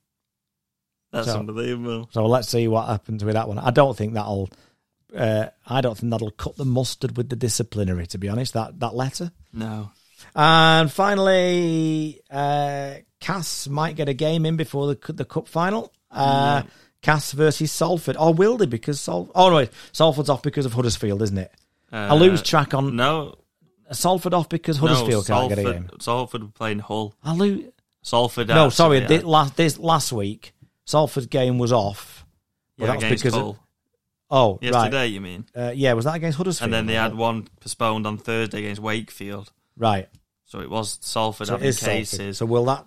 [1.12, 2.10] that's So- unbelievable.
[2.12, 3.60] So let's see what happens with that one.
[3.60, 4.50] I don't think that'll.
[5.16, 8.08] Uh, I don't think that'll cut the mustard with the disciplinary.
[8.08, 9.32] To be honest, that that letter.
[9.54, 9.92] No,
[10.36, 15.92] And finally, uh, Cass might get a game in before the the cup final.
[16.12, 16.64] Uh,
[17.02, 18.66] Cass versus Salford, or will they?
[18.66, 21.52] Because Sal- oh no, wait, Salford's off because of Huddersfield, isn't it?
[21.92, 23.36] I lose Uh, track on No,
[23.92, 26.00] Salford off because Huddersfield no, can't get a Salford- game.
[26.00, 27.14] Salford playing Hull.
[27.24, 27.66] I lose.
[28.02, 28.48] Salford.
[28.48, 30.54] No, actually sorry, had- this, last this last week
[30.86, 32.26] Salford's game was off.
[32.78, 33.60] But yeah, that was against because of-.
[34.36, 35.04] Oh, Yesterday, right.
[35.06, 35.46] you mean?
[35.56, 36.66] Uh, yeah, was that against Huddersfield?
[36.66, 39.52] And then they had one postponed on Thursday against Wakefield.
[39.78, 40.10] right.
[40.46, 41.94] So it was Salford So having is Salford.
[41.98, 42.38] cases.
[42.40, 42.86] So will that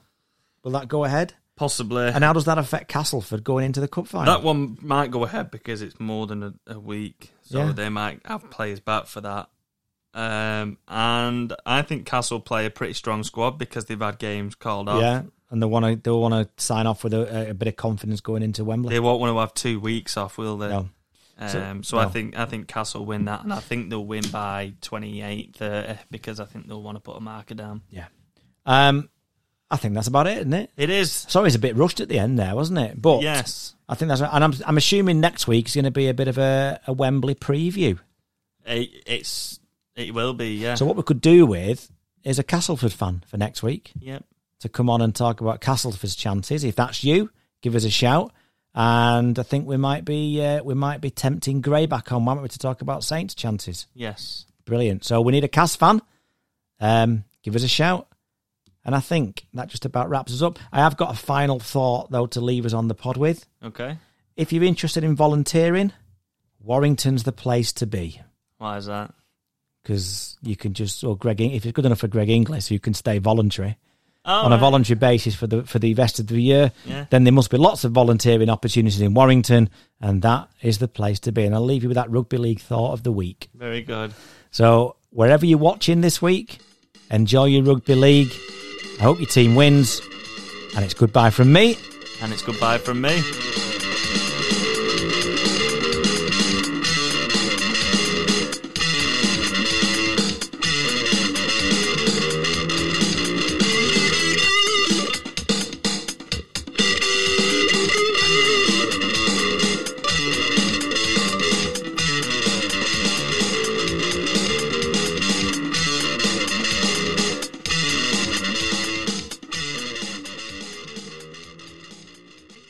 [0.63, 1.35] will that go ahead?
[1.57, 2.07] Possibly.
[2.09, 4.27] And how does that affect Castleford going into the cup final?
[4.33, 7.33] that one might go ahead because it's more than a, a week.
[7.43, 7.73] So Yeah.
[7.73, 9.49] they might have players back for that.
[10.15, 14.89] Um, and I think Castle play a pretty strong squad because they've had games called
[14.89, 15.01] off.
[15.01, 17.77] Yeah, and they want to they want to sign off with a, a bit of
[17.77, 18.91] confidence going into Wembley.
[18.95, 20.69] They won't want to have two weeks off, will they?
[20.69, 20.89] No.
[21.39, 24.25] Um, So- so I think I think Castle win that, and I think they'll win
[24.31, 27.83] by 28, 30 because I think they'll want to put a marker down.
[27.91, 28.07] Yeah.
[28.65, 29.11] Um,
[29.71, 30.71] I think that's about it, isn't it?
[30.77, 33.01] It is, Sorry, it's a bit rushed at the end there, wasn't it?
[33.01, 33.75] But yes.
[33.89, 36.29] I think that's and I'm I'm assuming next week is going to be a bit
[36.29, 37.99] of a, a Wembley preview.
[38.65, 39.61] It, it's
[39.95, 40.75] it will be, yeah.
[40.75, 41.91] So what we could do with
[42.23, 44.25] is a Castleford fan for next week yep.
[44.61, 46.65] to come on and talk about Castleford's chances.
[46.65, 47.31] If that's you,
[47.63, 48.33] give us a shout.
[48.79, 52.41] And I think we might be uh, we might be tempting Gray back on, might
[52.41, 53.87] we, to talk about Saints' chances.
[53.95, 54.45] Yes.
[54.67, 55.03] Brilliant.
[55.05, 56.03] So we need a Cas fan.
[56.79, 58.07] Um, give us a shout.
[58.85, 60.59] And I think that just about wraps us up.
[60.71, 63.47] I have got a final thought though to leave us on the pod with.
[63.65, 63.97] Okay.
[64.37, 65.93] If you're interested in volunteering,
[66.61, 68.21] Warrington's the place to be
[68.59, 69.15] Why is that?
[69.87, 72.93] because you can just or Greg if it's good enough for Greg Inglis, you can
[72.93, 73.79] stay voluntary.
[74.29, 77.07] Oh, on a voluntary basis for the for the rest of the year, Yeah.
[77.11, 79.71] then there must be lots of volunteering opportunities in Warrington,
[80.01, 81.45] and that is the place to be.
[81.45, 83.49] And I'll leave you with that rugby league thought of the week.
[83.55, 84.13] Very good.
[84.51, 86.59] So wherever you're watching this week,
[87.11, 88.33] enjoy your rugby league.
[88.99, 90.01] I hope your team wins,
[90.75, 91.77] and it's goodbye from me.
[92.23, 93.23] And it's goodbye from me.